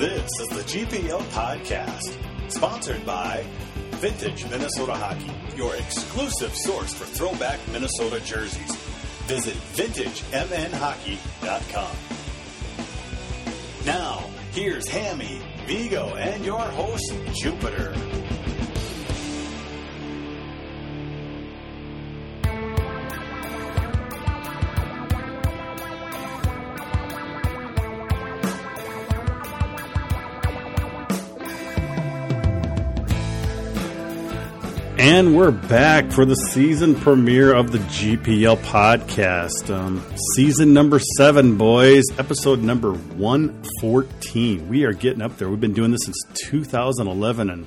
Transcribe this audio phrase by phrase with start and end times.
[0.00, 2.16] This is the GPL Podcast,
[2.50, 3.44] sponsored by
[3.96, 8.74] Vintage Minnesota Hockey, your exclusive source for throwback Minnesota jerseys.
[9.26, 11.96] Visit vintagemnhockey.com.
[13.84, 17.94] Now, here's Hammy, Vigo, and your host, Jupiter.
[35.12, 39.68] And we're back for the season premiere of the GPL podcast.
[39.68, 40.04] Um,
[40.36, 44.68] season number seven, boys, episode number 114.
[44.68, 45.50] We are getting up there.
[45.50, 47.66] We've been doing this since 2011 and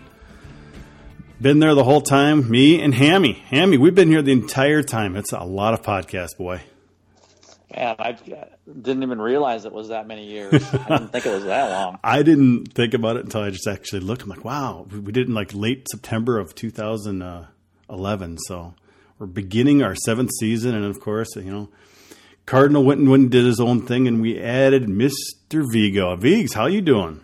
[1.42, 2.50] been there the whole time.
[2.50, 3.34] Me and Hammy.
[3.34, 5.18] Hammy, we've been here the entire time.
[5.18, 6.62] It's a lot of podcast, boy.
[7.76, 8.18] Man, I
[8.82, 10.54] didn't even realize it was that many years.
[10.74, 12.00] I didn't think it was that long.
[12.04, 14.24] I didn't think about it until I just actually looked.
[14.24, 18.38] I'm like, wow, we did it in like late September of 2011.
[18.48, 18.74] So
[19.20, 21.70] we're beginning our seventh season, and of course, you know,
[22.46, 26.16] Cardinal went and went and did his own thing, and we added Mister Vigo.
[26.16, 27.22] Vigs, how you doing?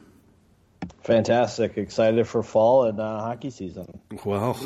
[1.04, 1.78] Fantastic!
[1.78, 4.00] Excited for fall and uh, hockey season.
[4.24, 4.58] Well,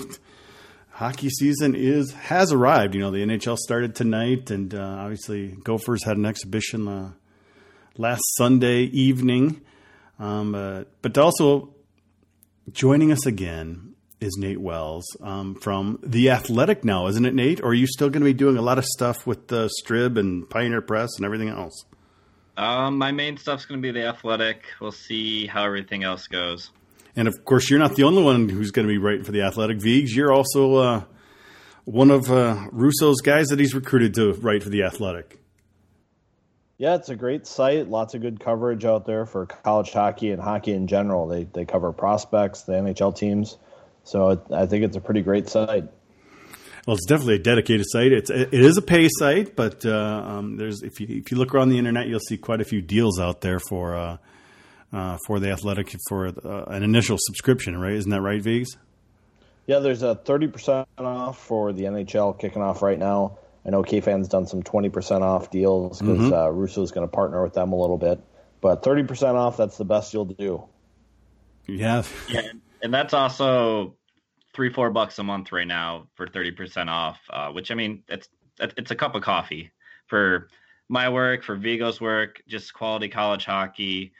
[0.94, 2.96] hockey season is has arrived.
[2.96, 7.12] You know, the NHL started tonight, and uh, obviously Gophers had an exhibition uh,
[7.98, 9.62] last Sunday evening.
[10.20, 11.74] Um, uh, but also
[12.72, 16.86] joining us again is Nate Wells um, from the Athletic.
[16.86, 17.60] Now, isn't it, Nate?
[17.62, 20.18] Or are you still going to be doing a lot of stuff with the Strib
[20.18, 21.84] and Pioneer Press and everything else?
[22.56, 24.64] Um, my main stuff's going to be the Athletic.
[24.80, 26.70] We'll see how everything else goes.
[27.16, 29.44] And of course, you're not the only one who's going to be writing for the
[29.44, 29.80] Athletic.
[29.82, 31.04] Vigs, you're also uh,
[31.86, 35.40] one of uh, Russo's guys that he's recruited to write for the Athletic.
[36.78, 37.88] Yeah, it's a great site.
[37.88, 41.28] Lots of good coverage out there for college hockey and hockey in general.
[41.28, 43.58] They they cover prospects, the NHL teams.
[44.04, 45.86] So it, I think it's a pretty great site.
[46.86, 48.12] Well, it's definitely a dedicated site.
[48.12, 51.54] It's it is a pay site, but uh, um, there's if you if you look
[51.54, 53.96] around the internet, you'll see quite a few deals out there for
[54.94, 57.94] uh, for the athletic for uh, an initial subscription, right?
[57.94, 58.78] Isn't that right, Vigs?
[59.66, 63.40] Yeah, there's a 30% off for the NHL kicking off right now.
[63.66, 66.34] I know KFan's done some 20% off deals because mm-hmm.
[66.34, 68.20] uh, Russo's going to partner with them a little bit.
[68.60, 70.66] But 30% off, that's the best you'll do.
[71.66, 72.04] Yeah.
[72.30, 72.42] yeah.
[72.82, 73.96] And that's also
[74.54, 78.28] three, four bucks a month right now for 30% off, uh, which I mean, it's,
[78.60, 79.72] it's a cup of coffee
[80.08, 80.50] for
[80.90, 84.14] my work, for Vigo's work, just quality college hockey.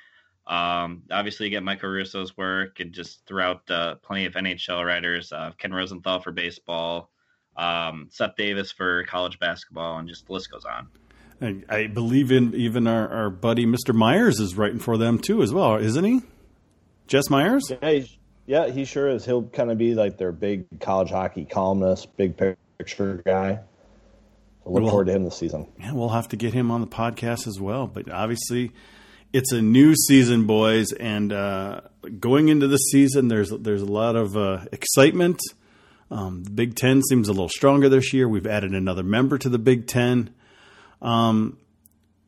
[0.46, 5.32] Um, obviously, you get Michael Russo's work and just throughout uh, plenty of NHL writers,
[5.32, 7.10] uh, Ken Rosenthal for baseball,
[7.56, 10.88] um, Seth Davis for college basketball, and just the list goes on.
[11.40, 13.94] And I believe in even our, our buddy Mr.
[13.94, 16.22] Myers is writing for them too, as well, isn't he?
[17.08, 17.72] Jess Myers?
[17.82, 19.26] Yeah, he, yeah, he sure is.
[19.26, 22.38] He'll kind of be like their big college hockey columnist, big
[22.78, 23.60] picture guy.
[24.64, 25.68] So look we'll, forward to him this season.
[25.80, 27.88] Yeah, we'll have to get him on the podcast as well.
[27.88, 28.72] But obviously,
[29.34, 31.82] it's a new season, boys, and uh,
[32.20, 35.42] going into the season, there's there's a lot of uh, excitement.
[36.12, 38.30] Um, the Big Ten seems a little stronger this year.
[38.30, 40.30] We've added another member to the Big Ten.
[41.02, 41.58] Um,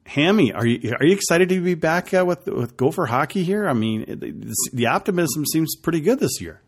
[0.08, 3.68] Hammy, are you are you excited to be back uh, with with Gopher hockey here?
[3.68, 6.62] I mean, the, the optimism seems pretty good this year.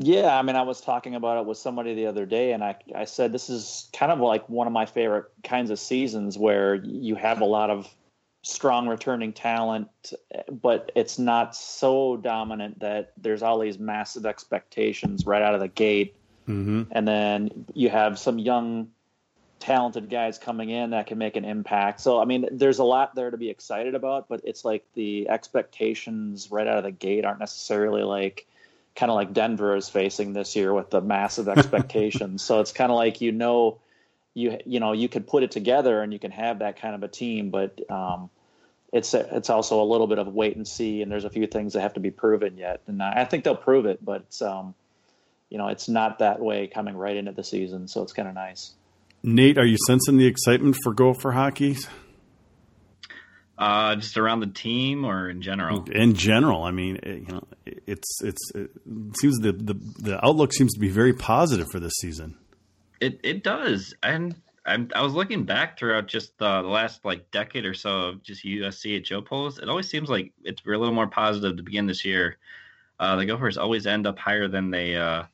[0.00, 2.76] Yeah, I mean, I was talking about it with somebody the other day, and I
[2.94, 6.74] I said this is kind of like one of my favorite kinds of seasons where
[6.74, 7.88] you have a lot of
[8.48, 9.88] strong returning talent,
[10.50, 15.68] but it's not so dominant that there's all these massive expectations right out of the
[15.68, 16.16] gate.
[16.48, 16.84] Mm-hmm.
[16.90, 18.88] And then you have some young,
[19.60, 22.00] talented guys coming in that can make an impact.
[22.00, 25.28] So, I mean, there's a lot there to be excited about, but it's like the
[25.28, 28.46] expectations right out of the gate aren't necessarily like
[28.96, 32.42] kind of like Denver is facing this year with the massive expectations.
[32.42, 33.78] so it's kind of like, you know,
[34.38, 37.02] you you know you could put it together and you can have that kind of
[37.02, 38.30] a team, but um,
[38.92, 41.74] it's it's also a little bit of wait and see, and there's a few things
[41.74, 44.74] that have to be proven yet, and I think they'll prove it, but um,
[45.50, 48.34] you know it's not that way coming right into the season, so it's kind of
[48.34, 48.72] nice.
[49.22, 51.76] Nate, are you sensing the excitement for Gopher hockey?
[53.58, 55.84] Uh, just around the team or in general?
[55.90, 58.70] In general, I mean, it, you know, it's it's it
[59.20, 62.36] seems the, the the outlook seems to be very positive for this season.
[63.00, 64.36] It it does, and
[64.68, 68.44] I'm, i was looking back throughout just the last like decade or so of just
[68.44, 69.58] USCHO polls.
[69.58, 72.38] It always seems like it's a little more positive to begin this year.
[73.00, 75.24] Uh, the Gophers always end up higher than they uh,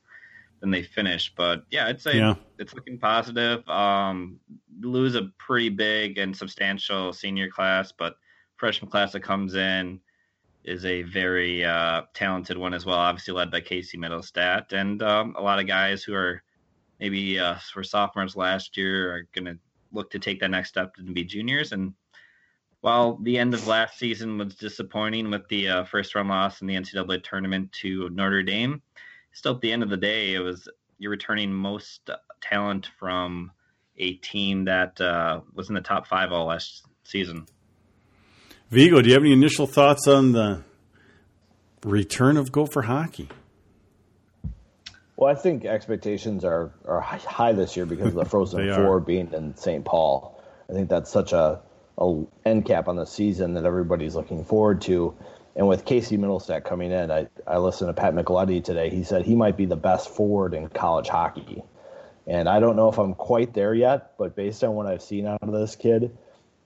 [0.60, 2.34] than they finish, but yeah, I'd say yeah.
[2.58, 3.68] it's looking positive.
[3.68, 4.38] Um,
[4.80, 8.16] lose a pretty big and substantial senior class, but
[8.56, 10.00] freshman class that comes in
[10.64, 12.96] is a very uh, talented one as well.
[12.96, 16.42] Obviously led by Casey Mittelstadt and um, a lot of guys who are
[17.04, 19.58] maybe uh, were sophomores last year are going to
[19.92, 21.72] look to take that next step and be juniors.
[21.72, 21.92] And
[22.80, 26.66] while the end of last season was disappointing with the uh, first round loss in
[26.66, 28.80] the NCAA tournament to Notre Dame,
[29.32, 30.66] still at the end of the day, it was
[30.98, 32.08] you're returning most
[32.40, 33.50] talent from
[33.98, 37.44] a team that uh, was in the top five all last season.
[38.70, 40.62] Vigo, do you have any initial thoughts on the
[41.84, 43.28] return of Gopher hockey?
[45.24, 49.32] Well, I think expectations are, are high this year because of the Frozen Four being
[49.32, 49.82] in St.
[49.82, 50.38] Paul.
[50.68, 51.62] I think that's such a,
[51.96, 55.16] a end cap on the season that everybody's looking forward to.
[55.56, 58.90] And with Casey Mittelstadt coming in, I, I listened to Pat Micheletti today.
[58.90, 61.62] He said he might be the best forward in college hockey.
[62.26, 65.26] And I don't know if I'm quite there yet, but based on what I've seen
[65.26, 66.14] out of this kid,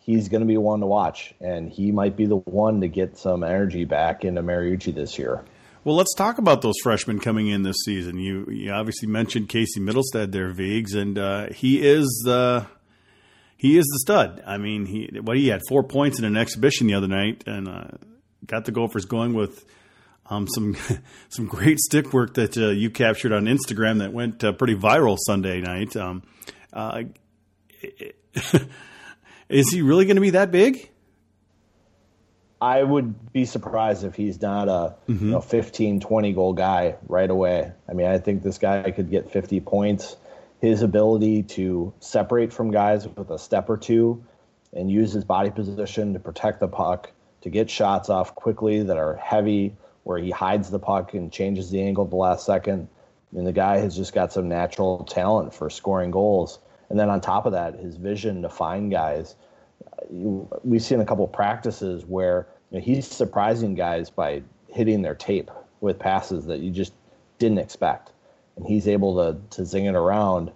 [0.00, 1.32] he's going to be one to watch.
[1.40, 5.44] And he might be the one to get some energy back into Mariucci this year.
[5.88, 8.18] Well, let's talk about those freshmen coming in this season.
[8.18, 12.66] You, you obviously mentioned Casey Mittelstadt there, Vigs, and uh, he is the
[13.56, 14.42] he is the stud.
[14.46, 17.68] I mean, he what he had four points in an exhibition the other night, and
[17.68, 17.86] uh,
[18.44, 19.64] got the Gophers going with
[20.26, 20.76] um, some
[21.30, 25.16] some great stick work that uh, you captured on Instagram that went uh, pretty viral
[25.18, 25.96] Sunday night.
[25.96, 26.22] Um,
[26.70, 27.04] uh,
[29.48, 30.90] is he really going to be that big?
[32.60, 35.26] I would be surprised if he's not a mm-hmm.
[35.26, 37.72] you know, 15, 20 goal guy right away.
[37.88, 40.16] I mean, I think this guy could get 50 points.
[40.60, 44.24] His ability to separate from guys with a step or two
[44.72, 47.12] and use his body position to protect the puck,
[47.42, 51.70] to get shots off quickly that are heavy, where he hides the puck and changes
[51.70, 52.88] the angle at the last second.
[53.32, 56.58] I mean, the guy has just got some natural talent for scoring goals.
[56.90, 59.36] And then on top of that, his vision to find guys.
[60.08, 65.14] We've seen a couple of practices where you know, he's surprising guys by hitting their
[65.14, 65.50] tape
[65.80, 66.92] with passes that you just
[67.38, 68.12] didn't expect.
[68.56, 70.50] And he's able to, to zing it around.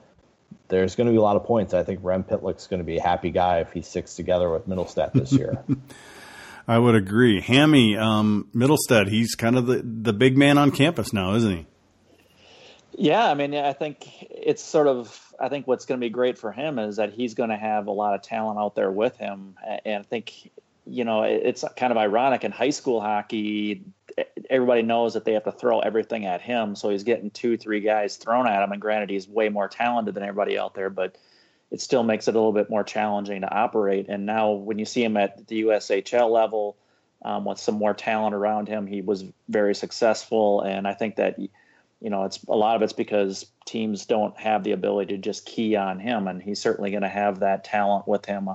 [0.68, 1.74] There's going to be a lot of points.
[1.74, 4.68] I think Rem Pitlick's going to be a happy guy if he sticks together with
[4.68, 5.62] Mittelstadt this year.
[6.68, 7.40] I would agree.
[7.40, 11.66] Hammy um, Mittelstadt, he's kind of the, the big man on campus now, isn't he?
[12.94, 15.34] Yeah, I mean, I think it's sort of.
[15.40, 17.86] I think what's going to be great for him is that he's going to have
[17.86, 20.50] a lot of talent out there with him, and I think
[20.86, 23.82] you know it's kind of ironic in high school hockey.
[24.50, 27.80] Everybody knows that they have to throw everything at him, so he's getting two, three
[27.80, 28.72] guys thrown at him.
[28.72, 31.16] And granted, he's way more talented than everybody out there, but
[31.70, 34.06] it still makes it a little bit more challenging to operate.
[34.10, 36.76] And now, when you see him at the USHL level
[37.24, 40.60] um, with some more talent around him, he was very successful.
[40.60, 41.38] And I think that
[42.02, 45.46] you know it's a lot of it's because teams don't have the ability to just
[45.46, 48.48] key on him, and he's certainly going to have that talent with him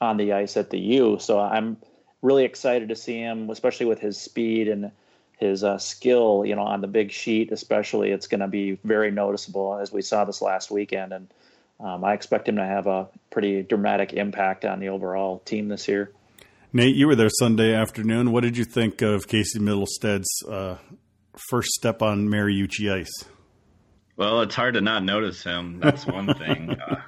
[0.00, 1.18] on the ice at the U.
[1.20, 1.76] So I'm
[2.22, 4.90] really excited to see him, especially with his speed and
[5.38, 6.44] his uh, skill.
[6.46, 10.02] You know, on the big sheet, especially, it's going to be very noticeable as we
[10.02, 11.28] saw this last weekend and
[11.80, 15.88] um, I expect him to have a pretty dramatic impact on the overall team this
[15.88, 16.12] year.
[16.72, 18.32] Nate, you were there Sunday afternoon.
[18.32, 20.78] What did you think of Casey Mittelstadt's uh,
[21.36, 23.24] first step on Mariucci ice?
[24.16, 25.80] Well, it's hard to not notice him.
[25.80, 26.70] That's one thing.
[26.88, 27.00] uh,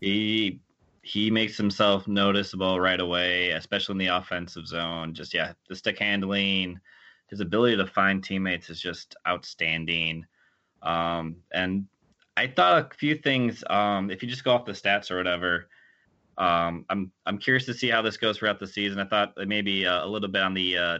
[0.00, 0.60] he
[1.02, 5.14] he makes himself noticeable right away, especially in the offensive zone.
[5.14, 6.78] Just yeah, the stick handling,
[7.28, 10.26] his ability to find teammates is just outstanding.
[10.82, 11.86] Um, and
[12.36, 13.64] I thought a few things.
[13.68, 15.68] Um, if you just go off the stats or whatever,
[16.36, 18.98] um, I'm I'm curious to see how this goes throughout the season.
[18.98, 20.98] I thought maybe uh, a little bit on the uh,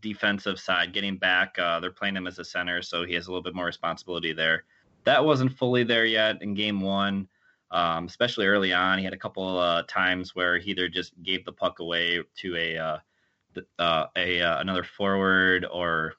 [0.00, 1.58] defensive side, getting back.
[1.58, 4.32] Uh, they're playing him as a center, so he has a little bit more responsibility
[4.32, 4.64] there.
[5.04, 7.28] That wasn't fully there yet in game one,
[7.70, 8.98] um, especially early on.
[8.98, 12.56] He had a couple uh, times where he either just gave the puck away to
[12.56, 12.98] a uh,
[13.78, 16.14] uh, a another forward or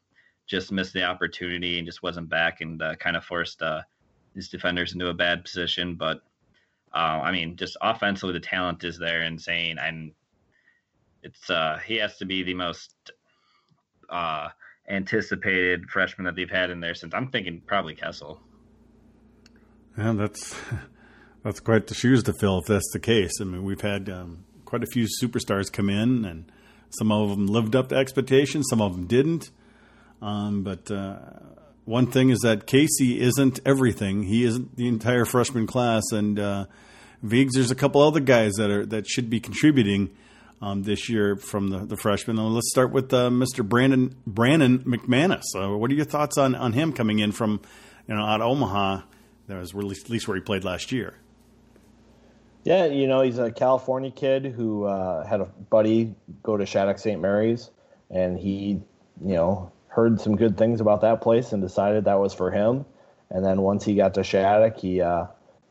[0.47, 3.61] just missed the opportunity and just wasn't back and kind of forced
[4.35, 5.95] his defenders into a bad position.
[5.95, 6.21] But
[6.93, 10.11] uh, I mean, just offensively, the talent is there, insane, and
[11.23, 13.11] it's uh, he has to be the most
[14.11, 14.49] uh,
[14.87, 18.39] anticipated freshman that they've had in there since I'm thinking probably Kessel.
[19.97, 20.55] Yeah, that's
[21.43, 23.39] that's quite the shoes to fill if that's the case.
[23.41, 26.51] I mean, we've had um, quite a few superstars come in, and
[26.89, 29.51] some of them lived up to expectations, some of them didn't.
[30.21, 31.17] Um, but uh,
[31.85, 34.23] one thing is that Casey isn't everything.
[34.23, 36.65] He isn't the entire freshman class, and uh,
[37.23, 40.11] Viggs, there's a couple other guys that are that should be contributing
[40.61, 42.37] um, this year from the, the freshmen.
[42.37, 43.67] And let's start with uh, Mr.
[43.67, 45.43] Brannon Brannon McManus.
[45.55, 47.61] Uh, what are your thoughts on, on him coming in from
[48.07, 49.01] you know out of Omaha?
[49.47, 51.15] That was really, at least where he played last year.
[52.63, 56.99] Yeah, you know he's a California kid who uh, had a buddy go to Shattuck
[56.99, 57.19] St.
[57.19, 57.69] Mary's
[58.11, 58.81] and he,
[59.23, 62.85] you know, heard some good things about that place and decided that was for him.
[63.29, 65.27] And then once he got to Shattuck, he uh,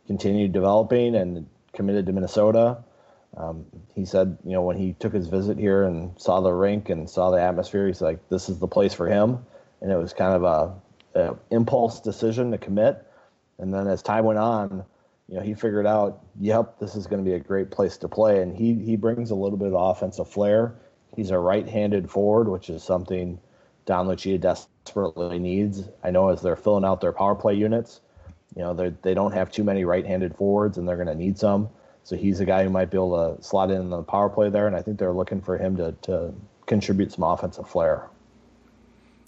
[0.07, 2.83] continued developing and committed to Minnesota.
[3.37, 6.89] Um, he said, you know, when he took his visit here and saw the rink
[6.89, 9.45] and saw the atmosphere, he's like, this is the place for him.
[9.81, 10.43] And it was kind of
[11.15, 13.07] a, a impulse decision to commit.
[13.59, 14.85] And then as time went on,
[15.29, 18.09] you know, he figured out, yep, this is going to be a great place to
[18.09, 18.43] play.
[18.43, 20.75] And he, he brings a little bit of offensive flair.
[21.15, 23.39] He's a right-handed forward, which is something
[23.87, 25.89] Don Lucia desperately needs.
[26.03, 28.01] I know as they're filling out their power play units,
[28.57, 31.39] you know, they they don't have too many right-handed forwards, and they're going to need
[31.39, 31.71] some.
[32.05, 34.67] So he's a guy who might be able to slot in the power play there,
[34.67, 36.35] and I think they're looking for him to, to
[36.67, 38.09] contribute some offensive flair.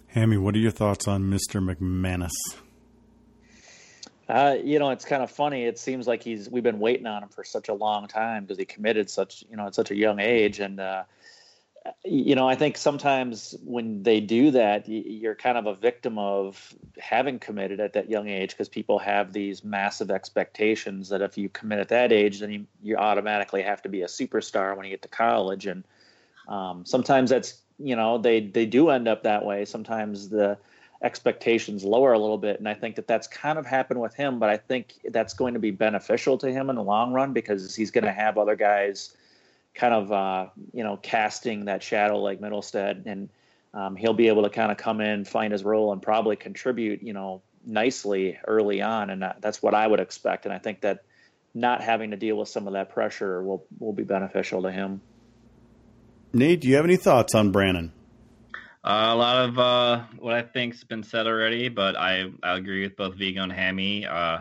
[0.09, 1.63] Hammy, what are your thoughts on Mr.
[1.63, 2.31] McManus?
[4.29, 5.65] Uh, you know, it's kind of funny.
[5.65, 8.59] It seems like he's we've been waiting on him for such a long time because
[8.59, 11.05] he committed such you know at such a young age, and uh,
[12.05, 16.75] you know, I think sometimes when they do that, you're kind of a victim of
[16.99, 21.49] having committed at that young age because people have these massive expectations that if you
[21.49, 24.91] commit at that age, then you, you automatically have to be a superstar when you
[24.91, 25.67] get to college.
[25.67, 25.83] And
[26.47, 29.65] um, sometimes that's, you know, they, they do end up that way.
[29.65, 30.59] Sometimes the
[31.03, 32.61] expectations lower a little bit.
[32.61, 35.55] And I think that that's kind of happened with him, but I think that's going
[35.55, 38.55] to be beneficial to him in the long run because he's going to have other
[38.55, 39.17] guys–
[39.75, 43.29] kind of uh, you know casting that shadow like Mittelstadt, and
[43.75, 47.03] um, he'll be able to kind of come in, find his role, and probably contribute
[47.03, 50.45] you know nicely early on, and that's what I would expect.
[50.45, 51.05] And I think that
[51.55, 55.01] not having to deal with some of that pressure will will be beneficial to him.
[56.33, 57.93] Nate, do you have any thoughts on Brannon?
[58.85, 62.83] Uh, a lot of uh, what I think's been said already, but I I agree
[62.83, 64.07] with both Vigo and Hammy.
[64.07, 64.41] Uh,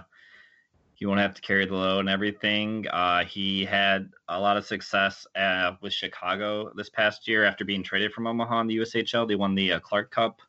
[1.02, 2.88] he won't have to carry the load and everything.
[2.88, 7.82] Uh, he had a lot of success uh, with Chicago this past year after being
[7.82, 9.28] traded from Omaha in the USHL.
[9.28, 10.44] They won the uh, Clark Cup.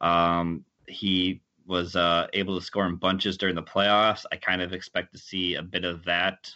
[0.00, 4.24] Um, he was uh, able to score in bunches during the playoffs.
[4.30, 6.48] I kind of expect to see a bit of that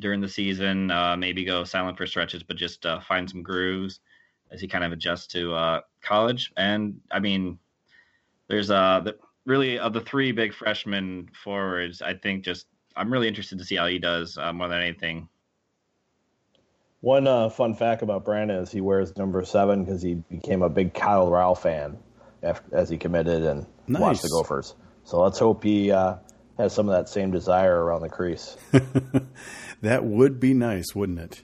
[0.00, 0.90] during the season.
[0.90, 4.00] Uh, maybe go silent for stretches, but just uh, find some grooves
[4.50, 6.50] as he kind of adjusts to college.
[6.56, 7.60] And I mean,
[8.48, 9.16] there's uh, the,
[9.48, 13.76] really of the three big freshman forwards, I think just I'm really interested to see
[13.76, 15.28] how he does uh, more than anything.
[17.00, 20.68] One uh, fun fact about Brannon is he wears number seven because he became a
[20.68, 21.96] big Kyle Rau fan
[22.42, 24.00] after, as he committed and nice.
[24.00, 24.74] watched the Gophers.
[25.04, 26.16] So let's hope he uh,
[26.58, 28.56] has some of that same desire around the crease.
[29.82, 31.42] that would be nice, wouldn't it?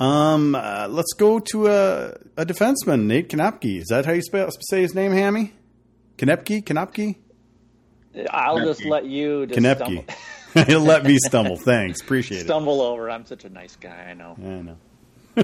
[0.00, 3.80] Um, uh, let's go to a, a defenseman, Nate Konopke.
[3.80, 5.52] Is that how you spell, say his name, Hammy?
[6.18, 6.62] Kanepke?
[6.62, 7.16] Kanopke?
[8.30, 10.08] I'll just let you just Kanepke.
[10.66, 11.56] He'll let me stumble.
[11.56, 12.00] Thanks.
[12.00, 12.76] Appreciate stumble it.
[12.76, 13.10] Stumble over.
[13.10, 14.06] I'm such a nice guy.
[14.10, 14.36] I know.
[14.38, 14.76] I know.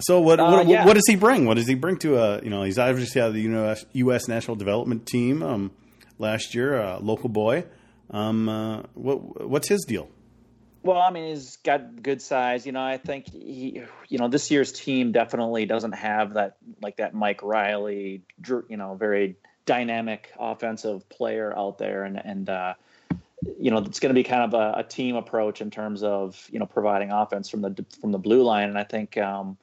[0.00, 0.84] so what uh, what, yeah.
[0.84, 1.46] what, does he bring?
[1.46, 3.86] What does he bring to a you know he's obviously out of the U.S.
[3.92, 4.28] U.S.
[4.28, 5.70] national development team um,
[6.18, 7.64] last year, a local boy.
[8.10, 10.10] Um, uh, what what's his deal?
[10.82, 12.66] Well, I mean, he's got good size.
[12.66, 16.96] You know, I think he, you know, this year's team definitely doesn't have that like
[16.96, 18.22] that Mike Riley,
[18.68, 22.74] you know, very dynamic offensive player out there, and and uh,
[23.60, 26.48] you know, it's going to be kind of a, a, team approach in terms of
[26.50, 29.16] you know providing offense from the from the blue line, and I think.
[29.16, 29.56] Um,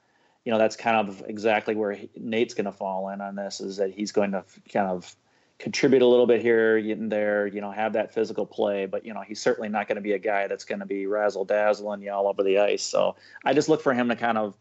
[0.46, 3.60] you know that's kind of exactly where he, Nate's going to fall in on this
[3.60, 5.16] is that he's going to kind of
[5.60, 8.86] contribute a little bit here, getting there, you know, have that physical play.
[8.86, 11.06] But, you know, he's certainly not going to be a guy that's going to be
[11.06, 12.82] razzle dazzling you all over the ice.
[12.82, 14.56] So I just look for him to kind of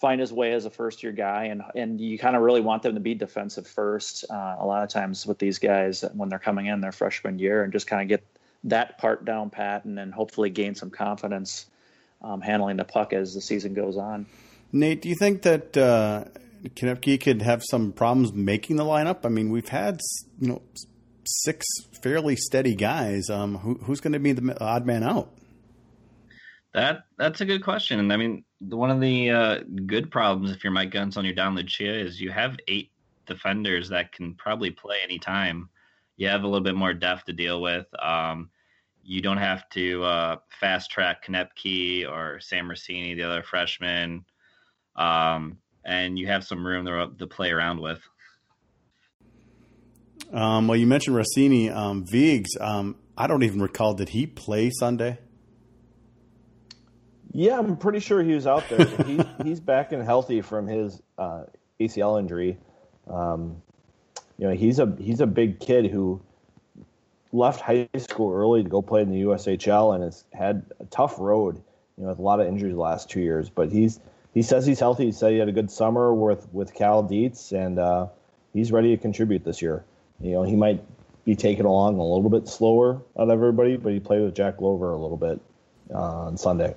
[0.00, 1.44] find his way as a first year guy.
[1.46, 4.24] And, and you kind of really want them to be defensive first.
[4.30, 7.64] Uh, a lot of times with these guys, when they're coming in their freshman year
[7.64, 8.24] and just kind of get
[8.64, 11.66] that part down pat and then hopefully gain some confidence
[12.22, 14.26] um, handling the puck as the season goes on.
[14.72, 16.24] Nate, do you think that, uh,
[16.74, 19.24] Konopke could have some problems making the lineup.
[19.24, 20.00] I mean, we've had
[20.40, 20.62] you know
[21.24, 21.66] six
[22.02, 23.28] fairly steady guys.
[23.30, 25.32] Um, who, who's going to be the odd man out?
[26.74, 27.98] That that's a good question.
[27.98, 31.34] And I mean, one of the uh, good problems if you're Mike Guentzel on your
[31.34, 32.90] Don Lucia is you have eight
[33.26, 35.68] defenders that can probably play anytime.
[36.16, 37.86] You have a little bit more depth to deal with.
[37.98, 38.50] Um,
[39.02, 44.24] you don't have to uh, fast track Konopke or Sam Rossini, the other freshman.
[44.96, 48.00] Um, and you have some room to, to play around with.
[50.32, 51.70] Um, well, you mentioned Rossini.
[51.70, 53.94] Um, Viggs, um, I don't even recall.
[53.94, 55.18] Did he play Sunday?
[57.32, 58.84] Yeah, I'm pretty sure he was out there.
[59.04, 61.44] he, he's back and healthy from his uh,
[61.80, 62.58] ACL injury.
[63.06, 63.62] Um,
[64.38, 66.20] you know, he's a he's a big kid who
[67.32, 71.18] left high school early to go play in the USHL and has had a tough
[71.18, 71.62] road.
[71.96, 73.48] You know, with a lot of injuries the last two years.
[73.48, 74.00] But he's
[74.36, 75.06] he says he's healthy.
[75.06, 78.08] He said he had a good summer with with Cal Dietz, and uh,
[78.52, 79.82] he's ready to contribute this year.
[80.20, 80.84] You know, he might
[81.24, 84.58] be taken along a little bit slower out of everybody, but he played with Jack
[84.58, 85.40] Glover a little bit
[85.90, 86.74] uh, on Sunday.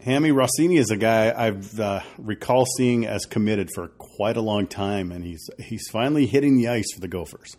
[0.00, 4.66] Hammy Rossini is a guy I've uh, recall seeing as committed for quite a long
[4.66, 7.56] time, and he's he's finally hitting the ice for the Gophers.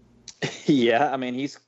[0.66, 1.58] yeah, I mean he's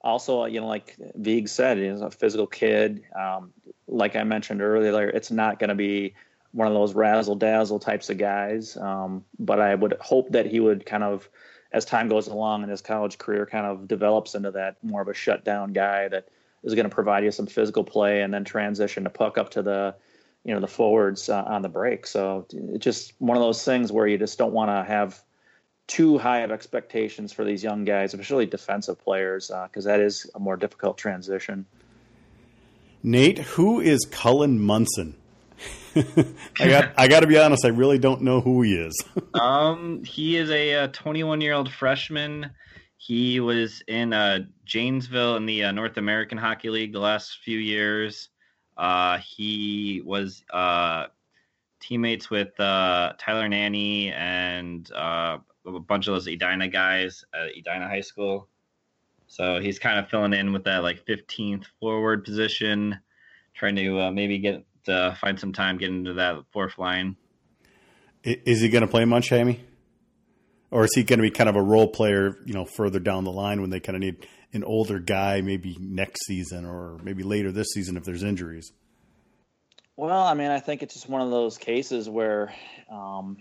[0.00, 3.02] also you know like Vieg said, he's a physical kid.
[3.18, 3.52] Um,
[3.86, 6.14] like I mentioned earlier, it's not going to be
[6.52, 8.76] one of those razzle dazzle types of guys.
[8.76, 11.28] Um, but I would hope that he would kind of,
[11.72, 15.08] as time goes along in his college career, kind of develops into that more of
[15.08, 16.28] a shutdown guy that
[16.62, 19.62] is going to provide you some physical play and then transition to puck up to
[19.62, 19.94] the
[20.44, 22.06] you know the forwards uh, on the break.
[22.06, 25.20] So it's just one of those things where you just don't want to have
[25.86, 30.30] too high of expectations for these young guys, especially defensive players, because uh, that is
[30.34, 31.66] a more difficult transition.
[33.04, 35.14] Nate, who is Cullen Munson?
[35.96, 39.04] I got I got to be honest, I really don't know who he is.
[39.34, 42.50] um, he is a 21 year old freshman
[43.06, 47.58] he was in uh, Janesville in the uh, North American Hockey League the last few
[47.58, 48.30] years.
[48.78, 51.08] Uh, he was uh,
[51.80, 57.86] teammates with uh, Tyler Nanne and uh, a bunch of those Edina guys at Edina
[57.86, 58.48] High School.
[59.34, 63.00] So he's kind of filling in with that like 15th forward position,
[63.54, 67.16] trying to maybe get to find some time getting into that fourth line.
[68.22, 69.60] Is he going to play much, Hammy?
[70.74, 73.22] or is he going to be kind of a role player, you know, further down
[73.22, 77.22] the line when they kind of need an older guy, maybe next season or maybe
[77.22, 78.72] later this season if there's injuries?
[79.96, 82.52] Well, I mean, I think it's just one of those cases where,
[82.90, 83.36] um,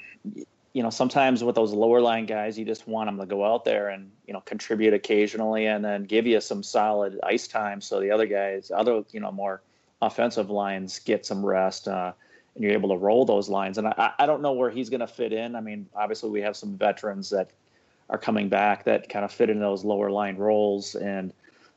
[0.73, 3.63] you know, sometimes with those lower line guys, you just want them to go out
[3.63, 7.99] there and you know contribute occasionally, and then give you some solid ice time, so
[7.99, 9.61] the other guys, other you know more
[10.01, 11.87] offensive lines get some rest.
[11.87, 12.11] Uh,
[12.55, 13.79] and you're able to roll those lines.
[13.79, 15.55] And I, I don't know where he's going to fit in.
[15.55, 17.49] I mean, obviously we have some veterans that
[18.09, 21.33] are coming back that kind of fit in those lower line roles, and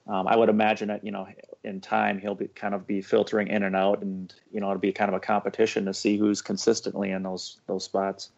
[0.07, 1.27] um, I would imagine that you know
[1.65, 4.81] in time he'll be kind of be filtering in and out, and you know it'll
[4.81, 8.31] be kind of a competition to see who's consistently in those those spots.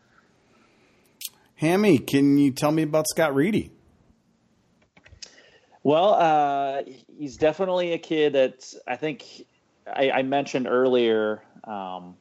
[1.58, 3.72] Hammy, can you tell me about Scott Reedy?
[5.82, 6.82] Well, uh,
[7.18, 9.24] he's definitely a kid that I think
[9.86, 11.42] I, I mentioned earlier.
[11.64, 12.16] Um,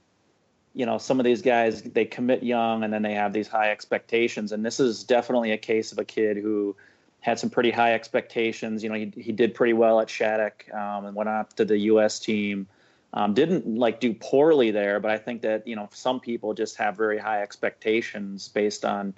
[0.78, 3.72] you know some of these guys they commit young and then they have these high
[3.72, 6.76] expectations and this is definitely a case of a kid who
[7.20, 11.06] had some pretty high expectations you know he, he did pretty well at Shattuck um,
[11.06, 12.68] and went up to the us team
[13.14, 16.76] um, didn't like do poorly there but i think that you know some people just
[16.76, 19.16] have very high expectations based on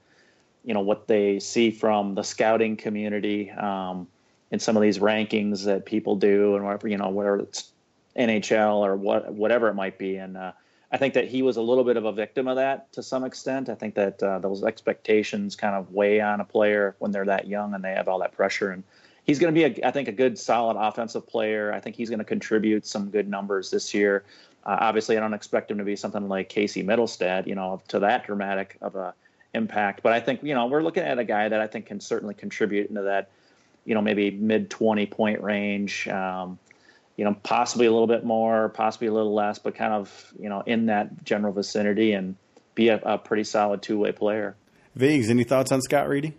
[0.63, 4.07] you know what they see from the scouting community um,
[4.51, 7.71] in some of these rankings that people do and whatever you know whether it's
[8.17, 10.51] nhl or what whatever it might be and uh,
[10.91, 13.23] I think that he was a little bit of a victim of that to some
[13.23, 13.69] extent.
[13.69, 17.47] I think that uh, those expectations kind of weigh on a player when they're that
[17.47, 18.71] young and they have all that pressure.
[18.71, 18.83] And
[19.23, 21.71] he's going to be, a, I think, a good, solid offensive player.
[21.71, 24.23] I think he's going to contribute some good numbers this year.
[24.65, 27.99] Uh, obviously, I don't expect him to be something like Casey Mittelstadt, you know, to
[27.99, 29.13] that dramatic of a
[29.53, 30.03] impact.
[30.03, 32.33] But I think, you know, we're looking at a guy that I think can certainly
[32.33, 33.29] contribute into that,
[33.85, 36.07] you know, maybe mid 20 point range.
[36.07, 36.59] Um,
[37.17, 40.47] you know, possibly a little bit more, possibly a little less, but kind of, you
[40.47, 42.37] know, in that general vicinity and
[42.75, 44.55] be a, a pretty solid two way player.
[44.95, 46.33] Viggs, any thoughts on Scott Reedy?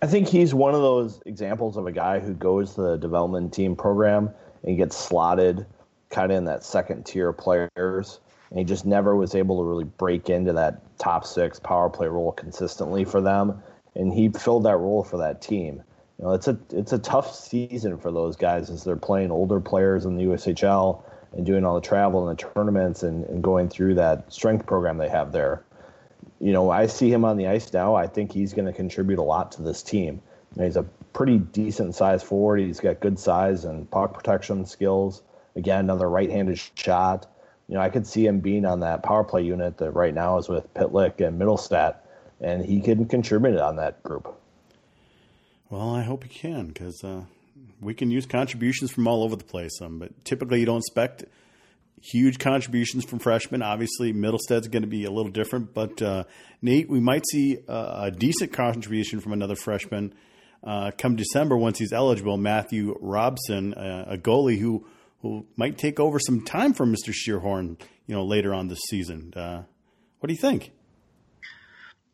[0.00, 3.52] I think he's one of those examples of a guy who goes to the development
[3.52, 4.30] team program
[4.62, 5.66] and gets slotted
[6.08, 8.20] kind of in that second tier players.
[8.50, 12.06] And he just never was able to really break into that top six power play
[12.08, 13.62] role consistently for them.
[13.94, 15.82] And he filled that role for that team
[16.18, 19.60] you know, it's a it's a tough season for those guys as they're playing older
[19.60, 23.68] players in the USHL and doing all the travel and the tournaments and, and going
[23.68, 25.62] through that strength program they have there.
[26.40, 27.94] You know, I see him on the ice now.
[27.94, 30.20] I think he's going to contribute a lot to this team.
[30.54, 32.60] You know, he's a pretty decent size forward.
[32.60, 35.22] He's got good size and puck protection skills.
[35.56, 37.26] Again, another right-handed shot.
[37.68, 40.38] You know, I could see him being on that power play unit that right now
[40.38, 41.96] is with Pitlick and Mittelstadt,
[42.40, 44.34] and he can contribute on that group.
[45.68, 47.24] Well, I hope he can because uh,
[47.80, 49.80] we can use contributions from all over the place.
[49.82, 51.24] Um, but typically, you don't expect
[52.02, 53.60] huge contributions from freshmen.
[53.60, 56.24] Obviously, Mittelstadt's going to be a little different, but uh,
[56.62, 60.14] Nate, we might see a, a, decent contribution from another freshman
[60.64, 62.36] uh, come December once he's eligible.
[62.36, 64.86] Matthew Robson, uh, a goalie who
[65.22, 67.12] who might take over some time from Mr.
[67.12, 69.32] Schierhorn, you know, later on this season.
[69.34, 69.64] Uh,
[70.20, 70.72] what do you think?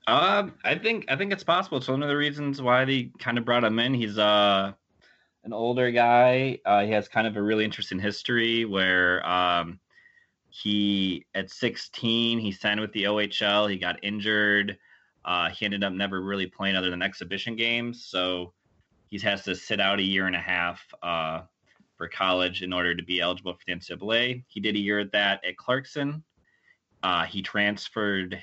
[0.06, 1.78] Uh, I think I think it's possible.
[1.78, 3.94] It's one of the reasons why they kind of brought him in.
[3.94, 4.72] He's uh
[5.44, 6.58] an older guy.
[6.64, 9.78] Uh, he has kind of a really interesting history where um,
[10.48, 13.70] he at 16 he signed with the OHL.
[13.70, 14.78] He got injured.
[15.24, 18.52] Uh, he ended up never really playing other than exhibition games, so
[19.08, 21.42] he has to sit out a year and a half uh,
[21.96, 24.44] for college in order to be eligible for the NCAA.
[24.48, 26.22] He did a year at that at Clarkson.
[27.02, 28.40] Uh, he transferred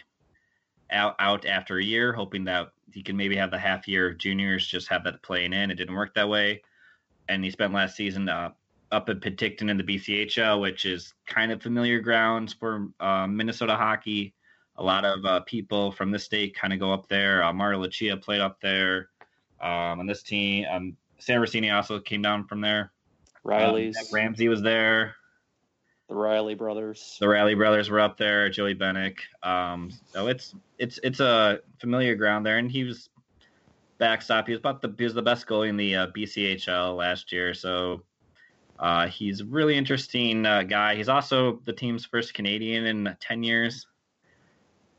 [0.91, 4.17] out, out after a year, hoping that he could maybe have the half year of
[4.17, 5.71] juniors, just have that playing in.
[5.71, 6.61] It didn't work that way,
[7.29, 8.51] and he spent last season uh,
[8.91, 13.75] up at Penticton in the BCHL, which is kind of familiar grounds for uh, Minnesota
[13.75, 14.33] hockey.
[14.77, 17.43] A lot of uh, people from the state kind of go up there.
[17.43, 19.09] Uh, Mario Lucia played up there
[19.61, 20.65] um, on this team.
[20.71, 22.91] Um, Sam Rossini also came down from there.
[23.43, 23.97] Riley's.
[23.97, 25.15] Um, Ramsey was there.
[26.09, 27.17] The Riley brothers.
[27.19, 28.49] The Riley brothers were up there.
[28.49, 29.19] Joey Benik.
[29.43, 33.09] Um, so it's it's it's a familiar ground there, and he was
[33.97, 34.47] backstop.
[34.47, 37.53] He was about the he was the best goalie in the uh, BCHL last year.
[37.53, 38.01] So
[38.79, 40.95] uh, he's a really interesting uh, guy.
[40.95, 43.87] He's also the team's first Canadian in ten years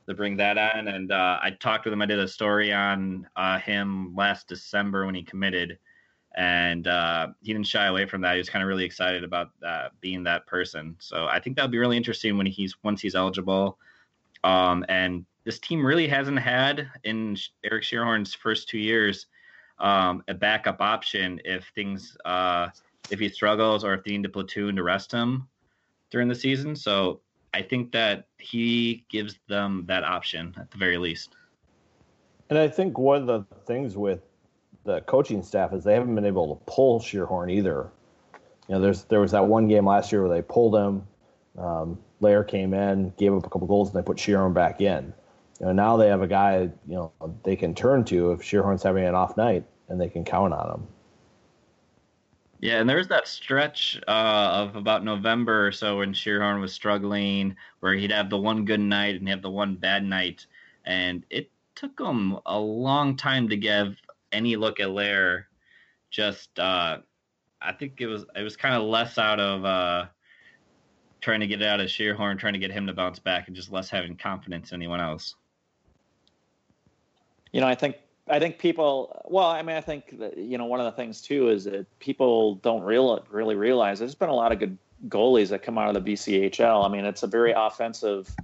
[0.09, 0.89] to bring that on.
[0.89, 2.03] And uh, I talked with him.
[2.03, 5.79] I did a story on uh, him last December when he committed,
[6.35, 8.33] and uh, he didn't shy away from that.
[8.33, 10.97] He was kind of really excited about uh, being that person.
[10.99, 13.79] So I think that'll be really interesting when he's once he's eligible.
[14.45, 19.27] Um, and this team really hasn't had in Eric Schierhorn's first two years
[19.79, 22.69] um, a backup option if things uh,
[23.11, 25.49] if he struggles or if they need to platoon to rest him
[26.11, 26.77] during the season.
[26.77, 27.21] So
[27.55, 31.37] I think that he gives them that option at the very least.
[32.49, 34.21] And I think one of the things with
[34.85, 37.91] the coaching staff is they haven't been able to pull Schierhorn either.
[38.69, 41.07] You know, there's there was that one game last year where they pulled him.
[41.59, 45.13] Um, Lair came in, gave up a couple goals, and they put Schierhorn back in.
[45.61, 47.13] You know, now they have a guy you know
[47.45, 50.71] they can turn to if Schierhorn's having an off night, and they can count on
[50.71, 50.87] him.
[52.61, 56.73] Yeah, and there was that stretch uh, of about November or so when Schierhorn was
[56.73, 60.47] struggling, where he'd have the one good night and have the one bad night,
[60.85, 63.97] and it took him a long time to give
[64.33, 65.49] any look at Lair.
[66.11, 66.99] Just, uh,
[67.61, 70.07] I think it was it was kind of less out of uh,
[71.21, 73.57] trying to get it out of Schierhorn, trying to get him to bounce back, and
[73.57, 75.37] just less having confidence in anyone else.
[77.53, 77.97] You know, I think
[78.29, 79.23] I think people.
[79.27, 81.87] Well, I mean, I think that you know one of the things too is that
[81.99, 84.77] people don't real, really realize there's been a lot of good
[85.09, 86.85] goalies that come out of the BCHL.
[86.85, 88.35] I mean, it's a very offensive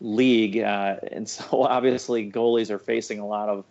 [0.00, 3.64] league, uh, and so obviously goalies are facing a lot of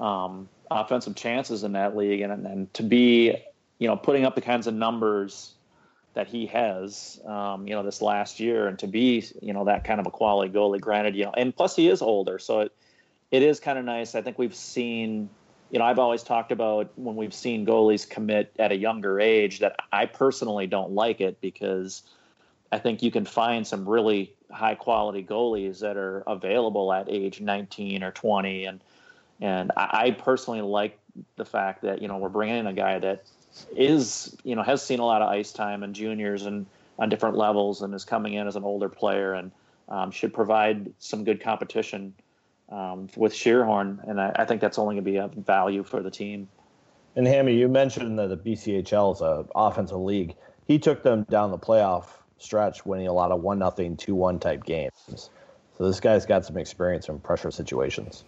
[0.00, 3.34] um, offensive chances in that league, and and to be
[3.78, 5.54] you know putting up the kinds of numbers
[6.14, 9.84] that he has, um, you know, this last year, and to be you know that
[9.84, 10.80] kind of a quality goalie.
[10.80, 12.72] Granted, you know, and plus he is older, so it
[13.30, 14.14] it is kind of nice.
[14.14, 15.28] I think we've seen,
[15.70, 19.60] you know, I've always talked about when we've seen goalies commit at a younger age
[19.60, 22.02] that I personally don't like it because
[22.72, 27.40] I think you can find some really high quality goalies that are available at age
[27.40, 28.80] 19 or 20 and
[29.40, 30.98] and I personally like
[31.36, 33.24] the fact that you know we're bringing in a guy that
[33.76, 36.66] is you know has seen a lot of ice time and juniors and
[36.98, 39.52] on different levels and is coming in as an older player and
[39.88, 42.14] um, should provide some good competition
[42.70, 46.02] um, with Schierhorn, and I, I think that's only going to be a value for
[46.02, 46.48] the team.
[47.16, 50.34] And Hammy, you mentioned that the BCHL is an offensive league.
[50.66, 54.38] He took them down the playoff stretch, winning a lot of one nothing, two one
[54.38, 54.92] type games.
[55.06, 58.24] So this guy's got some experience in pressure situations.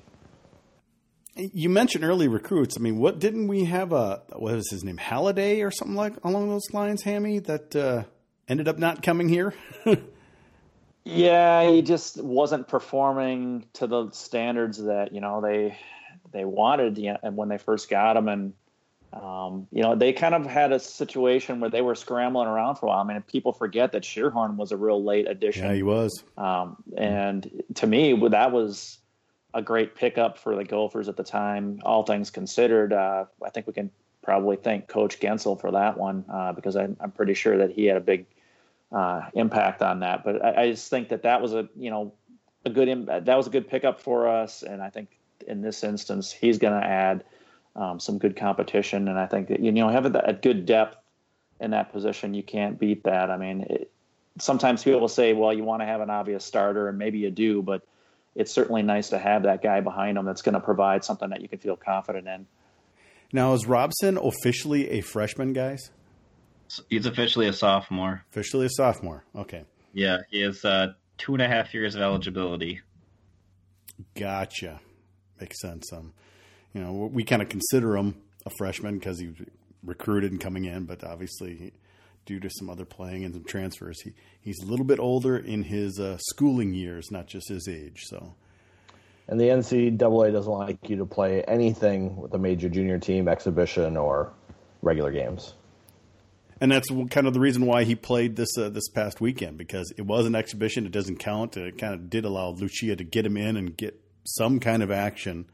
[1.53, 2.76] You mentioned early recruits.
[2.76, 6.14] I mean, what didn't we have a what was his name, Halliday or something like
[6.24, 8.05] along those lines, Hammy, that uh,
[8.48, 9.55] ended up not coming here?
[11.05, 15.76] Yeah, he just wasn't performing to the standards that you know they
[16.31, 16.98] they wanted.
[16.98, 18.53] You know, when they first got him, and
[19.12, 22.87] um, you know they kind of had a situation where they were scrambling around for
[22.87, 23.00] a while.
[23.00, 25.64] I mean, people forget that Schierhorn was a real late addition.
[25.64, 26.22] Yeah, he was.
[26.37, 28.99] Um, and to me, that was
[29.54, 31.80] a great pickup for the Gophers at the time.
[31.84, 33.90] All things considered, uh, I think we can
[34.22, 37.86] probably thank Coach Guentzel for that one uh, because I'm, I'm pretty sure that he
[37.86, 38.26] had a big
[38.92, 40.24] uh, impact on that.
[40.24, 42.12] But I, I, just think that that was a you know
[42.64, 46.32] a good that was a good pickup for us, and I think in this instance
[46.32, 47.24] he's going to add
[47.76, 50.96] um, some good competition, and I think that you know having a good depth
[51.60, 53.30] in that position, you can't beat that.
[53.30, 53.92] I mean, it,
[54.38, 57.30] sometimes people will say, well, you want to have an obvious starter, and maybe you
[57.30, 57.82] do, but
[58.40, 61.42] it's certainly nice to have that guy behind him that's going to provide something that
[61.42, 62.46] you can feel confident in.
[63.33, 65.90] Now, is Robson officially a freshman, guys?
[66.88, 68.24] He's officially a sophomore.
[68.31, 69.24] Officially a sophomore.
[69.37, 69.64] Okay.
[69.92, 72.81] Yeah, he has uh, two and a half years of eligibility.
[74.14, 74.81] Gotcha.
[75.40, 75.92] Makes sense.
[75.92, 76.12] Um,
[76.72, 79.33] you know, we kind of consider him a freshman because he
[79.83, 81.72] recruited and coming in, but obviously
[82.31, 84.01] due to some other playing and some transfers.
[84.03, 88.05] He he's a little bit older in his uh, schooling years, not just his age.
[88.07, 88.35] So.
[89.27, 93.97] And the NCAA doesn't like you to play anything with a major junior team, exhibition,
[93.97, 94.33] or
[94.81, 95.55] regular games.
[96.61, 99.93] And that's kind of the reason why he played this uh, this past weekend because
[99.97, 100.87] it was an exhibition.
[100.87, 101.57] It doesn't count.
[101.57, 104.93] It kind of did allow Lucia to get him in and get some kind of
[104.93, 105.47] action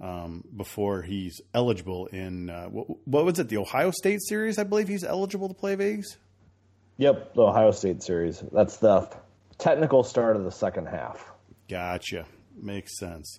[0.00, 3.48] um, before he's eligible in uh, what, what, was it?
[3.48, 6.16] The Ohio State series, I believe he's eligible to play Vegas.
[6.98, 8.42] Yep, the Ohio State series.
[8.52, 9.08] That's the
[9.58, 11.32] technical start of the second half.
[11.68, 12.26] Gotcha.
[12.60, 13.38] Makes sense.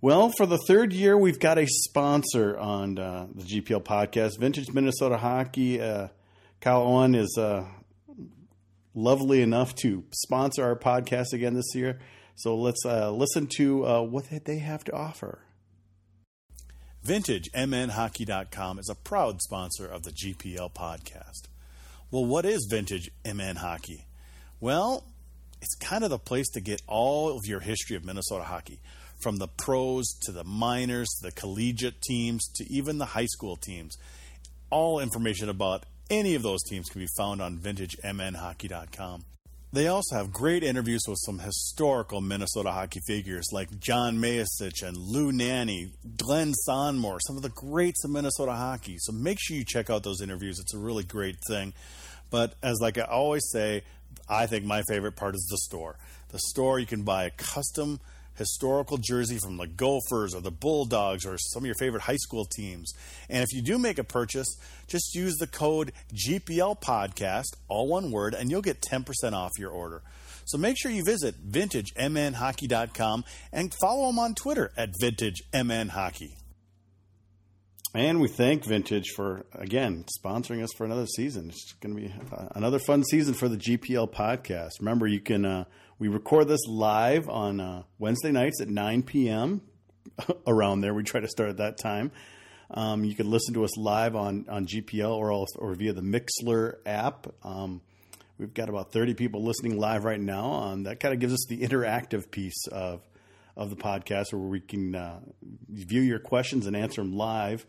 [0.00, 4.70] Well, for the third year, we've got a sponsor on uh, the GPL podcast, Vintage
[4.70, 5.80] Minnesota Hockey.
[5.80, 6.08] Uh,
[6.60, 7.64] Kyle Owen is uh,
[8.94, 12.00] lovely enough to sponsor our podcast again this year.
[12.36, 15.43] So let's uh, listen to uh, what they have to offer.
[17.06, 21.48] VintageMNHockey.com is a proud sponsor of the GPL podcast.
[22.10, 24.06] Well, what is Vintage MN Hockey?
[24.58, 25.04] Well,
[25.60, 28.80] it's kind of the place to get all of your history of Minnesota hockey
[29.22, 33.98] from the pros to the minors the collegiate teams to even the high school teams.
[34.70, 39.24] All information about any of those teams can be found on vintagemnhockey.com.
[39.74, 44.96] They also have great interviews with some historical Minnesota hockey figures like John Mayasich and
[44.96, 48.98] Lou Nanne, Glenn Sonmor, some of the greats of Minnesota hockey.
[49.00, 50.60] So make sure you check out those interviews.
[50.60, 51.72] It's a really great thing.
[52.30, 53.82] But as like I always say,
[54.28, 55.96] I think my favorite part is the store.
[56.28, 57.98] The store you can buy a custom
[58.36, 62.44] historical jersey from the Gophers or the Bulldogs or some of your favorite high school
[62.44, 62.92] teams.
[63.28, 64.48] And if you do make a purchase,
[64.86, 69.70] just use the code GPL podcast, all one word, and you'll get 10% off your
[69.70, 70.02] order.
[70.46, 76.32] So make sure you visit vintagemnhockey.com and follow them on Twitter at vintagemnhockey.
[77.96, 81.50] And we thank Vintage for, again, sponsoring us for another season.
[81.50, 82.12] It's going to be
[82.56, 84.80] another fun season for the GPL podcast.
[84.80, 85.64] Remember, you can, uh,
[85.98, 89.62] we record this live on uh, Wednesday nights at 9 p.m.
[90.46, 90.92] around there.
[90.92, 92.10] We try to start at that time.
[92.70, 96.02] Um, you can listen to us live on, on GPL or, else, or via the
[96.02, 97.28] Mixlr app.
[97.44, 97.80] Um,
[98.38, 100.54] we've got about 30 people listening live right now.
[100.54, 103.00] Um, that kind of gives us the interactive piece of,
[103.56, 105.20] of the podcast where we can uh,
[105.68, 107.64] view your questions and answer them live.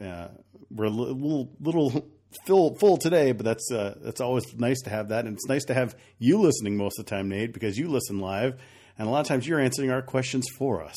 [0.00, 0.28] Uh,
[0.70, 2.04] we're a little little
[2.46, 5.64] full full today, but that's uh, that's always nice to have that, and it's nice
[5.66, 8.60] to have you listening most of the time, Nate, because you listen live,
[8.98, 10.96] and a lot of times you're answering our questions for us.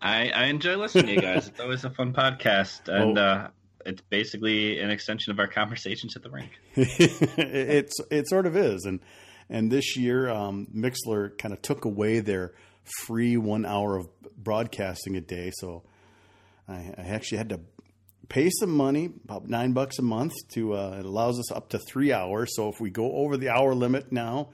[0.00, 1.48] I, I enjoy listening to you guys.
[1.48, 3.22] it's always a fun podcast, and oh.
[3.22, 3.48] uh,
[3.84, 6.52] it's basically an extension of our conversations at the rink.
[6.74, 9.00] it's it sort of is, and
[9.50, 12.52] and this year, um, Mixlr kind of took away their
[13.06, 15.82] free one hour of broadcasting a day, so
[16.68, 17.60] I, I actually had to
[18.28, 20.32] pay some money, about nine bucks a month.
[20.52, 22.54] To uh, it allows us up to three hours.
[22.54, 24.50] So if we go over the hour limit now,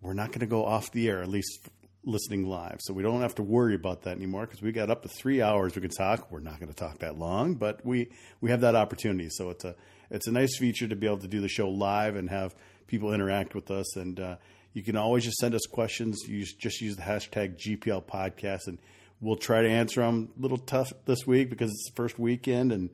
[0.00, 1.22] we're not going to go off the air.
[1.22, 1.68] At least
[2.04, 5.02] listening live, so we don't have to worry about that anymore because we got up
[5.02, 6.30] to three hours we can talk.
[6.32, 9.28] We're not going to talk that long, but we we have that opportunity.
[9.30, 9.74] So it's a
[10.10, 12.54] it's a nice feature to be able to do the show live and have
[12.86, 13.96] people interact with us.
[13.96, 14.36] And uh,
[14.74, 16.22] you can always just send us questions.
[16.28, 18.78] You just use the hashtag GPL podcast and
[19.22, 20.28] we'll try to answer them.
[20.36, 22.90] A little tough this week because it's the first weekend and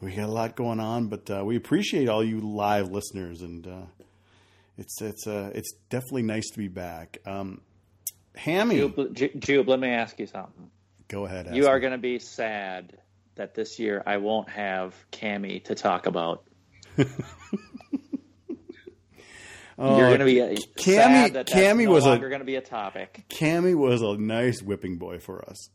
[0.00, 1.08] we got a lot going on.
[1.08, 3.86] But uh, we appreciate all you live listeners, and uh,
[4.78, 7.18] it's it's uh, it's definitely nice to be back.
[7.26, 7.60] Um,
[8.34, 10.70] Hammy, Jube, Jube, let me ask you something.
[11.08, 11.54] Go ahead.
[11.54, 12.96] You are going to be sad
[13.34, 16.44] that this year I won't have Cammy to talk about.
[19.82, 20.34] Oh, You're going to be
[20.76, 21.32] Cammy.
[21.32, 23.24] That Cammy no was longer going to be a topic.
[23.30, 25.70] Cammy was a nice whipping boy for us,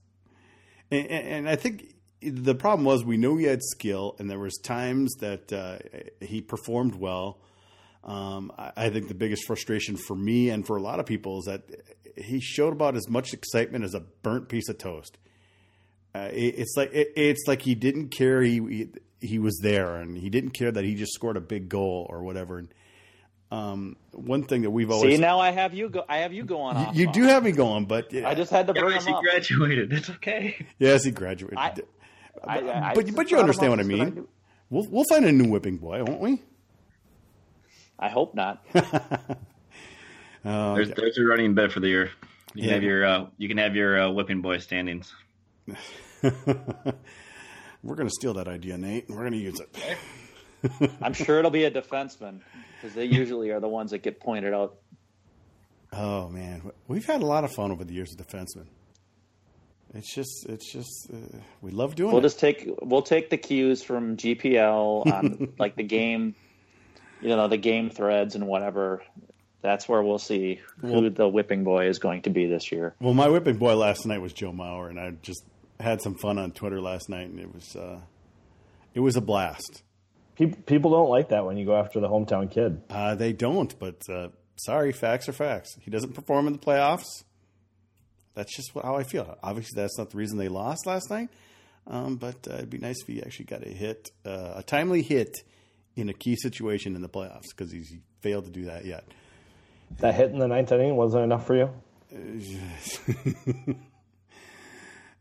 [0.91, 4.37] and, and, and, I think the problem was we knew he had skill, and there
[4.37, 5.79] was times that uh,
[6.23, 7.39] he performed well.
[8.03, 11.39] Um, I, I think the biggest frustration for me and for a lot of people
[11.39, 11.63] is that
[12.15, 15.17] he showed about as much excitement as a burnt piece of toast.
[16.13, 18.87] Uh, it, it's like it, it's like he didn't care he, he,
[19.19, 22.21] he was there, and he didn't care that he just scored a big goal or
[22.21, 22.59] whatever.
[22.59, 22.71] And
[23.51, 26.43] um, one thing that we've always see now I have you go I have you
[26.43, 26.95] going on.
[26.95, 28.27] You, do have me going, but yeah.
[28.27, 29.23] I just had to bring yes, him he up.
[29.23, 29.93] graduated.
[29.93, 30.65] It's okay.
[30.79, 31.57] Yes, he graduated.
[31.57, 31.73] I,
[32.43, 34.27] I, I, but but you understand what I mean.
[34.69, 36.41] We'll we'll find a new whipping boy, won't we?
[37.99, 38.65] I hope not.
[38.75, 39.35] uh,
[40.43, 42.11] there's, there's a running bet for the year.
[42.53, 42.73] You can yeah.
[42.73, 45.13] have your uh, you can have your uh, whipping boy standings.
[46.21, 50.89] we're going to steal that idea, Nate, and we're going to use it.
[51.01, 52.41] I'm sure it'll be a defenseman
[52.81, 54.75] because they usually are the ones that get pointed out.
[55.93, 58.65] Oh man, we've had a lot of fun over the years with defensemen.
[59.93, 62.23] It's just, it's just, uh, we love doing we'll it.
[62.23, 66.35] just take we'll take the cues from GPL on like the game,
[67.21, 69.03] you know, the game threads and whatever.
[69.61, 72.93] That's where we'll see who Well- the whipping boy is going to be this year.
[72.99, 75.45] well, my whipping boy last night was Joe Mauer, and I just
[75.79, 77.99] had some fun on Twitter last night, and it was, uh,
[78.93, 79.81] it was a blast.
[80.35, 82.81] People people don't like that when you go after the hometown kid.
[82.89, 85.77] Uh, they don't, but uh, sorry, facts are facts.
[85.81, 87.23] He doesn't perform in the playoffs.
[88.33, 89.37] That's just how I feel.
[89.41, 91.29] Obviously, that's not the reason they lost last night.
[91.87, 95.03] Um, but uh, it'd be nice if he actually got a hit, uh, a timely
[95.03, 95.37] hit
[95.95, 99.05] in a key situation in the playoffs because he's failed to do that yet.
[99.99, 101.69] That hit in the ninth inning wasn't enough for you.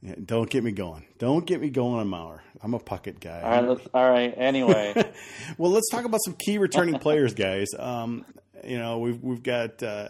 [0.04, 1.06] Yeah, don't get me going.
[1.18, 2.40] Don't get me going on Mauer.
[2.62, 3.40] I'm a Puckett guy.
[3.40, 4.34] All right, let's, all right.
[4.36, 4.92] Anyway,
[5.58, 7.68] Well, let's talk about some key returning players, guys.
[7.78, 8.26] Um,
[8.62, 10.08] you know, we've we've got uh,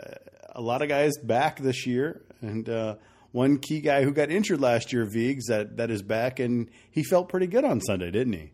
[0.51, 2.97] a lot of guys back this year, and uh,
[3.31, 7.05] one key guy who got injured last year, Viggs, that that is back, and he
[7.05, 8.51] felt pretty good on Sunday, didn't he?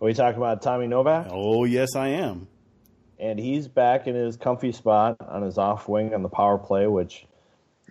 [0.00, 1.28] Are we talking about Tommy Novak?
[1.30, 2.48] Oh, yes, I am.
[3.18, 6.86] and he's back in his comfy spot on his off wing on the power play,
[6.86, 7.24] which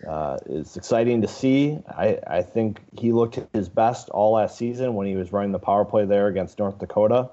[0.08, 1.80] uh, is exciting to see.
[1.88, 5.60] I, I think he looked his best all last season when he was running the
[5.60, 7.30] power play there against North Dakota,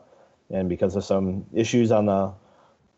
[0.50, 2.32] and because of some issues on the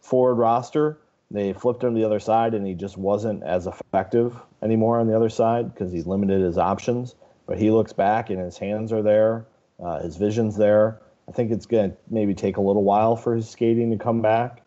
[0.00, 0.98] forward roster,
[1.31, 5.07] they flipped him to the other side, and he just wasn't as effective anymore on
[5.07, 7.14] the other side because he limited his options.
[7.46, 9.46] But he looks back, and his hands are there,
[9.83, 11.00] uh, his vision's there.
[11.29, 14.20] I think it's going to maybe take a little while for his skating to come
[14.20, 14.62] back.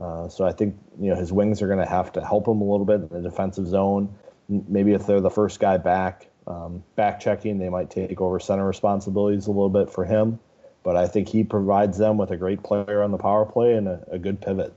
[0.00, 2.60] Uh, so I think you know his wings are going to have to help him
[2.60, 4.14] a little bit in the defensive zone.
[4.50, 8.40] M- Maybe if they're the first guy back, um, back checking, they might take over
[8.40, 10.38] center responsibilities a little bit for him.
[10.82, 13.86] But I think he provides them with a great player on the power play and
[13.86, 14.72] a, a good pivot.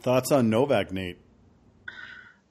[0.00, 1.18] Thoughts on Novak, Nate?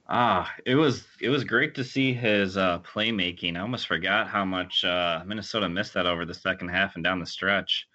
[0.07, 3.57] Ah, it was it was great to see his uh, playmaking.
[3.57, 7.19] I almost forgot how much uh, Minnesota missed that over the second half and down
[7.19, 7.87] the stretch.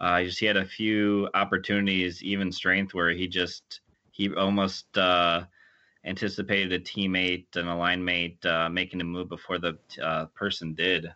[0.00, 5.44] Uh, just he had a few opportunities, even strength, where he just he almost uh,
[6.06, 10.72] anticipated a teammate and a line mate uh, making a move before the uh, person
[10.74, 11.06] did,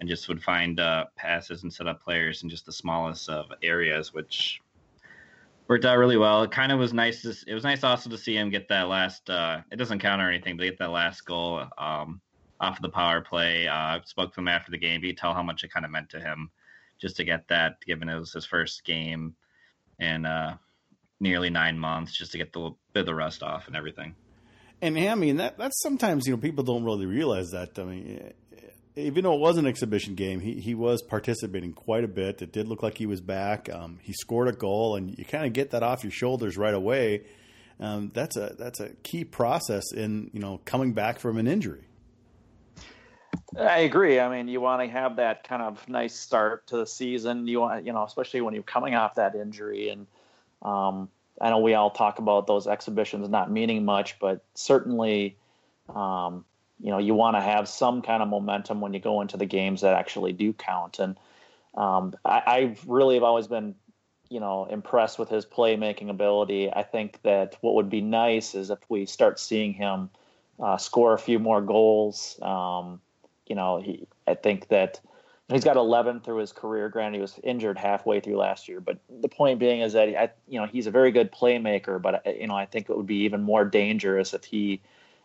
[0.00, 3.46] and just would find uh, passes and set up players in just the smallest of
[3.62, 4.60] areas, which
[5.68, 6.42] worked out really well.
[6.42, 7.22] It kind of was nice.
[7.22, 9.30] To, it was nice also to see him get that last.
[9.30, 12.20] Uh, it doesn't count or anything, but get that last goal um,
[12.60, 13.68] off of the power play.
[13.68, 15.02] Uh, I spoke to him after the game.
[15.02, 16.50] He tell how much it kind of meant to him
[16.98, 19.34] just to get that, given it was his first game
[19.98, 20.54] and uh,
[21.20, 24.14] nearly nine months, just to get the bit of the rust off and everything.
[24.82, 27.78] And I mean that that's sometimes you know people don't really realize that.
[27.78, 28.32] I mean,
[28.94, 32.42] even though it was an exhibition game, he he was participating quite a bit.
[32.42, 33.72] It did look like he was back.
[33.72, 36.74] Um, he scored a goal, and you kind of get that off your shoulders right
[36.74, 37.24] away.
[37.80, 41.84] Um, that's a that's a key process in you know coming back from an injury.
[43.58, 44.18] I agree.
[44.18, 47.46] I mean, you want to have that kind of nice start to the season.
[47.46, 49.88] You want, you know, especially when you're coming off that injury.
[49.88, 50.06] And
[50.62, 51.08] um,
[51.40, 55.36] I know we all talk about those exhibitions not meaning much, but certainly,
[55.94, 56.44] um,
[56.80, 59.46] you know, you want to have some kind of momentum when you go into the
[59.46, 60.98] games that actually do count.
[60.98, 61.16] And
[61.74, 63.74] um, I, I really have always been,
[64.30, 66.72] you know, impressed with his playmaking ability.
[66.72, 70.10] I think that what would be nice is if we start seeing him
[70.58, 72.38] uh, score a few more goals.
[72.42, 73.00] Um,
[73.46, 75.00] you know, he I think that
[75.48, 76.88] he's got 11 through his career.
[76.88, 80.30] Granted, he was injured halfway through last year, but the point being is that I,
[80.48, 82.00] you know, he's a very good playmaker.
[82.00, 84.80] But uh, you know, I think it would be even more dangerous if he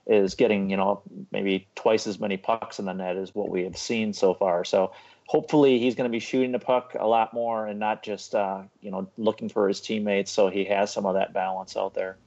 [0.08, 3.64] is getting you know maybe twice as many pucks in the net as what we
[3.64, 4.64] have seen so far.
[4.64, 4.92] So
[5.26, 8.62] hopefully he's going to be shooting the puck a lot more and not just uh,
[8.82, 10.32] you know looking for his teammates.
[10.32, 12.18] So he has some of that balance out there.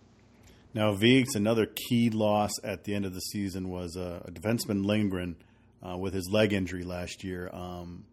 [0.73, 4.85] Now, Viggs, another key loss at the end of the season was uh, a defenseman
[4.85, 5.37] Lindgren
[5.85, 7.51] uh, with his leg injury last year.
[7.53, 8.05] Um,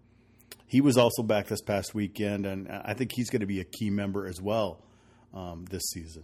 [0.67, 3.65] he was also back this past weekend, and I think he's going to be a
[3.65, 4.81] key member as well
[5.33, 6.23] um, this season.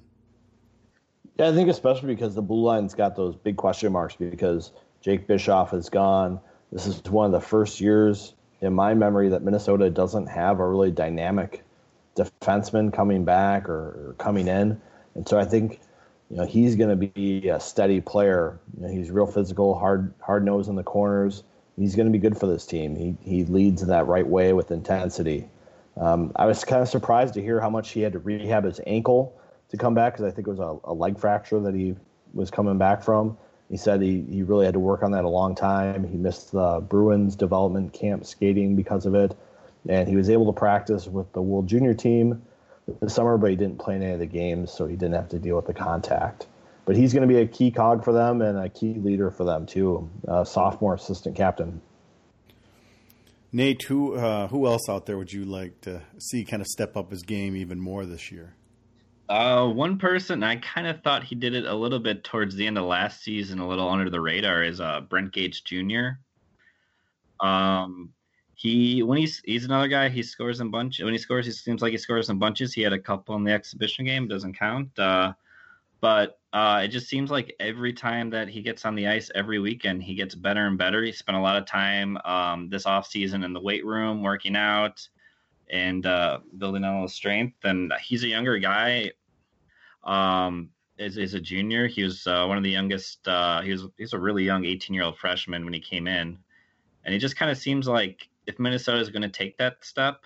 [1.38, 5.28] Yeah, I think especially because the blue line's got those big question marks because Jake
[5.28, 6.39] Bischoff is gone.
[6.72, 10.67] This is one of the first years in my memory that Minnesota doesn't have a
[10.67, 11.63] really dynamic
[12.15, 14.82] defenseman coming back or, or coming in.
[15.13, 15.80] And so I think,
[16.30, 18.59] you know, he's going to be a steady player.
[18.75, 21.43] You know, he's real physical, hard hard nose in the corners.
[21.78, 22.95] He's going to be good for this team.
[22.95, 25.47] He he leads in that right way with intensity.
[25.95, 28.80] Um, I was kind of surprised to hear how much he had to rehab his
[28.86, 29.34] ankle
[29.69, 31.95] to come back because I think it was a, a, leg fracture that he
[32.34, 33.36] was coming back from.
[33.69, 36.07] He said he, he really had to work on that a long time.
[36.07, 39.36] He missed the Bruins development camp skating because of it.
[39.89, 42.41] And he was able to practice with the World Junior team
[43.01, 45.29] this summer, but he didn't play in any of the games, so he didn't have
[45.29, 46.47] to deal with the contact.
[46.85, 49.43] but he's going to be a key cog for them and a key leader for
[49.43, 50.09] them too.
[50.25, 51.81] Uh, sophomore assistant captain.
[53.51, 56.95] Nate, who uh, who else out there would you like to see kind of step
[56.95, 58.55] up his game even more this year?
[59.29, 62.65] Uh, one person I kind of thought he did it a little bit towards the
[62.65, 66.19] end of last season, a little under the radar, is uh, Brent Gates Jr.
[67.45, 68.13] Um,
[68.58, 70.10] he when he's he's another guy.
[70.10, 70.99] He scores in bunch.
[70.99, 72.74] When he scores, he seems like he scores in bunches.
[72.74, 74.28] He had a couple in the exhibition game.
[74.28, 74.97] Doesn't count.
[74.97, 75.34] Uh,
[76.01, 79.60] but uh, it just seems like every time that he gets on the ice every
[79.60, 81.03] weekend, he gets better and better.
[81.03, 84.55] He spent a lot of time um, this off season in the weight room working
[84.55, 85.08] out
[85.70, 87.58] and uh, building on his strength.
[87.64, 89.12] And he's a younger guy.
[90.03, 91.86] Um, is, is a junior.
[91.86, 93.28] He was uh, one of the youngest.
[93.28, 96.39] Uh, he was he's a really young 18 year old freshman when he came in,
[97.03, 100.22] and he just kind of seems like if Minnesota is going to take that step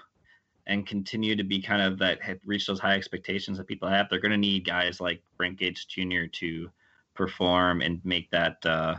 [0.68, 4.20] and continue to be kind of that reach those high expectations that people have, they're
[4.20, 6.28] going to need guys like Brent Gates Jr.
[6.34, 6.70] to
[7.16, 8.96] perform and make that uh,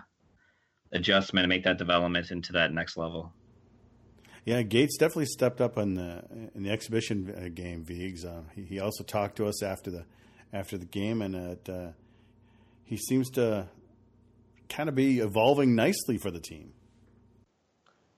[0.90, 3.32] adjustment and make that development into that next level.
[4.44, 7.84] Yeah, Gates definitely stepped up in the in the exhibition uh, game.
[7.84, 8.24] Vigs.
[8.24, 10.04] Uh, he, he, also talked to us after the
[10.52, 11.92] after the game, and it, uh,
[12.84, 13.68] he seems to
[14.68, 16.72] kind of be evolving nicely for the team.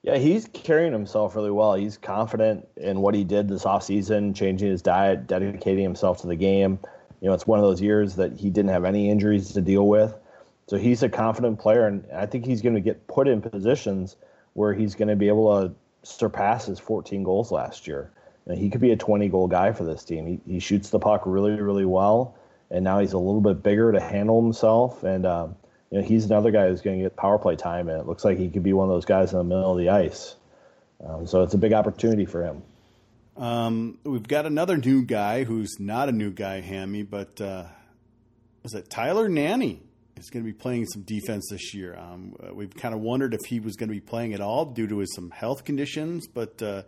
[0.04, 1.72] Yeah, he's carrying himself really well.
[1.72, 6.36] He's confident in what he did this offseason, changing his diet, dedicating himself to the
[6.36, 6.78] game.
[7.22, 9.88] You know, it's one of those years that he didn't have any injuries to deal
[9.88, 10.14] with.
[10.66, 14.16] So he's a confident player, and I think he's going to get put in positions
[14.52, 18.12] where he's going to be able to surpass his 14 goals last year.
[18.46, 20.26] Know, he could be a 20 goal guy for this team.
[20.26, 22.36] He, he shoots the puck really, really well,
[22.70, 25.02] and now he's a little bit bigger to handle himself.
[25.02, 25.56] And um,
[25.94, 28.24] you know, he's another guy who's going to get power play time, and it looks
[28.24, 30.34] like he could be one of those guys in the middle of the ice.
[31.06, 32.62] Um, so it's a big opportunity for him.
[33.36, 37.66] Um, we've got another new guy who's not a new guy, Hammy, but uh,
[38.64, 39.82] is it Tyler Nanne?
[40.16, 41.96] Is going to be playing some defense this year.
[41.96, 44.88] Um, we've kind of wondered if he was going to be playing at all due
[44.88, 46.82] to his some health conditions, but uh,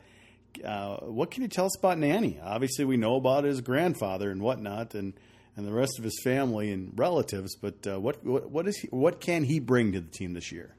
[0.65, 2.41] uh, what can you tell us about Nanne?
[2.43, 5.13] Obviously, we know about his grandfather and whatnot, and
[5.57, 7.57] and the rest of his family and relatives.
[7.57, 10.53] But uh, what, what what is he, what can he bring to the team this
[10.53, 10.75] year?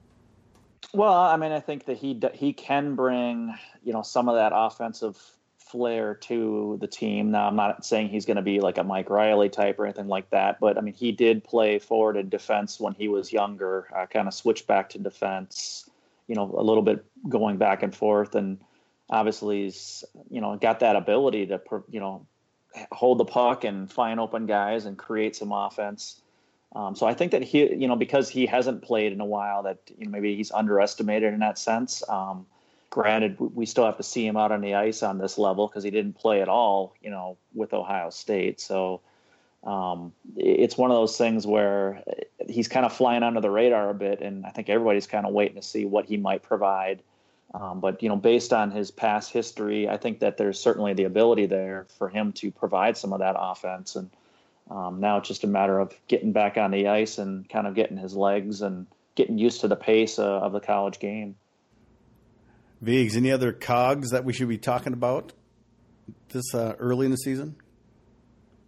[0.93, 3.53] Well, I mean, I think that he he can bring
[3.83, 5.17] you know some of that offensive
[5.57, 7.31] flair to the team.
[7.31, 10.07] Now, I'm not saying he's going to be like a Mike Reilly type or anything
[10.07, 13.87] like that, but I mean, he did play forward and defense when he was younger.
[13.93, 15.89] Uh, kind of switched back to defense,
[16.27, 18.59] you know, a little bit going back and forth, and
[19.09, 22.25] obviously he's you know got that ability to you know
[22.91, 26.21] hold the puck and find open guys and create some offense.
[26.75, 29.63] Um, so I think that he, you know, because he hasn't played in a while,
[29.63, 32.03] that you know maybe he's underestimated in that sense.
[32.09, 32.45] Um,
[32.89, 35.83] granted, we still have to see him out on the ice on this level because
[35.83, 38.59] he didn't play at all, you know, with Ohio State.
[38.59, 39.01] So
[39.63, 42.03] um, it's one of those things where
[42.47, 45.33] he's kind of flying under the radar a bit, and I think everybody's kind of
[45.33, 47.01] waiting to see what he might provide.
[47.59, 51.05] Um, but you know, based on his past history, I think that there's certainly the
[51.05, 53.95] ability there for him to provide some of that offense.
[53.95, 54.11] And
[54.69, 57.73] um, now it's just a matter of getting back on the ice and kind of
[57.73, 58.85] getting his legs and
[59.15, 61.35] getting used to the pace uh, of the college game.
[62.79, 65.33] Vigs, any other cogs that we should be talking about
[66.29, 67.55] this uh, early in the season?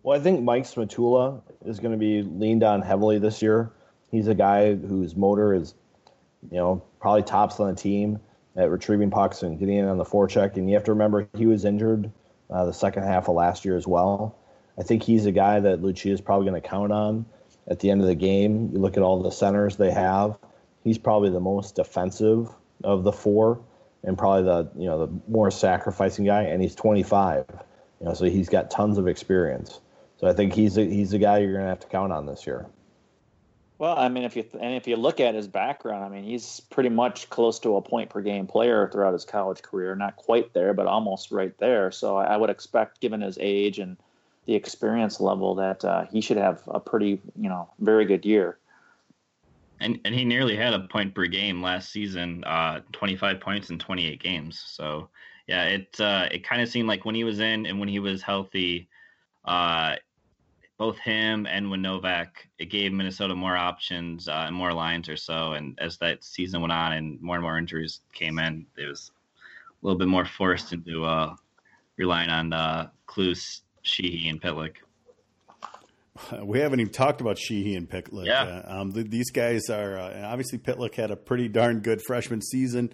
[0.01, 3.71] Well, I think Mike Szmatula is going to be leaned on heavily this year.
[4.09, 5.75] He's a guy whose motor is,
[6.49, 8.19] you know, probably tops on the team
[8.59, 10.57] at retrieving pucks and getting in on the forecheck.
[10.57, 12.11] And you have to remember he was injured
[12.49, 14.35] uh, the second half of last year as well.
[14.77, 17.25] I think he's a guy that Lucia is probably going to count on
[17.67, 18.69] at the end of the game.
[18.73, 20.37] You look at all the centers they have;
[20.83, 22.49] he's probably the most defensive
[22.83, 23.61] of the four,
[24.03, 26.43] and probably the you know the more sacrificing guy.
[26.43, 27.45] And he's 25,
[27.99, 29.79] you know, so he's got tons of experience.
[30.17, 32.25] So I think he's a, he's a guy you're going to have to count on
[32.25, 32.67] this year.
[33.79, 36.59] Well, I mean, if you and if you look at his background, I mean, he's
[36.59, 39.95] pretty much close to a point per game player throughout his college career.
[39.95, 41.89] Not quite there, but almost right there.
[41.89, 43.95] So I would expect, given his age and
[44.45, 48.57] the experience level, that uh, he should have a pretty, you know, very good year.
[49.79, 53.79] And and he nearly had a point per game last season, uh, 25 points in
[53.79, 54.59] 28 games.
[54.59, 55.07] So
[55.47, 57.99] yeah, it uh, it kind of seemed like when he was in and when he
[57.99, 58.89] was healthy,
[59.45, 59.95] uh,
[60.79, 65.17] both him and when Novak, it gave Minnesota more options uh, and more lines or
[65.17, 65.51] so.
[65.51, 69.11] And as that season went on and more and more injuries came in, it was
[69.83, 71.35] a little bit more forced into uh,
[71.97, 74.75] relying on uh, Kloos, Sheehy, and Pitlick.
[76.41, 78.25] We haven't even talked about Sheehy and Pitlick.
[78.25, 78.43] Yeah.
[78.43, 82.93] Uh, um, these guys are, uh, obviously, Pitlick had a pretty darn good freshman season.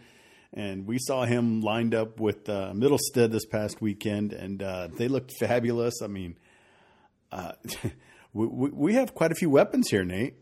[0.53, 5.07] And we saw him lined up with uh, Mittelstadt this past weekend, and uh, they
[5.07, 6.01] looked fabulous.
[6.01, 6.37] I mean,
[7.31, 7.53] uh,
[8.33, 10.35] we, we, we have quite a few weapons here, Nate.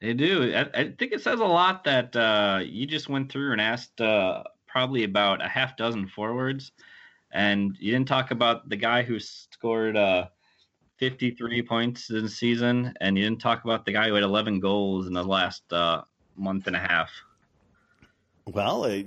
[0.00, 0.54] They do.
[0.54, 4.00] I, I think it says a lot that uh, you just went through and asked
[4.00, 6.72] uh, probably about a half dozen forwards,
[7.32, 10.26] and you didn't talk about the guy who scored uh,
[10.98, 14.60] 53 points in the season, and you didn't talk about the guy who had 11
[14.60, 16.02] goals in the last uh,
[16.36, 17.10] month and a half.
[18.46, 18.98] Well, uh,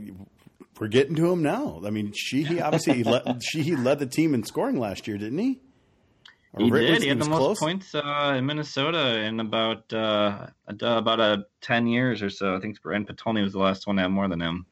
[0.79, 1.81] we're getting to him now.
[1.85, 5.37] I mean, Sheehy obviously he led, Sheehy led the team in scoring last year, didn't
[5.37, 5.61] he?
[6.57, 7.01] He did.
[7.01, 7.59] He had the most close?
[7.59, 12.55] points uh, in Minnesota in about uh, about a ten years or so.
[12.55, 14.65] I think Ryan Potulny was the last one to have more than him.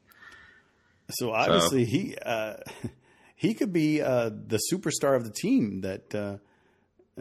[1.09, 1.91] So obviously so.
[1.91, 2.55] he uh,
[3.35, 6.37] he could be uh, the superstar of the team that uh,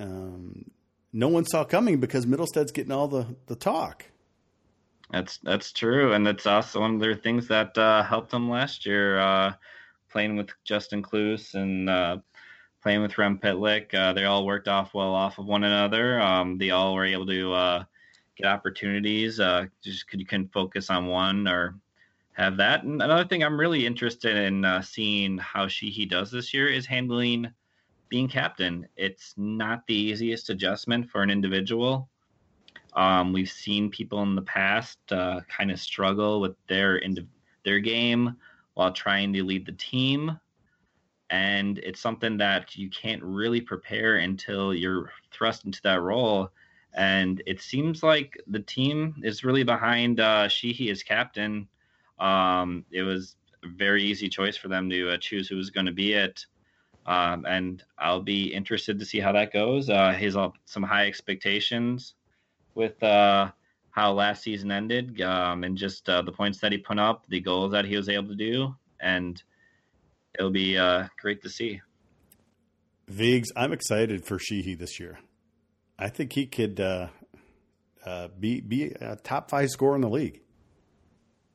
[0.00, 0.70] um,
[1.12, 4.06] no one saw coming because Mittelstadt's getting all the, the talk.
[5.10, 8.86] That's that's true, and that's also one of the things that uh, helped him last
[8.86, 9.54] year,
[10.10, 12.22] playing with Justin Kloos and
[12.84, 13.94] playing with Rem Pitlick.
[13.94, 16.20] Uh, they all worked off well off of one another.
[16.20, 17.84] Um, they all were able to uh,
[18.36, 19.40] get opportunities.
[19.40, 21.76] Uh, just could, you can focus on one or
[22.34, 22.84] have that.
[22.84, 26.84] And another thing I'm really interested in uh, seeing how Sheehy does this year is
[26.84, 27.50] handling
[28.10, 28.86] being captain.
[28.98, 32.10] It's not the easiest adjustment for an individual.
[32.92, 37.00] Um, we've seen people in the past uh, kind of struggle with their
[37.64, 38.36] their game
[38.74, 40.38] while trying to lead the team
[41.34, 46.48] and it's something that you can't really prepare until you're thrust into that role.
[46.94, 51.66] And it seems like the team is really behind uh, Sheehy as captain.
[52.20, 55.86] Um, it was a very easy choice for them to uh, choose who was going
[55.86, 56.46] to be it.
[57.04, 59.90] Um, and I'll be interested to see how that goes.
[59.90, 62.14] Uh, he has some high expectations
[62.76, 63.50] with uh,
[63.90, 67.40] how last season ended um, and just uh, the points that he put up, the
[67.40, 68.72] goals that he was able to do.
[69.00, 69.42] And
[70.38, 71.80] it'll be uh, great to see.
[73.08, 75.18] Vigs, I'm excited for Sheehy this year.
[75.98, 77.08] I think he could uh,
[78.04, 80.40] uh, be be a top five scorer in the league.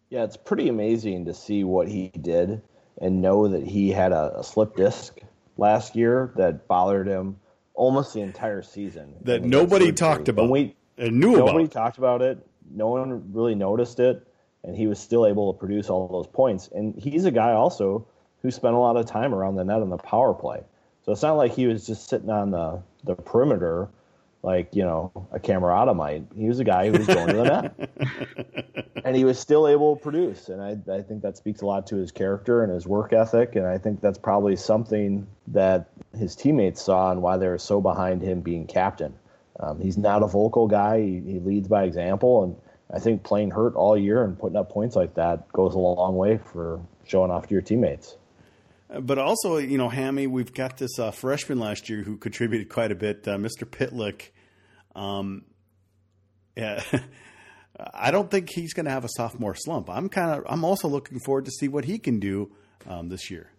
[0.09, 2.61] Yeah, it's pretty amazing to see what he did
[2.99, 5.19] and know that he had a, a slip disc
[5.57, 7.37] last year that bothered him
[7.73, 9.15] almost the entire season.
[9.21, 10.49] That nobody talked about.
[10.49, 11.71] we, and knew nobody about.
[11.71, 12.45] talked about it.
[12.71, 14.27] No one really noticed it,
[14.63, 16.69] and he was still able to produce all those points.
[16.73, 18.07] And he's a guy also
[18.41, 20.61] who spent a lot of time around the net on the power play.
[21.05, 23.89] So it's not like he was just sitting on the, the perimeter
[24.41, 26.23] like, you know, a Cammarata might.
[26.35, 28.85] He was a guy who was going to the net.
[29.05, 30.49] And he was still able to produce.
[30.49, 33.55] And I, I think that speaks a lot to his character and his work ethic.
[33.55, 37.79] And I think that's probably something that his teammates saw and why they were so
[37.79, 39.13] behind him being captain.
[39.61, 40.99] Um, he's not a vocal guy.
[40.99, 42.43] He, he leads by example.
[42.43, 42.55] And
[42.93, 46.17] I think playing hurt all year and putting up points like that goes a long
[46.17, 48.17] way for showing off to your teammates.
[48.89, 52.91] But also, you know, Hammy, we've got this uh, freshman last year who contributed quite
[52.91, 53.63] a bit, uh, Mr.
[53.65, 54.31] Pitlick.
[54.95, 55.45] Um,
[56.57, 56.83] yeah,
[57.93, 59.89] I don't think he's going to have a sophomore slump.
[59.89, 62.51] I'm kind of, I'm also looking forward to see what he can do
[62.87, 63.51] um, this year.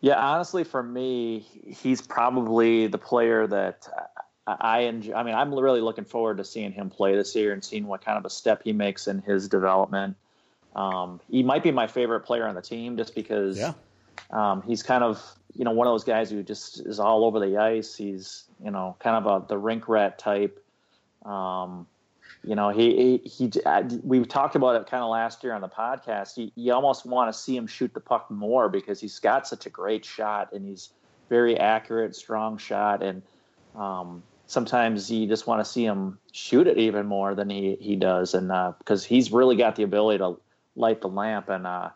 [0.00, 3.88] Yeah, honestly, for me, he's probably the player that
[4.46, 5.14] I enjoy.
[5.14, 8.04] I mean, I'm really looking forward to seeing him play this year and seeing what
[8.04, 10.16] kind of a step he makes in his development.
[10.78, 13.72] Um, he might be my favorite player on the team just because yeah.
[14.30, 15.20] um, he's kind of
[15.56, 17.96] you know one of those guys who just is all over the ice.
[17.96, 20.64] He's you know kind of a the rink rat type.
[21.24, 21.88] Um,
[22.44, 23.52] you know he he, he
[24.04, 26.36] we talked about it kind of last year on the podcast.
[26.36, 29.66] You, you almost want to see him shoot the puck more because he's got such
[29.66, 30.90] a great shot and he's
[31.28, 33.22] very accurate, strong shot, and
[33.74, 37.96] um, sometimes you just want to see him shoot it even more than he he
[37.96, 40.38] does, and because uh, he's really got the ability to
[40.78, 41.48] light the lamp.
[41.48, 41.90] And uh,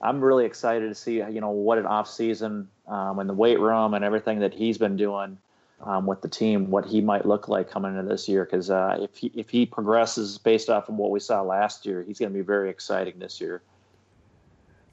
[0.00, 3.60] I'm really excited to see you know what an off season um, and the weight
[3.60, 5.38] room and everything that he's been doing
[5.80, 8.44] um, with the team, what he might look like coming into this year.
[8.44, 12.02] Because uh, if he if he progresses based off of what we saw last year,
[12.02, 13.62] he's going to be very exciting this year.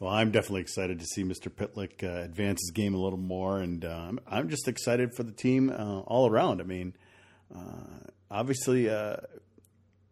[0.02, 1.52] Well, I'm definitely excited to see Mr.
[1.52, 5.32] Pitlick uh, advance his game a little more, and uh, I'm just excited for the
[5.32, 6.60] team uh, all around.
[6.60, 6.96] I mean,
[7.56, 9.18] uh, obviously, uh,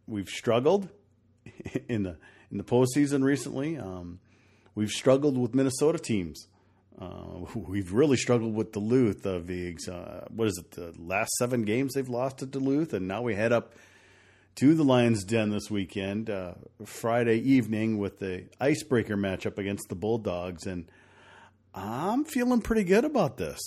[0.05, 0.89] we've struggled
[1.89, 2.17] in the
[2.52, 3.78] in the postseason recently.
[3.78, 4.20] Um,
[4.76, 6.47] we've struggled with Minnesota teams.
[7.00, 9.26] Uh, we've really struggled with Duluth.
[9.26, 9.88] Uh, Vigs.
[9.88, 10.72] Uh, what is it?
[10.72, 13.74] The last seven games they've lost to Duluth, and now we head up
[14.56, 19.95] to the Lions' Den this weekend, uh, Friday evening, with the icebreaker matchup against the
[19.95, 20.91] Bulldogs, and
[21.74, 23.60] I'm feeling pretty good about this.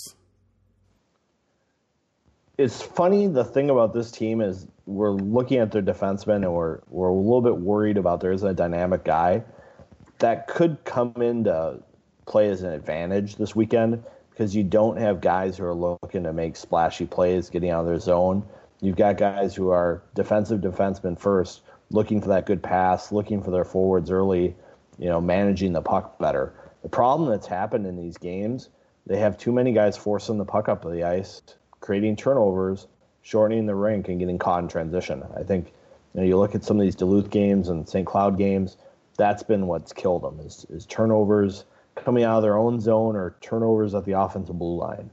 [2.55, 3.25] It's funny.
[3.25, 7.13] The thing about this team is we're looking at their defensemen and we're we're a
[7.13, 9.43] little bit worried about there isn't a dynamic guy
[10.19, 11.81] that could come into
[12.27, 16.33] play as an advantage this weekend because you don't have guys who are looking to
[16.33, 18.45] make splashy plays, getting out of their zone.
[18.81, 23.49] You've got guys who are defensive defensemen first, looking for that good pass, looking for
[23.49, 24.55] their forwards early,
[24.99, 26.53] you know, managing the puck better.
[26.83, 28.69] The problem that's happened in these games,
[29.07, 31.41] they have too many guys forcing the puck up the ice,
[31.83, 32.87] creating turnovers,
[33.23, 35.21] shortening the rink, and getting caught in transition.
[35.35, 35.73] I think
[36.13, 38.07] you, know, you look at some of these Duluth games and St.
[38.07, 38.77] Cloud games,
[39.17, 41.65] that's been what's killed them is, is turnovers
[41.95, 45.09] coming out of their own zone or turnovers at the offensive blue line.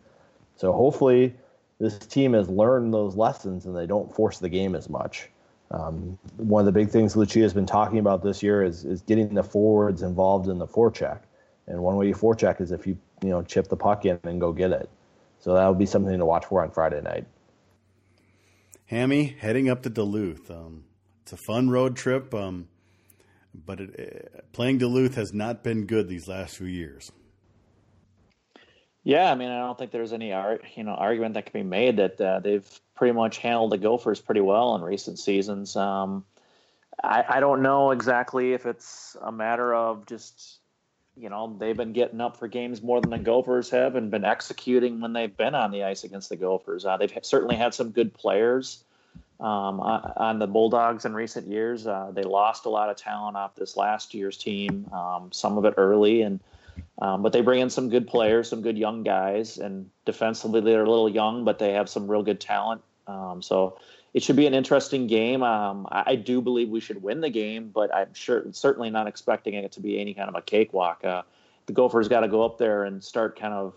[0.54, 1.34] So hopefully
[1.80, 5.28] this team has learned those lessons and they don't force the game as much.
[5.72, 9.02] Um, one of the big things Lucia has been talking about this year is, is
[9.02, 11.18] getting the forwards involved in the forecheck.
[11.66, 14.40] And one way you forecheck is if you you know chip the puck in and
[14.40, 14.88] go get it.
[15.40, 17.26] So that'll be something to watch for on Friday night.
[18.86, 20.50] Hammy heading up to Duluth.
[20.50, 20.84] Um,
[21.22, 22.34] it's a fun road trip.
[22.34, 22.68] Um,
[23.54, 27.10] but it, uh, playing Duluth has not been good these last few years.
[29.02, 31.96] Yeah, I mean, I don't think there's any you know argument that can be made
[31.96, 35.74] that uh, they've pretty much handled the Gophers pretty well in recent seasons.
[35.74, 36.24] Um,
[37.02, 40.59] I, I don't know exactly if it's a matter of just
[41.20, 44.24] you know they've been getting up for games more than the Gophers have and been
[44.24, 46.84] executing when they've been on the ice against the Gophers.
[46.84, 48.84] Uh, they've certainly had some good players
[49.38, 51.86] um, on the Bulldogs in recent years.
[51.86, 55.64] Uh, they lost a lot of talent off this last year's team, um, some of
[55.64, 56.40] it early, and
[56.98, 60.84] um, but they bring in some good players, some good young guys, and defensively they're
[60.84, 62.82] a little young, but they have some real good talent.
[63.06, 63.78] Um, so
[64.12, 65.42] it should be an interesting game.
[65.42, 69.54] Um, I, do believe we should win the game, but I'm sure certainly not expecting
[69.54, 71.04] it to be any kind of a cakewalk.
[71.04, 71.22] Uh,
[71.66, 73.74] the Gophers got to go up there and start kind of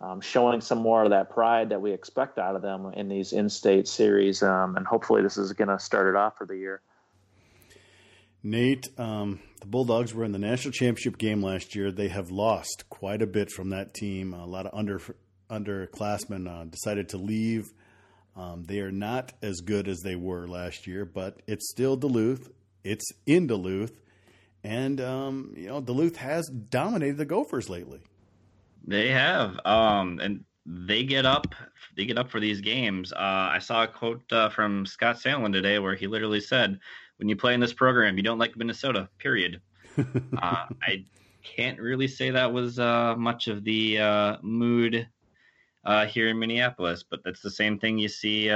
[0.00, 3.32] um, showing some more of that pride that we expect out of them in these
[3.32, 6.80] in-state series, um, and hopefully this is going to start it off for the year.
[8.44, 11.90] Nate, um, the Bulldogs were in the national championship game last year.
[11.90, 14.32] They have lost quite a bit from that team.
[14.32, 15.00] A lot of under
[15.50, 17.64] underclassmen uh, decided to leave.
[18.38, 22.52] Um, they are not as good as they were last year, but it's still Duluth.
[22.84, 24.00] It's in Duluth,
[24.62, 27.98] and um, you know Duluth has dominated the Gophers lately.
[28.86, 31.52] They have, um, and they get up.
[31.96, 33.12] They get up for these games.
[33.12, 33.16] Uh,
[33.52, 36.78] I saw a quote uh, from Scott Sandlin today where he literally said,
[37.16, 39.08] "When you play in this program, you don't like Minnesota.
[39.18, 39.60] Period."
[39.98, 41.04] uh, I
[41.42, 45.08] can't really say that was uh, much of the uh, mood
[45.88, 48.48] uh, here in Minneapolis, but that's the same thing you see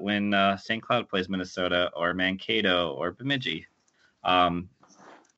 [0.00, 0.82] when St.
[0.82, 3.66] Cloud plays Minnesota or Mankato or Bemidji.
[4.24, 4.68] Um,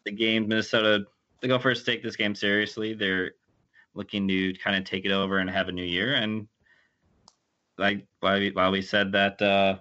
[0.05, 1.05] the game Minnesota,
[1.41, 2.95] the Gophers take this game seriously.
[2.95, 3.33] They're
[3.95, 6.15] looking to kind of take it over and have a new year.
[6.15, 6.49] And
[7.79, 9.79] like while we, said that uh,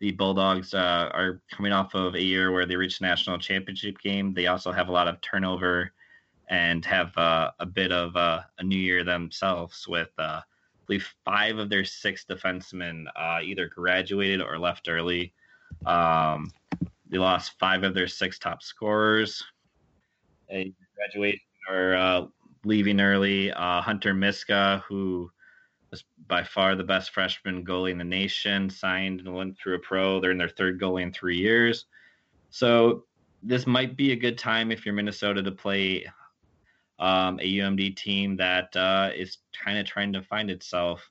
[0.00, 3.98] the Bulldogs uh, are coming off of a year where they reached the national championship
[3.98, 5.92] game, they also have a lot of turnover
[6.48, 10.10] and have uh, a bit of uh, a new year themselves with.
[10.86, 15.32] Believe five of their six defensemen uh, either graduated or left early.
[15.86, 16.50] Um,
[17.08, 19.42] they lost five of their six top scorers.
[20.48, 22.26] They graduated or uh,
[22.64, 23.52] leaving early.
[23.52, 25.30] Uh, Hunter Miska, who
[25.90, 29.78] was by far the best freshman goalie in the nation, signed and went through a
[29.78, 30.20] pro.
[30.20, 31.86] They're in their third goalie in three years.
[32.50, 33.04] So
[33.42, 36.06] this might be a good time if you're Minnesota to play
[36.98, 41.10] um, a UMD team that uh, is kind of trying to find itself.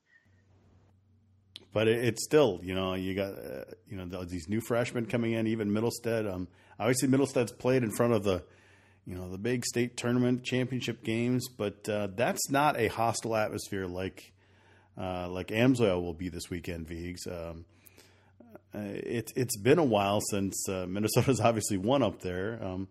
[1.74, 5.48] But it's still, you know, you got, uh, you know, these new freshmen coming in,
[5.48, 6.32] even Mittelstadt.
[6.32, 6.48] Um,
[6.80, 8.44] obviously, Mittelstadt's played in front of the
[9.06, 13.86] you know the big state tournament championship games, but uh, that's not a hostile atmosphere
[13.86, 14.34] like
[14.98, 16.88] uh, like Amsoil will be this weekend.
[16.88, 17.28] Vigs.
[17.28, 17.66] Um,
[18.76, 22.88] uh, it, it's been a while since uh, Minnesota's obviously won up there, um,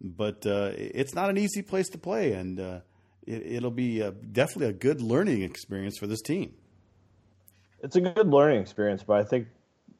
[0.00, 2.80] but uh, it's not an easy place to play, and uh,
[3.26, 3.98] it, will be
[4.32, 6.54] definitely a good learning experience for this team.
[7.82, 9.48] It's a good learning experience, but I think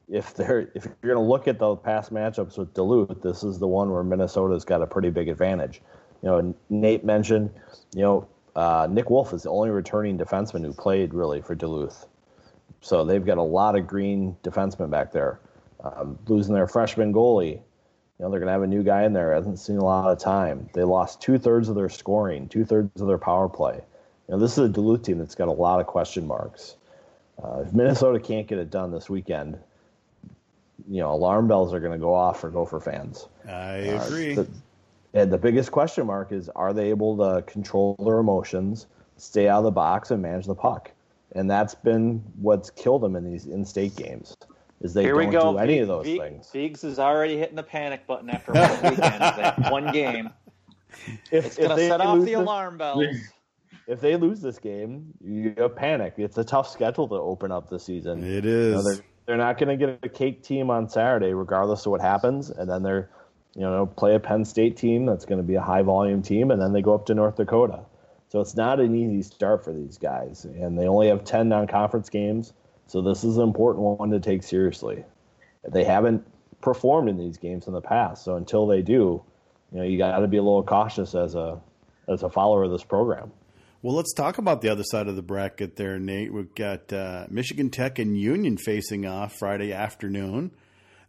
[0.09, 3.59] if they're if you're going to look at the past matchups with Duluth, this is
[3.59, 5.81] the one where Minnesota's got a pretty big advantage.
[6.23, 7.51] You know, Nate mentioned,
[7.95, 12.07] you know, uh, Nick Wolff is the only returning defenseman who played really for Duluth,
[12.81, 15.41] so they've got a lot of green defensemen back there.
[15.81, 17.61] Um, losing their freshman goalie,
[18.19, 19.33] you know, they're going to have a new guy in there.
[19.33, 20.69] Hasn't seen a lot of time.
[20.73, 23.77] They lost two thirds of their scoring, two thirds of their power play.
[24.29, 26.77] You know, this is a Duluth team that's got a lot of question marks.
[27.43, 29.59] Uh, if Minnesota can't get it done this weekend,
[30.89, 33.29] you know alarm bells are going to go off for Gopher fans.
[33.47, 34.33] I uh, agree.
[34.33, 34.49] Uh, the,
[35.15, 39.59] and the biggest question mark is: Are they able to control their emotions, stay out
[39.59, 40.91] of the box, and manage the puck?
[41.33, 44.35] And that's been what's killed them in these in-state games.
[44.81, 46.49] Is they Here don't do any of those things.
[46.53, 50.31] Feeks is already hitting the panic button after one weekend, one game.
[51.33, 53.05] If, it's going to set off the alarm bells.
[53.89, 56.15] if they lose this game, you panic.
[56.19, 58.23] It's a tough schedule to open up the season.
[58.23, 58.69] It is.
[58.69, 61.93] You know, they're, they're not going to get a cake team on Saturday, regardless of
[61.93, 63.11] what happens, and then they're,
[63.55, 66.51] you know, play a Penn State team that's going to be a high volume team,
[66.51, 67.81] and then they go up to North Dakota.
[68.29, 72.11] So it's not an easy start for these guys, and they only have ten non-conference
[72.11, 72.53] games.
[72.89, 75.05] So this is an important one to take seriously.
[75.69, 76.27] They haven't
[76.61, 79.23] performed in these games in the past, so until they do,
[79.71, 81.61] you know, you got to be a little cautious as a
[82.09, 83.31] as a follower of this program.
[83.83, 86.33] Well, let's talk about the other side of the bracket there, Nate.
[86.33, 90.51] We've got uh, Michigan Tech and Union facing off Friday afternoon.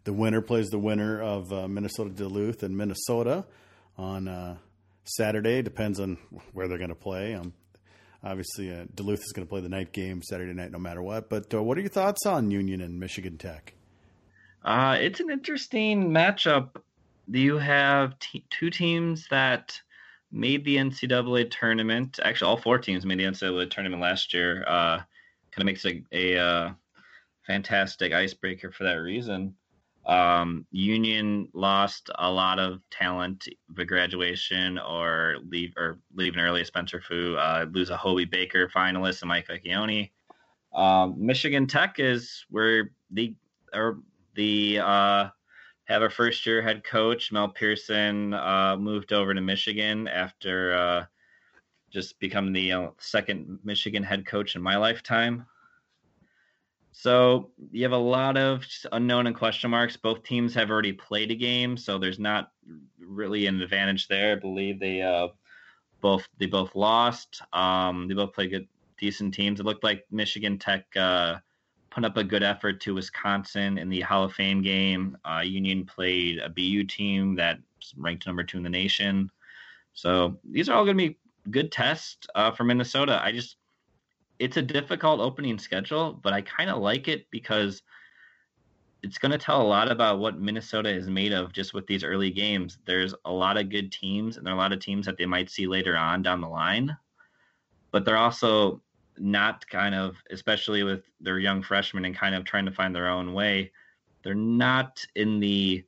[0.04, 3.44] The winner plays the winner of uh, Minnesota Duluth and Minnesota
[3.98, 4.56] on uh,
[5.04, 5.62] Saturday.
[5.62, 6.18] Depends on
[6.52, 7.34] where they're going to play.
[7.34, 7.54] Um,
[8.22, 11.28] obviously, uh, Duluth is going to play the night game Saturday night, no matter what.
[11.28, 13.74] But uh, what are your thoughts on Union and Michigan Tech?
[14.64, 16.76] Uh, it's an interesting matchup.
[17.28, 19.80] You have t- two teams that
[20.32, 22.18] made the NCAA tournament.
[22.22, 24.64] Actually, all four teams made the NCAA tournament last year.
[24.66, 24.98] Uh,
[25.52, 26.70] kind of makes a, a uh,
[27.46, 29.54] fantastic icebreaker for that reason.
[30.06, 36.64] Um, Union lost a lot of talent for graduation or leave or leaving early.
[36.64, 40.10] Spencer Foo uh, lose a Hobey Baker finalist and Mike Vecchione.
[40.72, 43.34] Um, Michigan Tech is where the
[43.74, 43.98] or
[44.34, 45.28] the uh,
[45.84, 47.32] have a first year head coach.
[47.32, 51.04] Mel Pearson uh, moved over to Michigan after uh,
[51.90, 55.44] just becoming the uh, second Michigan head coach in my lifetime.
[57.00, 59.96] So you have a lot of unknown and question marks.
[59.96, 62.52] Both teams have already played a game, so there's not
[62.98, 64.32] really an advantage there.
[64.32, 65.28] I believe they uh,
[66.02, 67.40] both they both lost.
[67.54, 69.60] Um, they both played good, decent teams.
[69.60, 71.36] It looked like Michigan Tech uh,
[71.88, 75.16] put up a good effort to Wisconsin in the Hall of Fame game.
[75.24, 77.60] Uh, Union played a BU team that
[77.96, 79.30] ranked number two in the nation.
[79.94, 81.18] So these are all going to be
[81.50, 83.18] good tests uh, for Minnesota.
[83.24, 83.56] I just,
[84.40, 87.82] it's a difficult opening schedule, but I kind of like it because
[89.02, 92.02] it's going to tell a lot about what Minnesota is made of just with these
[92.02, 92.78] early games.
[92.86, 95.26] There's a lot of good teams, and there are a lot of teams that they
[95.26, 96.96] might see later on down the line.
[97.92, 98.80] But they're also
[99.18, 103.08] not kind of, especially with their young freshmen and kind of trying to find their
[103.08, 103.70] own way,
[104.22, 105.84] they're not in the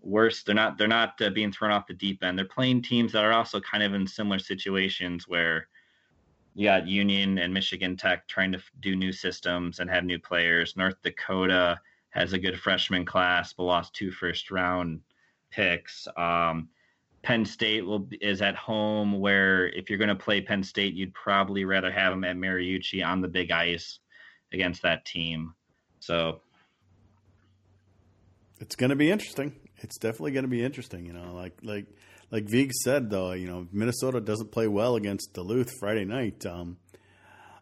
[0.00, 0.46] worst.
[0.46, 0.76] They're not.
[0.76, 2.36] They're not uh, being thrown off the deep end.
[2.36, 5.68] They're playing teams that are also kind of in similar situations where
[6.54, 10.76] you got Union and Michigan Tech trying to do new systems and have new players.
[10.76, 11.80] North Dakota
[12.10, 15.00] has a good freshman class, but lost two first round
[15.50, 16.06] picks.
[16.16, 16.68] Um,
[17.22, 21.14] Penn State will is at home, where if you're going to play Penn State, you'd
[21.14, 24.00] probably rather have them at Mariucci on the big ice
[24.52, 25.54] against that team.
[26.00, 26.40] So
[28.60, 29.54] it's going to be interesting.
[29.78, 31.06] It's definitely going to be interesting.
[31.06, 31.86] You know, like like
[32.32, 36.44] like Vig said, though, you know, Minnesota doesn't play well against Duluth Friday night.
[36.46, 36.78] Um,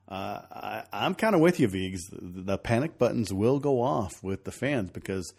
[0.09, 2.07] uh, I, I'm kind of with you, Vigs.
[2.07, 5.35] The, the panic buttons will go off with the fans because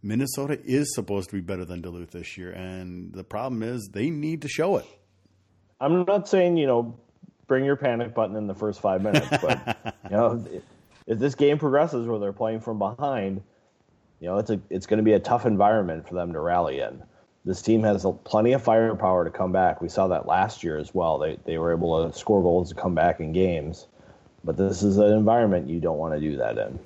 [0.00, 4.10] Minnesota is supposed to be better than Duluth this year, and the problem is they
[4.10, 4.86] need to show it.
[5.80, 6.98] I'm not saying you know
[7.48, 10.44] bring your panic button in the first five minutes, but you know
[11.06, 13.42] if this game progresses where they're playing from behind,
[14.20, 16.78] you know it's a it's going to be a tough environment for them to rally
[16.80, 17.02] in.
[17.48, 19.80] This team has plenty of firepower to come back.
[19.80, 21.16] We saw that last year as well.
[21.18, 23.86] They they were able to score goals to come back in games,
[24.44, 26.78] but this is an environment you don't want to do that in.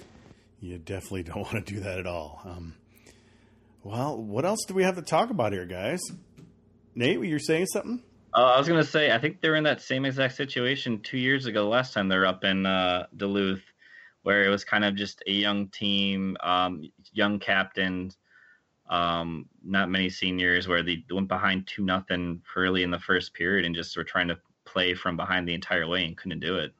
[0.61, 2.41] You definitely don't want to do that at all.
[2.45, 2.77] Um,
[3.83, 6.01] well, what else do we have to talk about here, guys?
[6.95, 8.01] Nate, were you're saying something?
[8.33, 11.01] Uh, I was going to say, I think they were in that same exact situation
[11.01, 11.69] two years ago.
[11.69, 13.65] Last time they were up in uh, Duluth,
[14.23, 18.17] where it was kind of just a young team, um, young captains,
[18.89, 23.65] um, not many seniors, where they went behind two nothing early in the first period
[23.65, 26.73] and just were trying to play from behind the entire way and couldn't do it.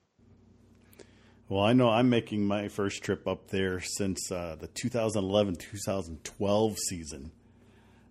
[1.49, 6.79] Well, I know I'm making my first trip up there since uh, the 2011 2012
[6.79, 7.33] season.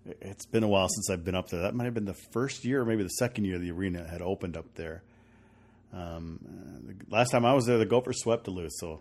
[0.05, 1.61] It's been a while since I've been up there.
[1.61, 4.21] That might have been the first year, or maybe the second year the arena had
[4.21, 5.03] opened up there.
[5.93, 6.39] Um,
[6.85, 8.97] the last time I was there, the Gophers swept Duluth, so uh,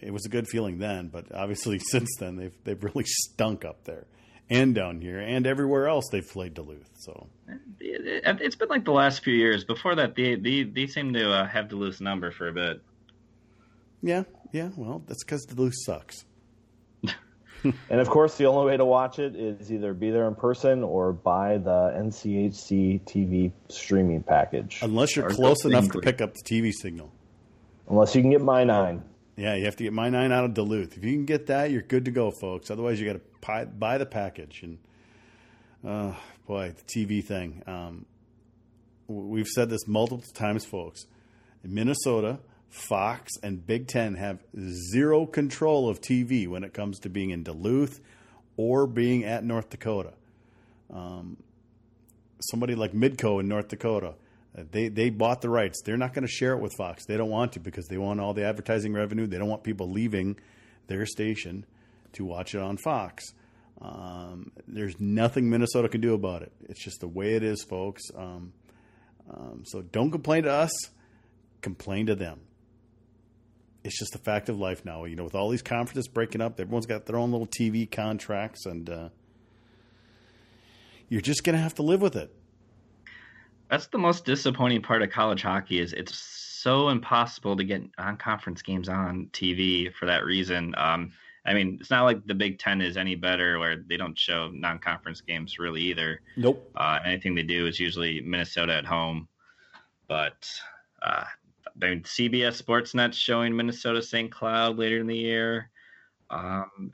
[0.00, 1.08] it was a good feeling then.
[1.08, 4.06] But obviously, since then, they've they've really stunk up there
[4.50, 6.88] and down here and everywhere else they've played Duluth.
[7.00, 7.28] So
[7.80, 9.64] it's been like the last few years.
[9.64, 12.82] Before that, they they, they seem to uh, have Duluth's number for a bit.
[14.02, 14.70] Yeah, yeah.
[14.76, 16.24] Well, that's because Duluth sucks.
[17.64, 20.82] and of course, the only way to watch it is either be there in person
[20.82, 24.78] or buy the NCHC TV streaming package.
[24.82, 27.12] Unless you're or close enough to pick up the TV signal.
[27.88, 29.02] Unless you can get my nine.
[29.38, 30.96] Yeah, you have to get my nine out of Duluth.
[30.96, 32.72] If you can get that, you're good to go, folks.
[32.72, 34.64] Otherwise, you got to buy the package.
[34.64, 34.78] And
[35.86, 37.62] uh, boy, the TV thing.
[37.64, 38.04] Um,
[39.06, 41.06] we've said this multiple times, folks
[41.62, 44.42] Minnesota, Fox, and Big Ten have
[44.92, 48.00] zero control of TV when it comes to being in Duluth
[48.56, 50.14] or being at North Dakota.
[50.92, 51.36] Um,
[52.40, 54.14] somebody like Midco in North Dakota,
[54.70, 55.82] they they bought the rights.
[55.84, 57.04] They're not going to share it with Fox.
[57.06, 59.26] They don't want to because they want all the advertising revenue.
[59.26, 60.38] They don't want people leaving
[60.86, 61.66] their station
[62.14, 63.24] to watch it on Fox.
[63.80, 66.52] Um, there's nothing Minnesota can do about it.
[66.68, 68.02] It's just the way it is, folks.
[68.16, 68.52] Um,
[69.30, 70.72] um, so don't complain to us.
[71.60, 72.40] Complain to them.
[73.84, 75.04] It's just a fact of life now.
[75.04, 78.66] You know, with all these conferences breaking up, everyone's got their own little TV contracts,
[78.66, 79.08] and uh,
[81.08, 82.34] you're just going to have to live with it.
[83.70, 88.62] That's the most disappointing part of college hockey is it's so impossible to get non-conference
[88.62, 90.74] games on TV for that reason.
[90.76, 91.12] Um,
[91.44, 94.50] I mean, it's not like the Big Ten is any better where they don't show
[94.52, 96.20] non-conference games really either.
[96.36, 96.70] Nope.
[96.74, 99.28] Uh, anything they do is usually Minnesota at home,
[100.08, 100.50] but
[101.02, 101.24] uh,
[101.80, 104.30] I mean, CBS Sportsnet showing Minnesota St.
[104.30, 105.70] Cloud later in the year.
[106.30, 106.92] Um,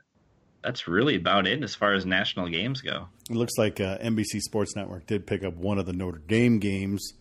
[0.65, 3.07] that's really about it as far as national games go.
[3.29, 6.57] It looks like uh, NBC Sports Network did pick up one of the Notre Dame
[6.57, 7.13] games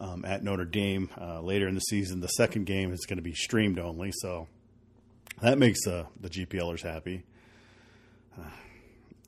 [0.00, 2.20] um, at Notre Dame uh, later in the season.
[2.20, 4.48] The second game is going to be streamed only, so
[5.40, 7.22] that makes uh, the GPLers happy.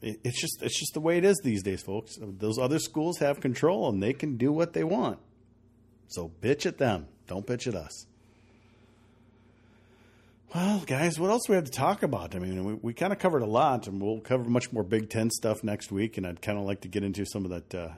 [0.03, 2.17] It, it's just it's just the way it is these days, folks.
[2.21, 5.19] Those other schools have control and they can do what they want.
[6.09, 7.07] So bitch at them.
[7.27, 8.07] Don't bitch at us.
[10.57, 12.35] Well, guys, what else do we have to talk about?
[12.35, 15.11] I mean, we, we kind of covered a lot, and we'll cover much more Big
[15.11, 16.17] Ten stuff next week.
[16.17, 17.89] And I'd kind of like to get into some of that uh,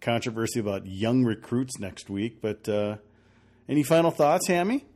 [0.00, 2.40] controversy about young recruits next week.
[2.40, 2.96] But uh,
[3.68, 4.86] any final thoughts, Hammy?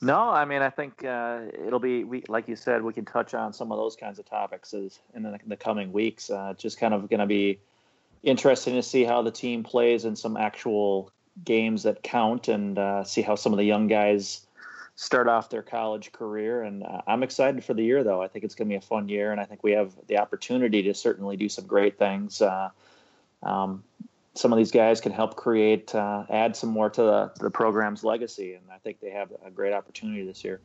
[0.00, 3.32] No, I mean, I think uh, it'll be, we, like you said, we can touch
[3.32, 6.30] on some of those kinds of topics as, in, the, in the coming weeks.
[6.30, 7.60] Uh, just kind of going to be
[8.24, 11.12] interesting to see how the team plays in some actual
[11.44, 14.43] games that count and uh, see how some of the young guys
[14.96, 16.62] start off their college career.
[16.62, 18.22] And uh, I'm excited for the year, though.
[18.22, 20.18] I think it's going to be a fun year, and I think we have the
[20.18, 22.40] opportunity to certainly do some great things.
[22.40, 22.70] Uh,
[23.42, 23.82] um,
[24.34, 28.02] some of these guys can help create, uh, add some more to the, the program's
[28.02, 30.60] legacy, and I think they have a great opportunity this year.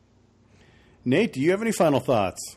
[1.04, 2.56] Nate, do you have any final thoughts?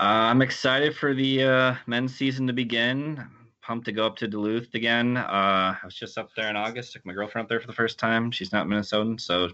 [0.00, 3.18] Uh, I'm excited for the uh, men's season to begin.
[3.18, 3.30] I'm
[3.62, 5.16] pumped to go up to Duluth again.
[5.16, 6.92] Uh, I was just up there in August.
[6.92, 8.30] Took my girlfriend up there for the first time.
[8.30, 9.48] She's not Minnesotan, so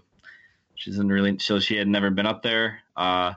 [0.75, 1.39] she doesn't really.
[1.39, 3.33] So she had never been up there, uh,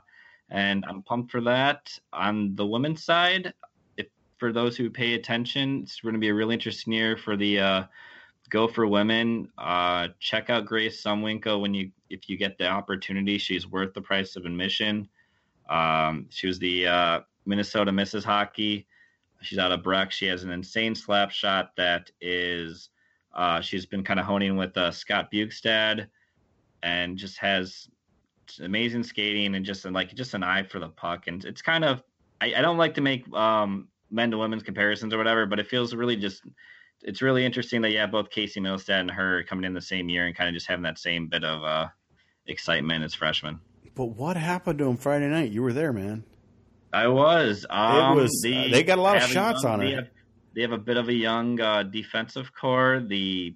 [0.51, 1.99] and I'm pumped for that.
[2.13, 3.53] On the women's side,
[3.97, 4.07] if
[4.39, 7.61] for those who pay attention, it's going to be a really interesting year for the
[7.61, 7.85] uh,
[8.51, 9.51] Gopher Women.
[9.59, 13.39] Uh, check out Grace Zumwinkle when you if you get the opportunity.
[13.39, 15.09] She's worth the price of admission.
[15.69, 18.25] Um, she was the uh, Minnesota Mrs.
[18.25, 18.87] Hockey.
[19.41, 20.11] She's out of Breck.
[20.11, 22.91] She has an insane slap shot that is.
[23.35, 26.09] Uh, she's been kind of honing with uh, Scott Bjugstad,
[26.83, 27.89] and just has
[28.63, 31.27] amazing skating and just like just an eye for the puck.
[31.27, 32.03] And it's kind of
[32.41, 35.67] I, I don't like to make um, men to women's comparisons or whatever, but it
[35.69, 36.43] feels really just
[37.03, 40.09] it's really interesting that you have both Casey Mittelstadt and her coming in the same
[40.09, 41.87] year and kind of just having that same bit of uh,
[42.47, 43.61] excitement as freshmen.
[43.95, 45.51] But what happened to him Friday night?
[45.53, 46.25] You were there, man.
[46.93, 47.67] I was.
[47.69, 48.41] Um, it was.
[48.43, 49.97] the- uh, they got a lot of shots young- on they her.
[49.97, 50.09] have,
[50.55, 53.01] they have a bit of a young uh, defensive core.
[53.07, 53.55] The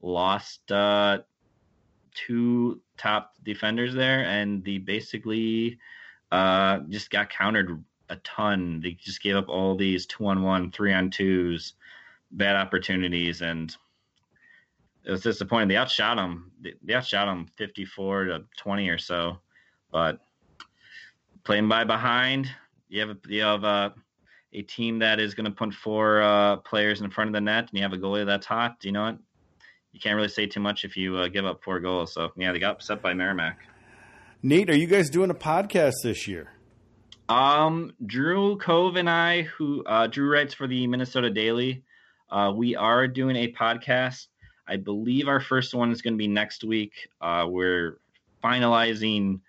[0.00, 1.18] lost uh,
[2.14, 5.78] two top defenders there, and the basically
[6.32, 8.80] uh, just got countered a ton.
[8.80, 11.74] They just gave up all these two on one, three on twos,
[12.32, 13.74] bad opportunities, and
[15.04, 15.68] it was disappointing.
[15.68, 16.52] They outshot them.
[16.60, 19.38] They, they outshot them fifty four to twenty or so,
[19.90, 20.20] but
[21.44, 22.50] playing by behind,
[22.88, 23.94] you have a, you have a,
[24.52, 27.68] a team that is going to put four uh, players in front of the net,
[27.68, 28.76] and you have a goalie that's hot.
[28.82, 29.18] You know what?
[29.94, 32.12] You can't really say too much if you uh, give up four goals.
[32.12, 33.60] So yeah, they got upset by Merrimack.
[34.42, 36.50] Nate, are you guys doing a podcast this year?
[37.28, 41.84] Um, Drew Cove and I, who uh, Drew writes for the Minnesota Daily,
[42.28, 44.26] uh, we are doing a podcast.
[44.66, 46.92] I believe our first one is going to be next week.
[47.20, 47.98] Uh, we're
[48.42, 49.40] finalizing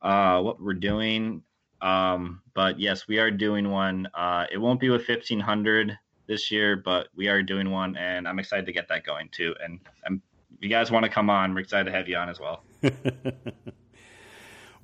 [0.00, 1.42] uh, what we're doing.
[1.82, 4.08] Um, but yes, we are doing one.
[4.14, 5.98] Uh, it won't be with 1500
[6.32, 9.54] this year, but we are doing one, and I'm excited to get that going too.
[9.62, 10.22] And um
[10.56, 12.62] if you guys want to come on, we're excited to have you on as well.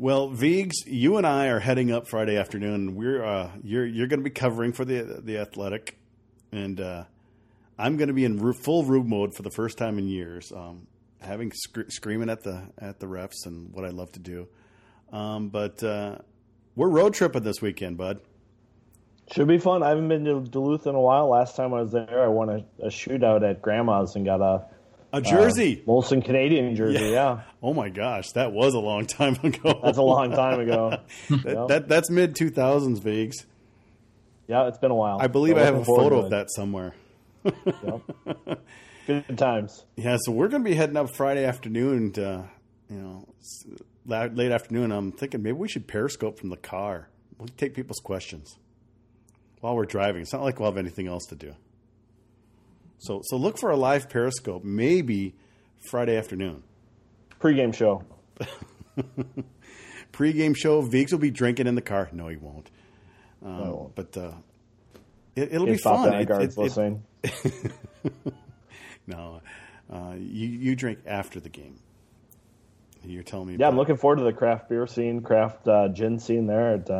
[0.00, 2.94] Well, Vigs, you and I are heading up Friday afternoon.
[2.94, 5.98] We're uh, you're you're going to be covering for the the athletic,
[6.52, 7.02] and uh,
[7.76, 10.86] I'm going to be in full rube mode for the first time in years, um,
[11.20, 14.46] having sc- screaming at the at the refs and what I love to do.
[15.12, 16.18] Um, but uh,
[16.76, 18.20] we're road tripping this weekend, bud.
[19.32, 19.82] Should be fun.
[19.82, 21.28] I haven't been to Duluth in a while.
[21.28, 24.66] Last time I was there, I won a, a shootout at Grandma's and got a
[25.12, 25.82] A jersey.
[25.86, 27.10] Uh, Molson Canadian jersey, yeah.
[27.10, 27.40] yeah.
[27.62, 29.80] Oh my gosh, that was a long time ago.
[29.82, 30.98] That's a long time ago.
[31.30, 33.44] that, that, that's mid two thousands, Vigs.
[34.46, 35.18] Yeah, it's been a while.
[35.20, 36.94] I believe so I have a photo of that somewhere.
[37.44, 38.60] yep.
[39.06, 39.84] Good times.
[39.96, 42.12] Yeah, so we're going to be heading up Friday afternoon.
[42.12, 42.48] To,
[42.88, 43.28] you know,
[44.06, 44.90] late afternoon.
[44.90, 47.08] I'm thinking maybe we should periscope from the car.
[47.36, 48.56] We'll take people's questions
[49.60, 50.22] while we're driving.
[50.22, 51.54] It's not like we'll have anything else to do.
[52.98, 55.34] So, so look for a live periscope maybe
[55.88, 56.62] Friday afternoon.
[57.38, 58.04] Pre-game show.
[60.12, 60.80] Pre-game show.
[60.82, 62.08] Viggs will be drinking in the car.
[62.12, 62.70] No, he won't.
[63.44, 63.92] Um, no.
[63.94, 64.32] But uh,
[65.36, 66.12] it, will be fun.
[66.14, 67.72] It, it, it,
[69.06, 69.40] no,
[69.92, 71.78] uh, you you drink after the game.
[73.04, 73.56] You're telling me.
[73.58, 76.90] Yeah, I'm looking forward to the craft beer scene, craft uh, gin scene there at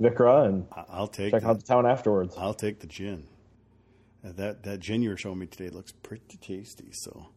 [0.00, 2.34] uh, Vikra, and I'll take check the, out the town afterwards.
[2.36, 3.24] I'll take the gin.
[4.24, 6.88] Uh, that that gin you were showing me today looks pretty tasty.
[6.92, 7.28] So,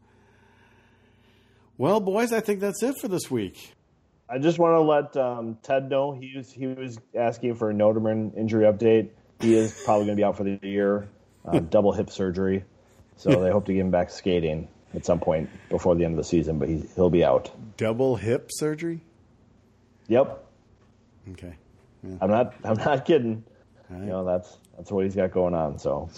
[1.77, 3.73] well, boys, I think that's it for this week.
[4.29, 7.73] I just want to let um, Ted know he was he was asking for a
[7.73, 9.09] Noterman injury update.
[9.39, 11.09] He is probably going to be out for the year,
[11.45, 12.63] um, double hip surgery.
[13.17, 16.17] So they hope to get him back skating at some point before the end of
[16.17, 17.51] the season, but he, he'll be out.
[17.77, 19.01] Double hip surgery.
[20.07, 20.43] Yep.
[21.31, 21.55] Okay.
[22.03, 22.17] Yeah.
[22.21, 22.53] I'm not.
[22.63, 23.43] I'm not kidding.
[23.89, 23.99] Right.
[24.01, 25.79] You know that's that's what he's got going on.
[25.79, 26.09] So,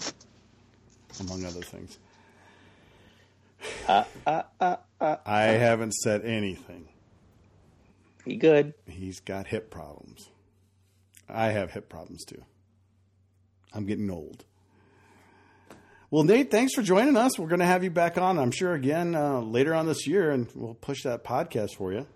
[1.20, 1.98] among other things.
[3.88, 6.88] Uh, uh, uh, uh I haven't said anything.
[8.24, 8.74] He good.
[8.86, 10.30] He's got hip problems.
[11.28, 12.42] I have hip problems too.
[13.72, 14.44] I'm getting old.
[16.10, 17.38] Well, Nate, thanks for joining us.
[17.38, 20.30] We're going to have you back on, I'm sure, again uh, later on this year,
[20.30, 22.06] and we'll push that podcast for you.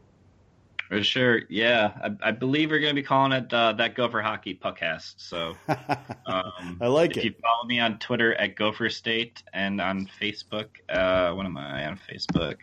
[0.89, 1.93] For sure, yeah.
[2.03, 5.17] I, I believe we're going to be calling it uh, that Gopher Hockey Podcast.
[5.19, 5.55] So,
[6.27, 7.21] um, I like if it.
[7.21, 11.59] If you follow me on Twitter at Gopher State and on Facebook, uh, what am
[11.59, 12.57] I on Facebook?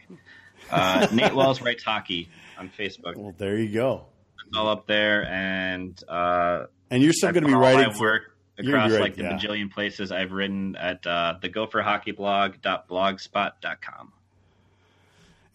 [0.71, 3.15] Uh, Nate Wells writes hockey on Facebook.
[3.15, 4.07] Well, there you go.
[4.47, 8.91] It's all up there, and uh, and you're still going to be writing work across
[8.91, 9.34] right, like the yeah.
[9.34, 14.13] bajillion places I've written at uh, the gopherhockeyblog.blogspot.com.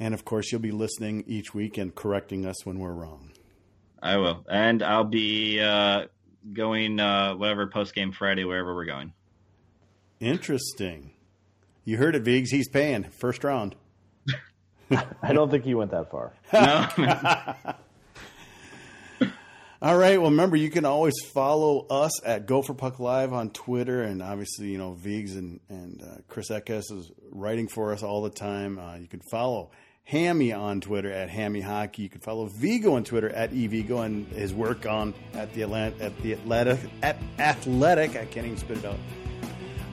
[0.00, 3.32] And of course, you'll be listening each week and correcting us when we're wrong.
[4.02, 4.46] I will.
[4.48, 6.06] And I'll be uh,
[6.52, 9.12] going uh, whatever post game Friday, wherever we're going.
[10.18, 11.12] Interesting.
[11.84, 12.50] You heard it, Viggs.
[12.50, 13.76] He's paying first round.
[15.22, 16.32] I don't think he went that far.
[16.52, 16.88] No.
[19.82, 20.20] All right.
[20.20, 24.02] Well, remember, you can always follow us at Gopher Puck Live on Twitter.
[24.02, 28.22] And obviously, you know, Viggs and, and uh, Chris Eckes is writing for us all
[28.22, 28.78] the time.
[28.78, 29.70] Uh, you can follow
[30.10, 32.02] Hammy on Twitter at Hammy Hockey.
[32.02, 35.94] You can follow Vigo on Twitter at eVigo and his work on at the Atlanta,
[36.02, 38.16] at the Athletic at Athletic.
[38.16, 38.98] I can't even spit it out.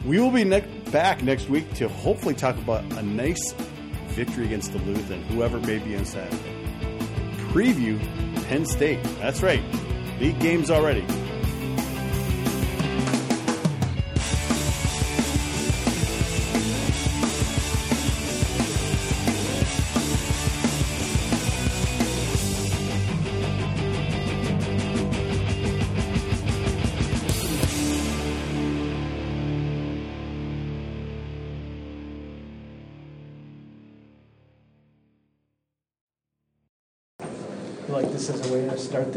[0.08, 3.54] We will be ne- back next week to hopefully talk about a nice
[4.08, 6.66] victory against Duluth and whoever may be Saturday.
[7.52, 8.00] Preview
[8.48, 9.04] Penn State.
[9.20, 9.62] That's right.
[10.20, 11.06] League games already.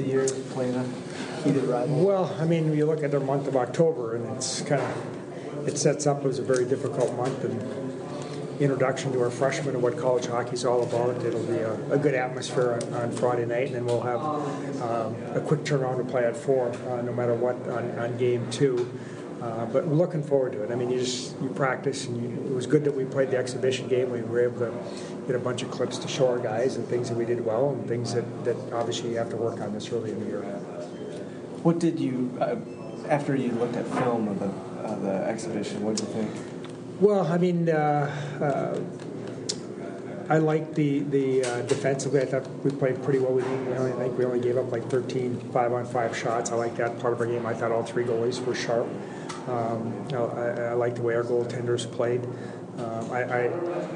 [0.01, 0.84] The year playing a
[1.44, 2.05] heated rival?
[2.05, 5.76] Well, I mean, you look at the month of October, and it's kind of it
[5.76, 7.61] sets up as a very difficult month and
[8.61, 11.22] introduction to our freshmen and what college hockey is all about.
[11.24, 14.20] It'll be a, a good atmosphere on, on, Friday night, and then we'll have
[14.82, 18.51] um, a quick turnaround to play at four, uh, no matter what, on, on game
[18.51, 18.90] two.
[19.40, 20.70] Uh, but we're looking forward to it.
[20.70, 23.38] I mean, you just you practice, and you, it was good that we played the
[23.38, 24.11] exhibition game.
[24.11, 24.72] We were able to
[25.31, 27.70] get a bunch of clips to show our guys and things that we did well,
[27.70, 30.43] and things that, that obviously you have to work on this early in the year.
[31.62, 32.57] What did you, uh,
[33.09, 34.51] after you looked at film of the
[34.81, 35.85] of the exhibition?
[35.85, 36.31] What did you think?
[37.01, 37.68] Well, I mean.
[37.68, 38.11] Uh,
[38.41, 38.81] uh
[40.31, 42.20] I like the the uh, defensively.
[42.20, 43.33] I thought we played pretty well.
[43.33, 46.53] We, only, I think we only gave up like 13 five on five shots.
[46.53, 47.45] I like that part of our game.
[47.47, 48.87] I thought all three goalies were sharp.
[49.49, 52.22] Um, I, I like the way our goaltenders played.
[52.79, 53.39] Um, I, I,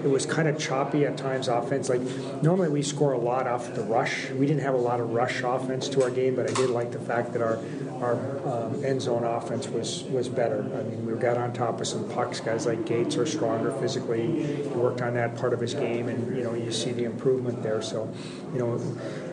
[0.02, 1.88] it was kind of choppy at times offense.
[1.88, 2.02] Like
[2.42, 4.30] normally we score a lot off the rush.
[4.30, 6.92] We didn't have a lot of rush offense to our game, but I did like
[6.92, 7.58] the fact that our
[8.02, 8.14] our
[8.46, 10.60] um, end zone offense was was better.
[10.60, 12.40] I mean, we got on top of some pucks.
[12.40, 14.44] Guys like Gates are stronger physically.
[14.44, 17.62] He worked on that part of his game, and you know you see the improvement
[17.62, 17.80] there.
[17.80, 18.12] So,
[18.52, 18.80] you know,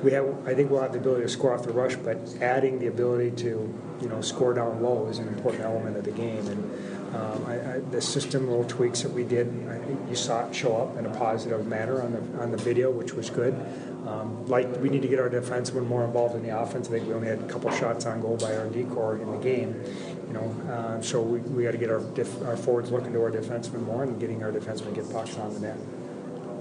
[0.04, 0.48] we have.
[0.48, 3.32] I think we'll have the ability to score off the rush, but adding the ability
[3.44, 7.46] to you know score down low is an important element of the game and Um,
[7.46, 10.78] I, I, the system little tweaks that we did, I think you saw it show
[10.78, 13.54] up in a positive manner on the on the video, which was good.
[14.08, 16.88] Um, like we need to get our defensemen more involved in the offense.
[16.88, 19.30] I think we only had a couple shots on goal by our D corps in
[19.30, 19.84] the game.
[20.28, 23.22] You know, uh, so we, we got to get our def, our forwards looking to
[23.22, 25.78] our defensemen more and getting our defensemen get pucks on the net.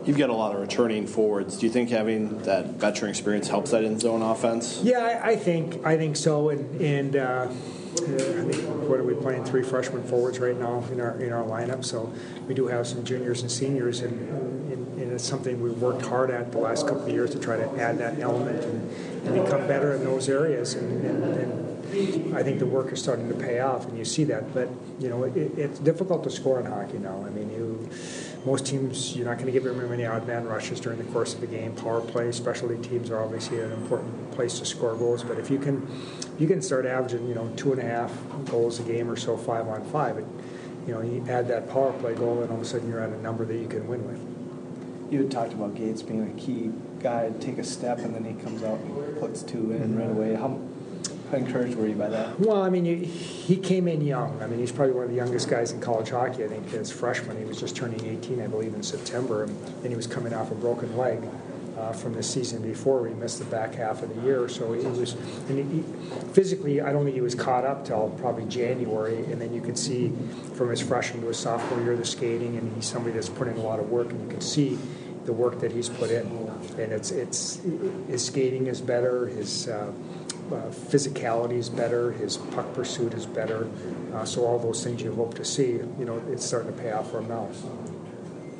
[0.04, 1.58] You've got a lot of returning forwards.
[1.58, 4.80] Do you think having that veteran experience helps that in zone offense?
[4.82, 6.48] Yeah, I, I think I think so.
[6.48, 7.48] And and uh,
[7.96, 9.44] I think what are we playing?
[9.44, 11.84] Three freshman forwards right now in our in our lineup.
[11.84, 12.12] So
[12.46, 14.12] we do have some juniors and seniors, and,
[14.72, 17.56] and, and it's something we've worked hard at the last couple of years to try
[17.56, 18.90] to add that element and,
[19.26, 20.74] and become better in those areas.
[20.74, 21.70] And, and,
[22.36, 24.54] I think the work is starting to pay off, and you see that.
[24.54, 24.68] But
[25.00, 27.24] you know, it, it's difficult to score in hockey now.
[27.26, 27.88] I mean, you
[28.44, 31.34] most teams, you're not going to give them many odd man rushes during the course
[31.34, 31.74] of the game.
[31.74, 35.22] Power play, specialty teams are obviously an important place to score goals.
[35.22, 35.86] But if you can,
[36.38, 38.12] you can start averaging, you know, two and a half
[38.46, 40.16] goals a game or so, five on five.
[40.16, 40.24] It,
[40.86, 43.10] you know, you add that power play goal, and all of a sudden you're at
[43.10, 45.12] a number that you can win with.
[45.12, 46.72] You had talked about Gates being a key
[47.02, 49.98] guy to take a step, and then he comes out and puts two in mm-hmm.
[49.98, 50.34] right away.
[50.34, 50.58] How,
[51.30, 52.40] how encouraged were you by that?
[52.40, 54.42] Well, I mean, he came in young.
[54.42, 56.44] I mean, he's probably one of the youngest guys in college hockey.
[56.44, 59.94] I think as freshman, he was just turning 18, I believe, in September, and he
[59.94, 61.22] was coming off a broken leg.
[61.78, 64.46] Uh, from the season before, he missed the back half of the year.
[64.50, 65.14] So he was,
[65.48, 65.82] and he,
[66.32, 69.18] physically, I don't think he was caught up till probably January.
[69.32, 70.12] And then you could see
[70.56, 73.56] from his freshman to his sophomore year the skating, and he's somebody that's put in
[73.56, 74.78] a lot of work, and you can see
[75.24, 76.26] the work that he's put in.
[76.76, 77.60] And it's it's
[78.08, 79.28] his skating is better.
[79.28, 79.90] His uh,
[80.50, 83.68] physicality is better, his puck pursuit is better.
[84.14, 86.92] Uh, so all those things you hope to see, you know, it's starting to pay
[86.92, 87.48] off for him now.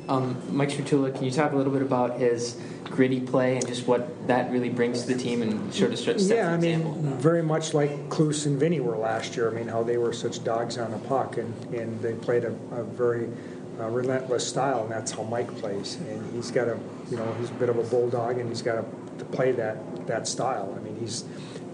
[0.07, 3.87] Um, Mike Szmatula, can you talk a little bit about his gritty play and just
[3.87, 6.37] what that really brings to the team and sort of set the example?
[6.37, 7.17] Yeah, I mean, example?
[7.17, 9.49] very much like Kloos and Vinny were last year.
[9.49, 12.53] I mean, how they were such dogs on the puck, and, and they played a,
[12.71, 13.29] a very
[13.79, 15.95] uh, relentless style, and that's how Mike plays.
[15.95, 16.77] And he's got a,
[17.09, 20.07] you know, he's a bit of a bulldog, and he's got to, to play that
[20.07, 20.75] that style.
[20.77, 21.23] I mean, he's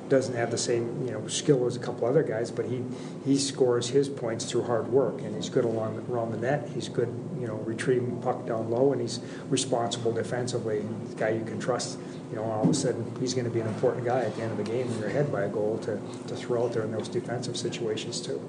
[0.09, 2.83] doesn't have the same you know skill as a couple other guys, but he
[3.25, 6.69] he scores his points through hard work, and he's good along around the net.
[6.73, 10.83] He's good you know retrieving puck down low, and he's responsible defensively.
[11.03, 11.99] He's a guy you can trust.
[12.29, 14.41] You know, all of a sudden he's going to be an important guy at the
[14.41, 15.97] end of the game when you're ahead by a goal to,
[16.27, 18.41] to throw out there in those defensive situations too.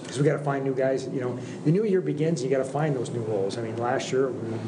[0.00, 1.08] Because we got to find new guys.
[1.08, 2.42] You know, the new year begins.
[2.42, 3.58] You got to find those new roles.
[3.58, 4.28] I mean, last year.
[4.28, 4.58] We,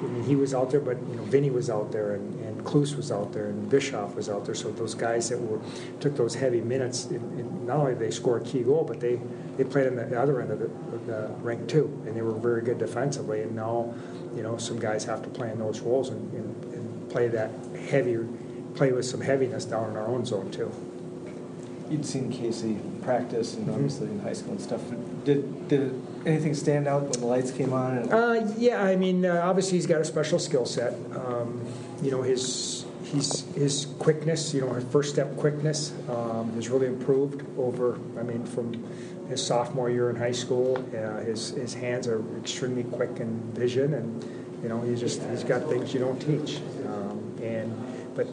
[0.00, 2.64] I mean, he was out there, but you know, Vinny was out there, and, and
[2.64, 4.54] Kloos was out there, and Bischoff was out there.
[4.54, 5.60] So those guys that were
[6.00, 8.98] took those heavy minutes, it, it, not only did they score a key goal, but
[8.98, 9.20] they,
[9.56, 12.62] they played on the other end of the, of the too, and they were very
[12.62, 13.42] good defensively.
[13.42, 13.94] And now,
[14.34, 17.50] you know, some guys have to play in those roles and, and, and play that
[17.90, 18.18] heavy,
[18.74, 20.72] play with some heaviness down in our own zone too.
[21.90, 23.74] You'd seen Casey practice and mm-hmm.
[23.74, 24.80] obviously in high school and stuff.
[25.24, 28.12] Did did anything stand out when the lights came on?
[28.12, 30.94] Uh, yeah, I mean, uh, obviously he's got a special skill set.
[31.14, 31.60] Um,
[32.02, 36.86] you know, his he's his quickness, you know, his first step quickness um, has really
[36.86, 37.98] improved over.
[38.18, 38.84] I mean, from
[39.28, 43.94] his sophomore year in high school, uh, his his hands are extremely quick in vision,
[43.94, 44.24] and
[44.62, 46.60] you know, he's just he's got things you don't teach.
[46.86, 47.74] Um, and
[48.14, 48.26] but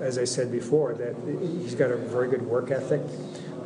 [0.00, 1.14] as I said before, that
[1.62, 3.02] he's got a very good work ethic.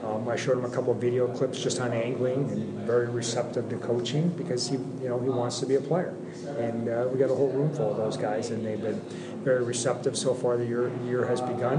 [0.04, 3.68] Um, I showed him a couple of video clips just on angling, and very receptive
[3.70, 6.14] to coaching because he, you know, he wants to be a player.
[6.58, 9.00] And uh, we got a whole room full of those guys, and they've been
[9.42, 10.56] very receptive so far.
[10.56, 11.78] The year year has begun,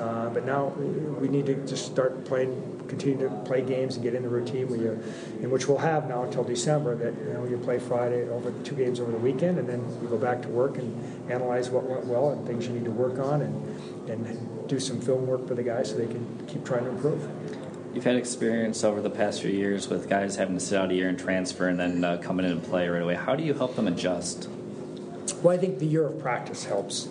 [0.00, 0.68] uh, but now
[1.20, 4.68] we need to just start playing, continue to play games and get in the routine,
[4.70, 5.02] you,
[5.40, 6.94] in which we'll have now until December.
[6.94, 10.08] That you know you play Friday over two games over the weekend, and then you
[10.08, 13.18] go back to work and analyze what went well and things you need to work
[13.18, 16.84] on, and and do some film work for the guys so they can keep trying
[16.84, 17.28] to improve.
[17.98, 20.94] You've had experience over the past few years with guys having to sit out a
[20.94, 23.16] year and transfer and then uh, coming in and play right away.
[23.16, 24.48] How do you help them adjust?
[25.42, 27.08] Well, I think the year of practice helps.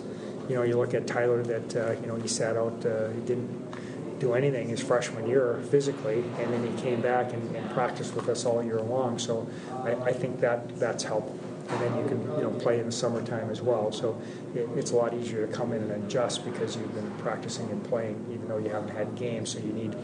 [0.48, 3.20] You know, you look at Tyler that uh, you know he sat out, uh, he
[3.20, 8.14] didn't do anything his freshman year physically, and then he came back and, and practiced
[8.14, 9.18] with us all year long.
[9.18, 9.46] So
[9.84, 11.38] I, I think that that's helped.
[11.68, 13.92] And then you can you know play in the summertime as well.
[13.92, 14.18] So
[14.54, 17.84] it, it's a lot easier to come in and adjust because you've been practicing and
[17.84, 19.50] playing, even though you haven't had games.
[19.50, 19.94] So you need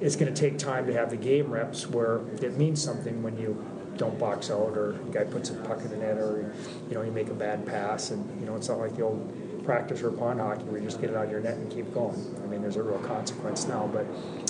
[0.00, 3.36] it's going to take time to have the game reps where it means something when
[3.38, 3.64] you
[3.96, 6.54] don't box out or a guy puts a puck in the net or
[6.88, 9.64] you know you make a bad pass and you know it's not like the old
[9.64, 11.92] practice or pond hockey where you just get it out of your net and keep
[11.92, 12.16] going.
[12.42, 14.06] I mean there's a real consequence now, but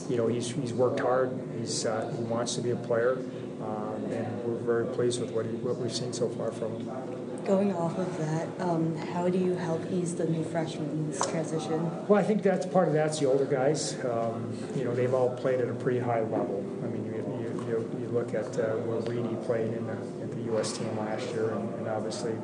[0.08, 1.36] you know he's he's worked hard.
[1.58, 3.18] He's uh, he wants to be a player,
[3.60, 7.09] um, and we're very pleased with what he, what we've seen so far from him.
[7.50, 11.90] Going off of that, um, how do you help ease the new freshmen's transition?
[12.06, 13.96] Well, I think that's part of that's the older guys.
[14.04, 16.64] Um, you know, they've all played at a pretty high level.
[16.84, 20.78] I mean, you, you, look at uh, where Reedy played in the, in the U.S.
[20.78, 22.34] team last year, and, and obviously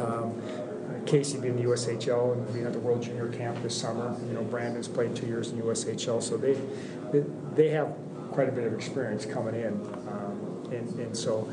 [0.00, 0.40] um,
[1.04, 4.16] Casey being the USHL and being at the World Junior Camp this summer.
[4.28, 6.56] You know, Brannon's played two years in USHL, so they
[7.10, 7.24] they,
[7.56, 7.92] they have
[8.30, 9.72] quite a bit of experience coming in,
[10.06, 11.52] um, and, and so.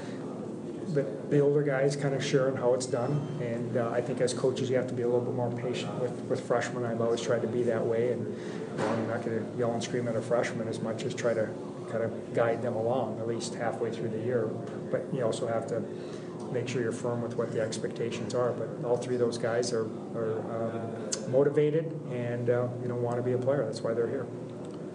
[0.89, 4.34] But the older guys kind of sharing how it's done, and uh, I think as
[4.34, 6.85] coaches you have to be a little bit more patient with, with freshmen.
[6.85, 9.72] I've always tried to be that way, and you know, I'm not going to yell
[9.72, 11.49] and scream at a freshman as much as try to
[11.89, 14.47] kind of guide them along at least halfway through the year.
[14.91, 15.84] But you also have to
[16.51, 18.51] make sure you're firm with what the expectations are.
[18.51, 19.85] But all three of those guys are,
[20.15, 20.39] are
[20.72, 23.65] um, motivated and uh, you know want to be a player.
[23.65, 24.26] That's why they're here.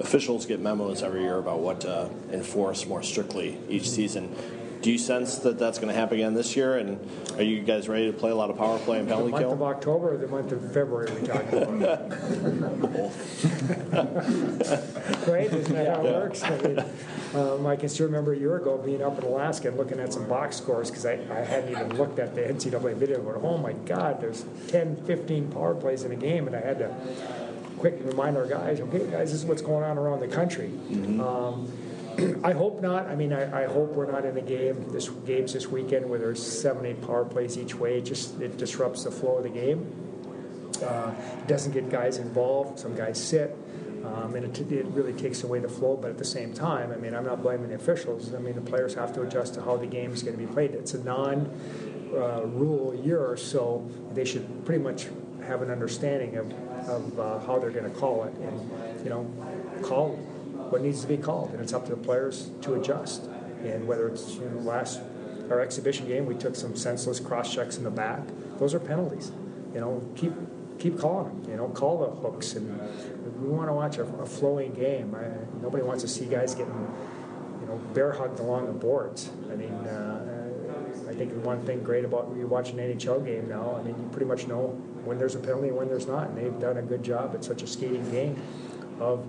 [0.01, 4.35] Officials get memos every year about what to enforce more strictly each season.
[4.81, 6.77] Do you sense that that's going to happen again this year?
[6.77, 6.99] And
[7.37, 9.43] are you guys ready to play a lot of power play and The penalty month
[9.43, 9.53] kill?
[9.53, 11.71] of October or the month of February we talked about.
[15.29, 15.53] right?
[15.53, 16.43] Isn't that how it works?
[16.45, 16.85] I mean,
[17.35, 20.13] um, I can still remember a year ago being up in Alaska and looking at
[20.13, 23.21] some box scores because I, I hadn't even looked at the NCAA video.
[23.21, 26.79] Going, oh my God, there's 10, 15 power plays in a game, and I had
[26.79, 26.95] to
[27.79, 30.71] quick remind our guys, okay, guys, this is what's going on around the country.
[31.21, 31.71] Um,
[32.43, 33.07] I hope not.
[33.07, 36.19] I mean, I, I hope we're not in a game this games this weekend where
[36.19, 37.99] there's seven, eight power plays each way.
[37.99, 39.87] It just it disrupts the flow of the game.
[40.85, 41.13] Uh,
[41.47, 42.81] doesn't get guys involved.
[42.81, 43.57] Some guys sit,
[44.05, 45.97] um, and it, it really takes away the flow.
[45.97, 48.35] But at the same time, I mean, I'm not blaming the officials.
[48.35, 50.53] I mean, the players have to adjust to how the game is going to be
[50.53, 50.73] played.
[50.73, 55.07] It's a non-rule year, so they should pretty much
[55.47, 56.53] have an understanding of,
[56.89, 59.25] of uh, how they're going to call it, and you know,
[59.83, 60.19] call
[60.71, 63.25] what needs to be called, and it's up to the players to adjust.
[63.65, 65.01] And whether it's you know, last
[65.51, 68.21] our exhibition game, we took some senseless cross checks in the back.
[68.59, 69.33] Those are penalties.
[69.75, 70.33] You know, keep
[70.79, 71.51] keep calling them.
[71.51, 72.81] You know, call the hooks, and
[73.43, 75.15] we want to watch a, a flowing game.
[75.15, 75.29] I,
[75.63, 76.97] nobody wants to see guys getting
[77.61, 79.31] you know bear hugged along the boards.
[79.51, 79.73] I mean.
[79.73, 80.35] Uh,
[81.09, 83.95] I think the one thing great about you watching an NHL game now, I mean,
[83.99, 84.69] you pretty much know
[85.05, 87.35] when there's a penalty and when there's not, and they've done a good job.
[87.35, 88.41] at such a skating game
[89.01, 89.27] of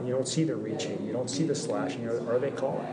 [0.00, 2.86] and you don't see the reaching, you don't see the slashing, or, or they calling?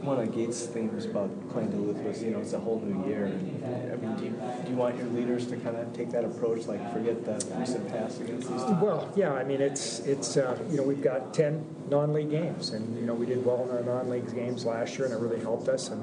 [0.00, 3.26] one of Gates' things about playing Duluth was, you know, it's a whole new year.
[3.26, 4.30] I mean, do you,
[4.64, 7.86] do you want your leaders to kind of take that approach, like forget the recent
[7.88, 8.80] past against these teams?
[8.80, 12.96] Well, yeah, I mean, it's it's uh, you know we've got ten non-league games, and
[12.96, 15.68] you know we did well in our non-league games last year, and it really helped
[15.68, 15.90] us.
[15.90, 16.00] And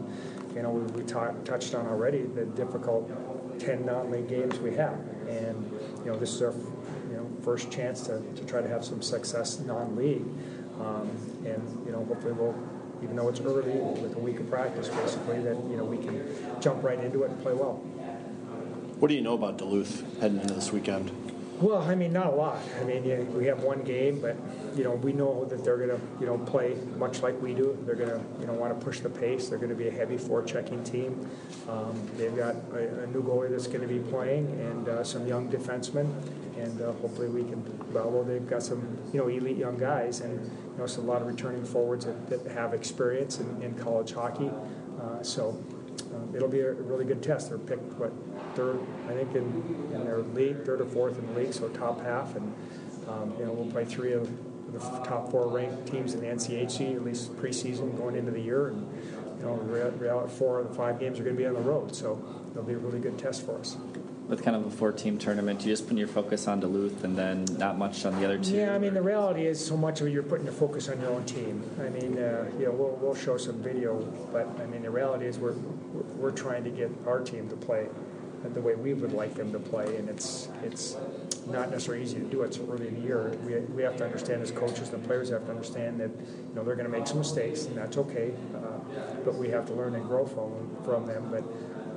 [0.56, 3.10] you know we, we ta- touched on already the difficult
[3.60, 5.72] ten non-league games we have, and
[6.06, 6.54] you know this is our
[7.16, 10.26] you know first chance to, to try to have some success non-league,
[10.80, 11.10] um,
[11.46, 12.56] and you know hopefully we'll.
[13.04, 13.72] Even though it's early,
[14.02, 16.26] with a week of practice, basically, that you know we can
[16.62, 17.76] jump right into it and play well.
[19.00, 21.12] What do you know about Duluth heading into this weekend?
[21.62, 22.60] Well, I mean, not a lot.
[22.82, 24.36] I mean, yeah, we have one game, but
[24.76, 27.78] you know, we know that they're going to, you know, play much like we do.
[27.86, 29.48] They're going to, you know, want to push the pace.
[29.48, 31.30] They're going to be a heavy forechecking team.
[31.70, 35.26] Um, they've got a, a new goalie that's going to be playing, and uh, some
[35.28, 36.12] young defensemen,
[36.58, 37.64] and uh, hopefully we can.
[37.96, 41.22] Although they've got some, you know, elite young guys, and you know, so a lot
[41.22, 44.52] of returning forwards that, that have experience in, in college hockey.
[45.02, 45.58] Uh, so
[46.14, 47.50] um, it'll be a really good test.
[47.50, 48.12] They're picked what
[48.56, 52.02] third, I think, in, in their league, third or fourth in the league, so top
[52.02, 52.54] half, and
[53.08, 54.30] um, you know we'll play three of
[54.72, 58.68] the top four ranked teams in the NCHC, at least preseason going into the year,
[58.68, 58.88] and
[59.40, 61.60] you know real, real, four of the five games are going to be on the
[61.60, 63.78] road, so it'll be a really good test for us.
[64.28, 67.46] With kind of a four-team tournament, you just put your focus on Duluth and then
[67.60, 68.56] not much on the other two.
[68.56, 71.12] Yeah, I mean the reality is so much of you're putting your focus on your
[71.12, 71.64] own team.
[71.80, 74.00] I mean, uh, you know, we'll, we'll show some video,
[74.32, 75.54] but I mean the reality is we're
[76.18, 77.88] we're trying to get our team to play
[78.54, 80.98] the way we would like them to play, and it's it's
[81.48, 83.30] not necessarily easy to do it so early in the year.
[83.44, 86.64] We, we have to understand as coaches, the players have to understand that you know
[86.64, 88.34] they're going to make some mistakes, and that's okay.
[88.54, 88.80] Uh,
[89.24, 90.52] but we have to learn and grow from
[90.84, 91.28] from them.
[91.32, 91.44] But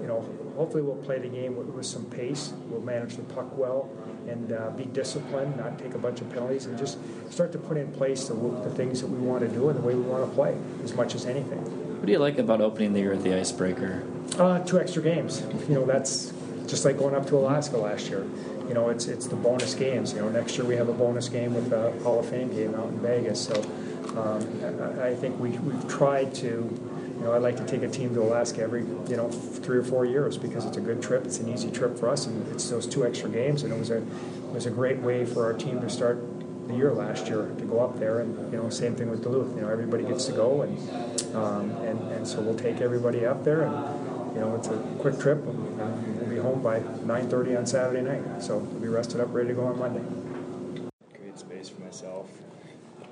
[0.08, 0.24] you know,
[0.56, 2.54] hopefully we'll play the game with, with some pace.
[2.68, 3.90] We'll manage the puck well
[4.26, 6.98] and uh, be disciplined, not take a bunch of penalties, and just
[7.30, 9.82] start to put in place the, the things that we want to do and the
[9.82, 11.58] way we want to play as much as anything.
[11.98, 14.02] What do you like about opening the year with the icebreaker?
[14.38, 15.42] Uh, two extra games.
[15.68, 16.32] You know, that's
[16.66, 18.26] just like going up to Alaska last year.
[18.66, 20.14] You know, it's it's the bonus games.
[20.14, 22.74] You know, next year we have a bonus game with the Hall of Fame game
[22.74, 23.40] out in Vegas.
[23.40, 23.62] So
[24.16, 24.40] um,
[24.80, 26.68] I, I think we, we've tried to,
[27.18, 29.82] you know, I'd like to take a team to Alaska every, you know, three or
[29.82, 31.24] four years because it's a good trip.
[31.24, 33.62] It's an easy trip for us, and it's those two extra games.
[33.62, 36.18] And it was a it was a great way for our team to start
[36.68, 38.20] the year last year to go up there.
[38.20, 39.54] And you know, same thing with Duluth.
[39.56, 43.44] You know, everybody gets to go, and um, and and so we'll take everybody up
[43.44, 44.08] there and
[44.38, 48.40] you know, it's a quick trip, and we'll be home by 9:30 on Saturday night.
[48.40, 50.02] So we'll be rested up, ready to go on Monday.
[51.18, 52.30] Great space for myself.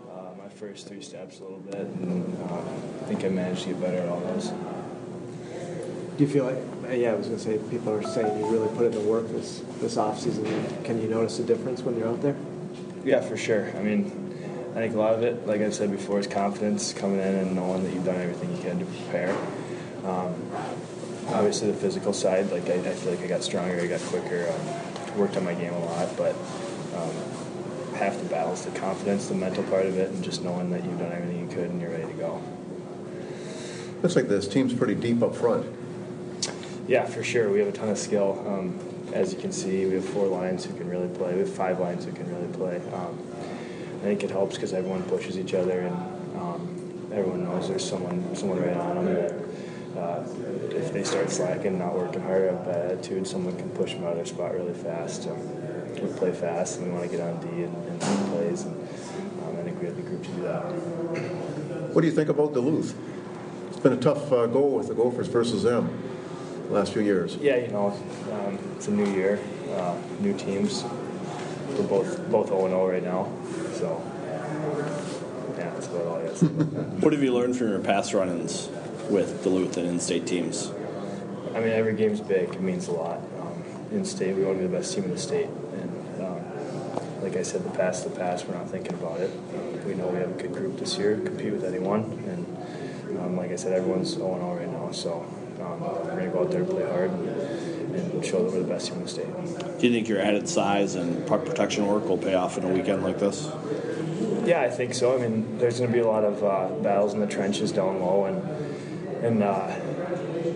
[0.09, 3.71] Uh, my first three steps a little bit, and uh, I think I managed to
[3.71, 4.51] get better at all those.
[4.51, 8.47] Do you feel like, uh, yeah, I was going to say, people are saying you
[8.47, 10.85] really put in the work this, this offseason.
[10.85, 12.37] Can you notice a difference when you're out there?
[13.05, 13.77] Yeah, for sure.
[13.77, 14.05] I mean,
[14.77, 17.57] I think a lot of it, like I said before, is confidence coming in and
[17.57, 19.37] knowing that you've done everything you can to prepare.
[20.05, 20.33] Um,
[21.27, 24.49] obviously, the physical side, like I, I, feel like I got stronger, I got quicker,
[24.49, 26.37] um, worked on my game a lot, but
[26.95, 27.36] um,
[27.97, 30.85] half the battle is the confidence, the mental part of it, and just knowing that
[30.85, 32.43] you've done everything you could and you're ready to go.
[34.03, 35.67] Looks like this team's pretty deep up front.
[36.87, 37.51] Yeah, for sure.
[37.51, 38.45] We have a ton of skill.
[38.47, 38.79] Um,
[39.13, 41.33] as you can see, we have four lines who can really play.
[41.33, 42.77] We have five lines who can really play.
[42.93, 43.19] Um,
[43.97, 45.97] I think it helps because everyone pushes each other and
[46.37, 49.33] um, everyone knows there's someone someone right on them that
[49.99, 50.25] uh,
[50.71, 54.11] if they start slacking, not working hard, have bad attitude, someone can push them out
[54.11, 55.27] of their spot really fast.
[55.27, 55.39] Um,
[55.95, 58.75] we play fast and we want to get on D and, and make plays, and
[59.45, 60.63] um, I think we have the group to do that.
[61.93, 62.95] What do you think about Duluth?
[63.69, 66.03] It's been a tough uh, goal with the Gophers versus them
[66.69, 67.37] the last few years.
[67.37, 67.89] Yeah, you know,
[68.33, 69.41] um, it's a new year,
[69.75, 70.85] uh, new teams.
[71.77, 73.31] We're both both 0 0 right now,
[73.75, 74.03] so
[75.57, 77.03] yeah, that's about all I got to say about that.
[77.03, 78.69] What have you learned from your past run-ins
[79.11, 80.71] with Duluth and in-state teams?
[81.55, 82.51] I mean, every game's big.
[82.51, 83.19] It means a lot.
[83.41, 85.66] Um, in state, we want to be the best team in the state, and like
[87.39, 88.47] I said, the past, the past.
[88.47, 89.31] We're not thinking about it.
[89.85, 93.51] We know we have a good group this year, compete with anyone, and um, like
[93.51, 95.27] I said, everyone's 0 0 right now, so
[95.61, 98.61] um, we're going to go out there and play hard and, and show that we're
[98.61, 99.27] the best team in the state.
[99.81, 102.69] Do you think your added size and puck protection work will pay off in a
[102.69, 103.49] weekend like this?
[104.45, 105.15] Yeah, I think so.
[105.15, 108.01] I mean, there's going to be a lot of uh, battles in the trenches down
[108.01, 109.75] low, and and uh,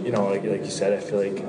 [0.05, 1.45] you know, like like you said, I feel like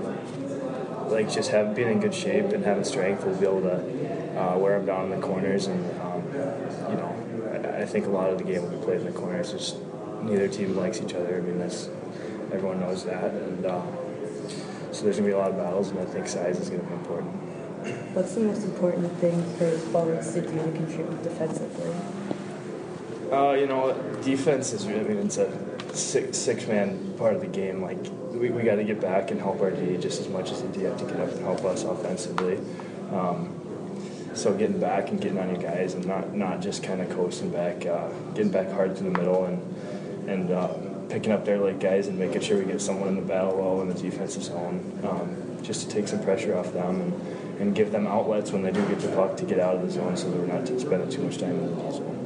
[1.11, 4.57] like just have being in good shape and having strength will be able to uh,
[4.57, 7.15] wear them down in the corners, and um, you know,
[7.53, 9.51] I, I think a lot of the game will be played in the corners.
[9.51, 9.77] Just
[10.23, 11.37] neither team likes each other.
[11.37, 11.89] I mean, that's
[12.51, 13.81] everyone knows that, and uh,
[14.91, 16.81] so there's going to be a lot of battles, and I think size is going
[16.81, 17.31] to be important.
[18.13, 21.95] What's the most important thing for forwards to do to contribute defensively?
[23.31, 23.93] Uh, you know,
[24.23, 24.85] defense is.
[24.85, 25.49] I mean, it's a
[25.95, 27.81] six six man part of the game.
[27.81, 27.97] Like
[28.31, 30.67] we, we got to get back and help our D just as much as the
[30.67, 32.59] D have to get up and help us offensively.
[33.11, 33.60] Um,
[34.33, 37.49] so getting back and getting on your guys and not not just kind of coasting
[37.49, 40.73] back, uh, getting back hard to the middle and and uh,
[41.09, 43.81] picking up their late guys and making sure we get someone in the battle low
[43.81, 47.13] in the defensive zone, um, just to take some pressure off them and,
[47.59, 49.91] and give them outlets when they do get the puck to get out of the
[49.91, 52.17] zone, so that we're not spending too much time in the D zone.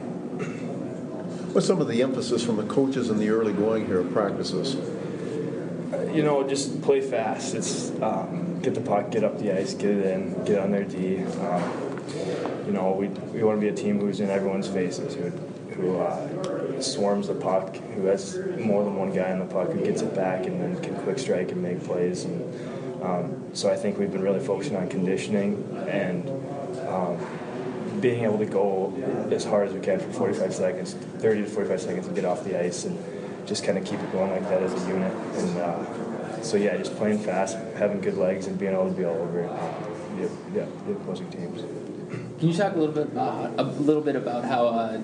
[1.53, 4.75] What's some of the emphasis from the coaches in the early going here of practices?
[6.15, 7.55] you know, just play fast.
[7.55, 10.85] It's um, get the puck, get up the ice, get it in, get on their
[10.85, 11.23] D.
[11.23, 11.94] Um,
[12.65, 15.29] you know, we, we want to be a team who's in everyone's faces, who,
[15.75, 19.83] who uh, swarms the puck, who has more than one guy on the puck, who
[19.83, 22.25] gets it back and then can quick strike and make plays.
[22.25, 26.27] And um, so I think we've been really focusing on conditioning and
[26.87, 27.17] um,
[28.01, 28.93] being able to go
[29.31, 32.43] as hard as we can for 45 seconds, 30 to 45 seconds, and get off
[32.43, 32.97] the ice and
[33.47, 35.13] just kind of keep it going like that as a unit.
[35.13, 39.05] And uh, so yeah, just playing fast, having good legs, and being able to be
[39.05, 39.43] all over
[40.15, 41.63] the, yeah, the opposing teams.
[42.45, 45.01] Can you talk a little bit about a little bit about how uh,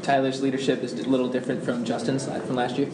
[0.00, 2.88] Tyler's leadership is a little different from Justin's from last year?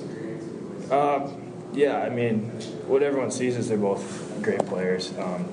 [0.91, 1.31] Uh,
[1.73, 2.51] yeah, I mean,
[2.89, 5.17] what everyone sees is they're both great players.
[5.17, 5.49] Um,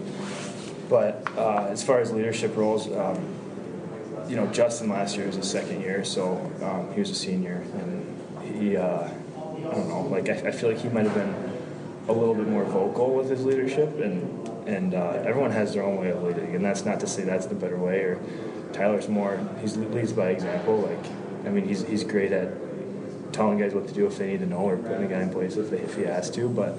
[0.90, 3.24] but uh, as far as leadership roles, um,
[4.28, 7.64] you know, Justin last year was his second year, so um, he was a senior,
[7.76, 11.36] and he, uh, I don't know, like I, I feel like he might have been
[12.08, 15.98] a little bit more vocal with his leadership, and and uh, everyone has their own
[15.98, 18.00] way of leading, and that's not to say that's the better way.
[18.02, 18.20] Or
[18.74, 20.78] Tyler's more, he leads by example.
[20.82, 21.06] Like,
[21.46, 22.54] I mean, he's he's great at
[23.34, 25.30] telling guys what to do if they need to know, or putting a guy in
[25.30, 26.78] place if they, if he has to, but.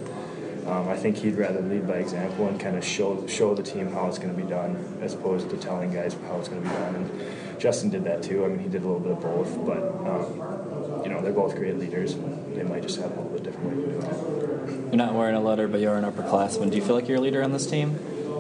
[0.67, 3.93] Um, I think he'd rather lead by example and kind of show show the team
[3.93, 6.69] how it's going to be done, as opposed to telling guys how it's going to
[6.69, 6.97] be done.
[6.97, 8.45] And Justin did that too.
[8.45, 11.55] I mean, he did a little bit of both, but um, you know, they're both
[11.55, 14.46] great leaders, they might just have a little bit different way of doing it.
[14.67, 16.71] You're not wearing a letter, but you're an upperclassman.
[16.71, 17.99] Do you feel like you're a leader on this team?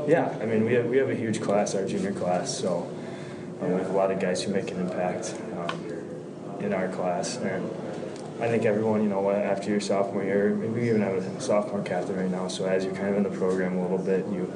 [0.08, 2.88] Yeah, I mean, we have we have a huge class, our junior class, so
[3.60, 7.36] um, we have a lot of guys who make an impact um, in our class,
[7.38, 7.68] and
[8.40, 12.16] I think everyone, you know, after your sophomore year, we even have a sophomore captain
[12.16, 12.48] right now.
[12.48, 14.52] So as you're kind of in the program a little bit, you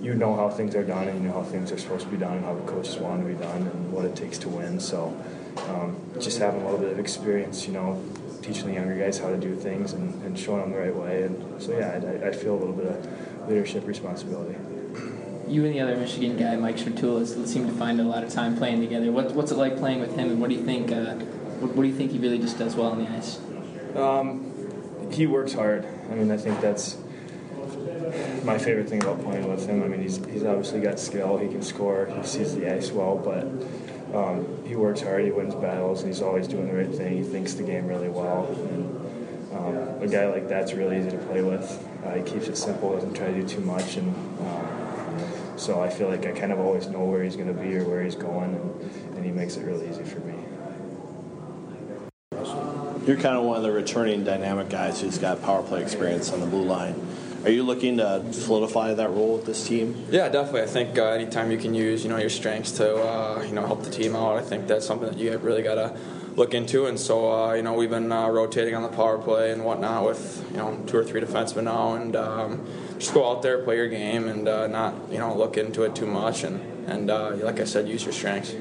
[0.00, 2.16] you know how things are done and you know how things are supposed to be
[2.16, 4.80] done and how the coaches want to be done and what it takes to win.
[4.80, 5.16] So
[5.68, 8.02] um, just having a little bit of experience, you know,
[8.42, 11.22] teaching the younger guys how to do things and, and showing them the right way.
[11.22, 14.56] And so yeah, I, I feel a little bit of leadership responsibility.
[15.48, 18.56] You and the other Michigan guy, Mike Szmatula, seem to find a lot of time
[18.56, 19.10] playing together.
[19.12, 20.90] What, what's it like playing with him, and what do you think?
[20.90, 21.14] Uh,
[21.62, 23.38] What, what do you think he really just does well on the ice?
[23.94, 24.50] Um,
[25.12, 25.86] he works hard.
[26.10, 26.96] I mean, I think that's
[28.44, 29.82] my favorite thing about playing with him.
[29.82, 31.38] I mean, he's, he's obviously got skill.
[31.38, 32.06] He can score.
[32.06, 33.44] He sees the ice well, but
[34.14, 35.24] um, he works hard.
[35.24, 37.16] He wins battles, and he's always doing the right thing.
[37.16, 38.46] He thinks the game really well.
[38.46, 41.88] And um, a guy like that's really easy to play with.
[42.04, 42.92] Uh, he keeps it simple.
[42.92, 44.08] Doesn't try to do too much, and
[44.40, 47.76] um, so I feel like I kind of always know where he's going to be
[47.76, 50.34] or where he's going, and, and he makes it really easy for me.
[53.06, 56.38] You're kind of one of the returning dynamic guys who's got power play experience on
[56.40, 56.94] the blue line.
[57.44, 60.06] Are you looking to solidify that role with this team?
[60.10, 60.62] Yeah, definitely.
[60.62, 63.66] I think uh, anytime you can use you know your strengths to uh, you know
[63.66, 65.96] help the team out, I think that's something that you really got to
[66.36, 66.86] look into.
[66.86, 70.04] And so uh, you know we've been uh, rotating on the power play and whatnot
[70.04, 72.64] with you know two or three defensemen now, and um,
[72.98, 75.96] just go out there, play your game, and uh, not you know look into it
[75.96, 78.54] too much, and and uh, like I said, use your strengths.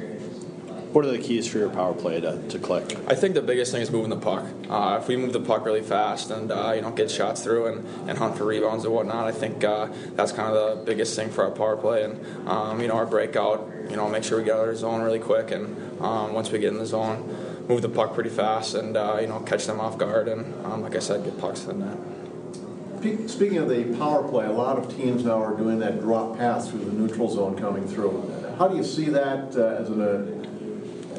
[0.92, 2.98] What are the keys for your power play to, to click?
[3.08, 4.46] I think the biggest thing is moving the puck.
[4.70, 7.68] Uh, if we move the puck really fast and uh, you know get shots through
[7.68, 11.16] and, and hunt for rebounds and whatnot, I think uh, that's kind of the biggest
[11.16, 12.04] thing for our power play.
[12.04, 14.80] And um, you know our breakout, you know make sure we get out of the
[14.80, 18.30] zone really quick, and um, once we get in the zone, move the puck pretty
[18.30, 21.38] fast and uh, you know catch them off guard, and um, like I said, get
[21.40, 23.30] pucks in the net.
[23.30, 26.70] Speaking of the power play, a lot of teams now are doing that drop pass
[26.70, 28.30] through the neutral zone coming through.
[28.60, 30.51] How do you see that uh, as an uh,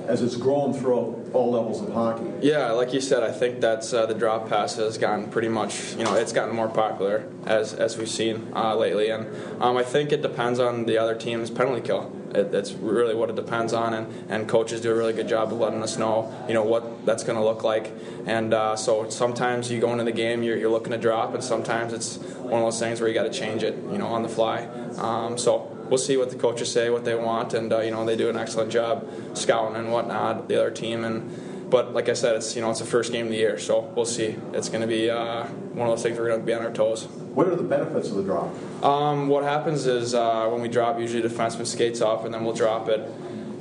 [0.06, 2.30] as it's grown throughout all levels of hockey.
[2.40, 5.94] Yeah, like you said, I think that's uh, the drop pass has gotten pretty much,
[5.94, 9.26] you know, it's gotten more popular as as we've seen uh, lately, and
[9.62, 12.12] um, I think it depends on the other team's penalty kill.
[12.34, 15.52] It, that's really what it depends on, and, and coaches do a really good job
[15.52, 17.92] of letting us know, you know, what that's going to look like.
[18.26, 21.44] And uh, so sometimes you go into the game, you're, you're looking to drop, and
[21.44, 24.22] sometimes it's one of those things where you got to change it, you know, on
[24.22, 24.64] the fly.
[24.96, 28.02] Um, so we'll see what the coaches say, what they want, and uh, you know
[28.06, 31.04] they do an excellent job scouting and whatnot the other team.
[31.04, 33.58] And but like I said, it's you know it's the first game of the year,
[33.58, 34.36] so we'll see.
[34.54, 36.72] It's going to be uh, one of those things we're going to be on our
[36.72, 37.04] toes.
[37.34, 38.54] What are the benefits of the drop?
[38.82, 42.42] Um, what happens is uh, when we drop, usually the defenseman skates off, and then
[42.42, 43.06] we'll drop it.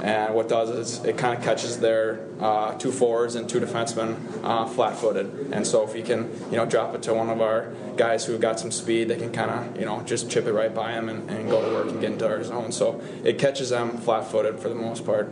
[0.02, 4.18] And what does is it kind of catches their uh, two forwards and two defensemen
[4.44, 5.52] uh, flat-footed.
[5.52, 8.38] And so if you can, you know, drop it to one of our guys who
[8.40, 11.08] got some speed, they can kind of, you know, just chip it right by them
[11.08, 12.72] and, and go to work and get into our zone.
[12.72, 15.32] So it catches them flat-footed for the most part.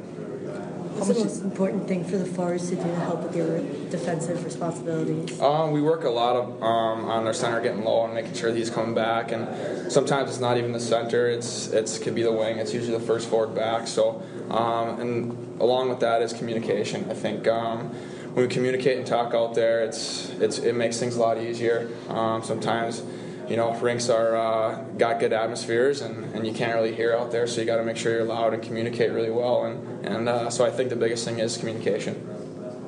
[1.00, 3.60] What's the most important thing for the forwards to do to help with your
[3.90, 5.40] defensive responsibilities?
[5.40, 8.54] Um, we work a lot of um, on their center getting low and making sure
[8.54, 9.32] he's coming back.
[9.32, 12.58] And sometimes it's not even the center; it's it's could be the wing.
[12.58, 13.88] It's usually the first forward back.
[13.88, 17.10] So, um, and along with that is communication.
[17.10, 17.88] I think um,
[18.34, 21.90] when we communicate and talk out there, it's it's it makes things a lot easier.
[22.10, 23.04] Um, sometimes
[23.50, 27.32] you know, rinks are uh, got good atmospheres and, and you can't really hear out
[27.32, 29.66] there, so you got to make sure you're loud and communicate really well.
[29.66, 32.28] And and uh, so I think the biggest thing is communication.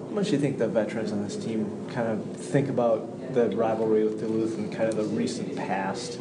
[0.09, 3.49] How much do you think the veterans on this team kind of think about the
[3.49, 6.19] rivalry with Duluth and kind of the recent past?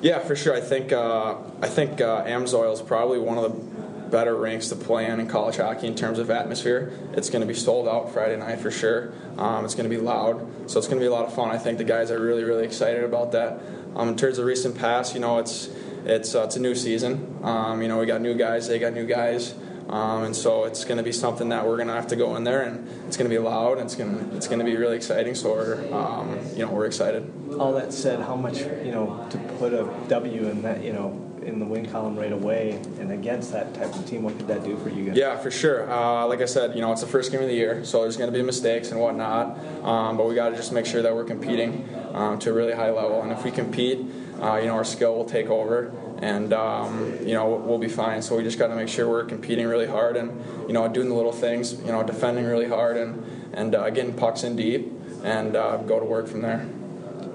[0.00, 0.54] Yeah, for sure.
[0.54, 3.77] I think uh, I think uh, Amsoil is probably one of the
[4.10, 6.92] better rinks to play in in college hockey in terms of atmosphere.
[7.12, 9.12] It's going to be sold out Friday night for sure.
[9.36, 11.50] Um, it's going to be loud, so it's going to be a lot of fun.
[11.50, 13.60] I think the guys are really, really excited about that.
[13.96, 15.68] Um, in terms of recent past, you know, it's
[16.04, 17.38] it's uh, it's a new season.
[17.42, 19.54] Um, you know, we got new guys, they got new guys.
[19.88, 22.36] Um, and so it's going to be something that we're going to have to go
[22.36, 24.64] in there, and it's going to be loud, and it's going to it's going to
[24.64, 25.34] be really exciting.
[25.34, 27.30] So we're um, you know we're excited.
[27.58, 31.27] All that said, how much you know to put a W in that you know
[31.42, 34.64] in the win column right away and against that type of team, what could that
[34.64, 35.16] do for you guys?
[35.16, 35.90] Yeah, for sure.
[35.90, 38.16] Uh, like I said, you know, it's the first game of the year, so there's
[38.16, 39.58] going to be mistakes and whatnot.
[39.84, 42.74] Um, but we got to just make sure that we're competing um, to a really
[42.74, 43.22] high level.
[43.22, 43.98] And if we compete,
[44.40, 48.22] uh, you know, our skill will take over, and um, you know, we'll be fine.
[48.22, 51.08] So we just got to make sure we're competing really hard and you know, doing
[51.08, 54.92] the little things, you know, defending really hard and and uh, getting pucks in deep
[55.24, 56.68] and uh, go to work from there.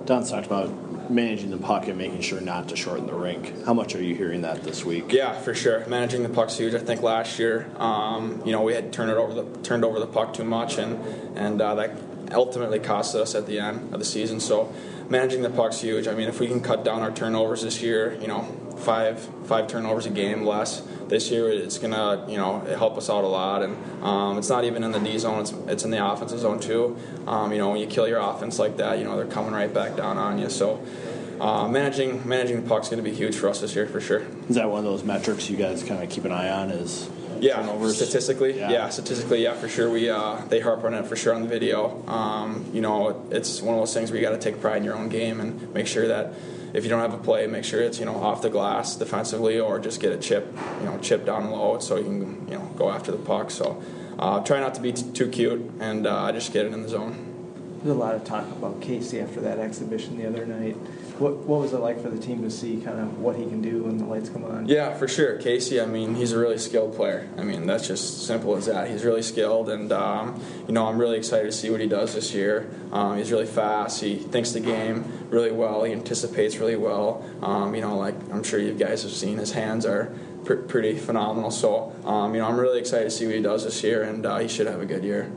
[0.05, 0.69] Don's talked about
[1.13, 3.65] managing the puck and making sure not to shorten the rink.
[3.65, 5.11] How much are you hearing that this week?
[5.11, 5.85] Yeah, for sure.
[5.87, 6.73] Managing the puck's huge.
[6.73, 10.07] I think last year, um, you know, we had turned over the turned over the
[10.07, 10.99] puck too much, and
[11.37, 11.91] and uh, that
[12.31, 14.39] ultimately cost us at the end of the season.
[14.39, 14.73] So
[15.09, 16.07] managing the puck's huge.
[16.07, 18.41] I mean, if we can cut down our turnovers this year, you know,
[18.77, 23.23] five five turnovers a game less this year, it's gonna you know help us out
[23.23, 23.63] a lot.
[23.63, 26.59] And um, it's not even in the D zone; it's, it's in the offensive zone
[26.59, 26.97] too.
[27.27, 29.73] Um, you know, when you kill your offense like that, you know they're coming right
[29.73, 30.49] back down on you.
[30.49, 30.83] So.
[31.43, 34.21] Uh, managing managing the puck's going to be huge for us this year for sure.
[34.49, 36.69] Is that one of those metrics you guys kind of keep an eye on?
[36.71, 37.09] Is
[37.41, 37.97] yeah, turnovers?
[37.97, 38.71] statistically, Yeah.
[38.71, 38.89] yeah.
[38.89, 39.89] statistically, yeah, for sure.
[39.89, 42.01] We uh, they harp on it for sure on the video.
[42.07, 44.83] Um, you know, it's one of those things where you got to take pride in
[44.85, 46.33] your own game and make sure that
[46.73, 49.59] if you don't have a play, make sure it's you know off the glass defensively
[49.59, 50.47] or just get a chip,
[50.79, 53.51] you know, chip down low so you can you know go after the puck.
[53.51, 53.83] So.
[54.17, 56.87] uh, try not to be t- too cute and uh, just get it in the
[56.87, 57.15] zone.
[57.83, 60.77] There's a lot of talk about Casey after that exhibition the other night.
[61.23, 63.61] What what was it like for the team to see kind of what he can
[63.61, 64.67] do when the lights come on?
[64.67, 65.37] Yeah, for sure.
[65.37, 67.29] Casey, I mean, he's a really skilled player.
[67.37, 68.89] I mean, that's just simple as that.
[68.89, 72.13] He's really skilled, and um, you know, I'm really excited to see what he does
[72.13, 72.69] this year.
[72.91, 74.01] Um, he's really fast.
[74.01, 75.85] He thinks the game really well.
[75.85, 77.23] He anticipates really well.
[77.41, 80.13] Um, you know, like I'm sure you guys have seen, his hands are
[80.43, 81.51] pr- pretty phenomenal.
[81.51, 84.25] So, um, you know, I'm really excited to see what he does this year, and
[84.25, 85.31] uh, he should have a good year.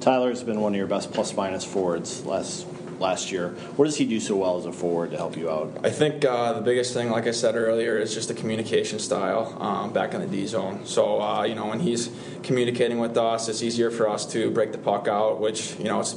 [0.00, 2.64] Tyler's been one of your best plus minus forwards last
[2.98, 3.50] last year.
[3.76, 5.78] What does he do so well as a forward to help you out?
[5.84, 9.56] I think uh, the biggest thing, like I said earlier, is just the communication style
[9.60, 10.84] um, back in the D zone.
[10.84, 12.10] So uh, you know, when he's
[12.42, 16.00] communicating with us, it's easier for us to break the puck out, which you know,
[16.00, 16.14] it's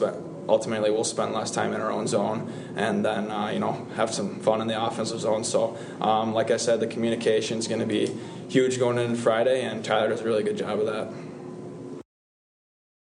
[0.49, 4.14] ultimately we'll spend less time in our own zone and then uh, you know have
[4.14, 5.44] some fun in the offensive zone.
[5.44, 8.16] So um, like I said, the communication is going to be
[8.49, 11.31] huge going in Friday, and Tyler does a really good job of that.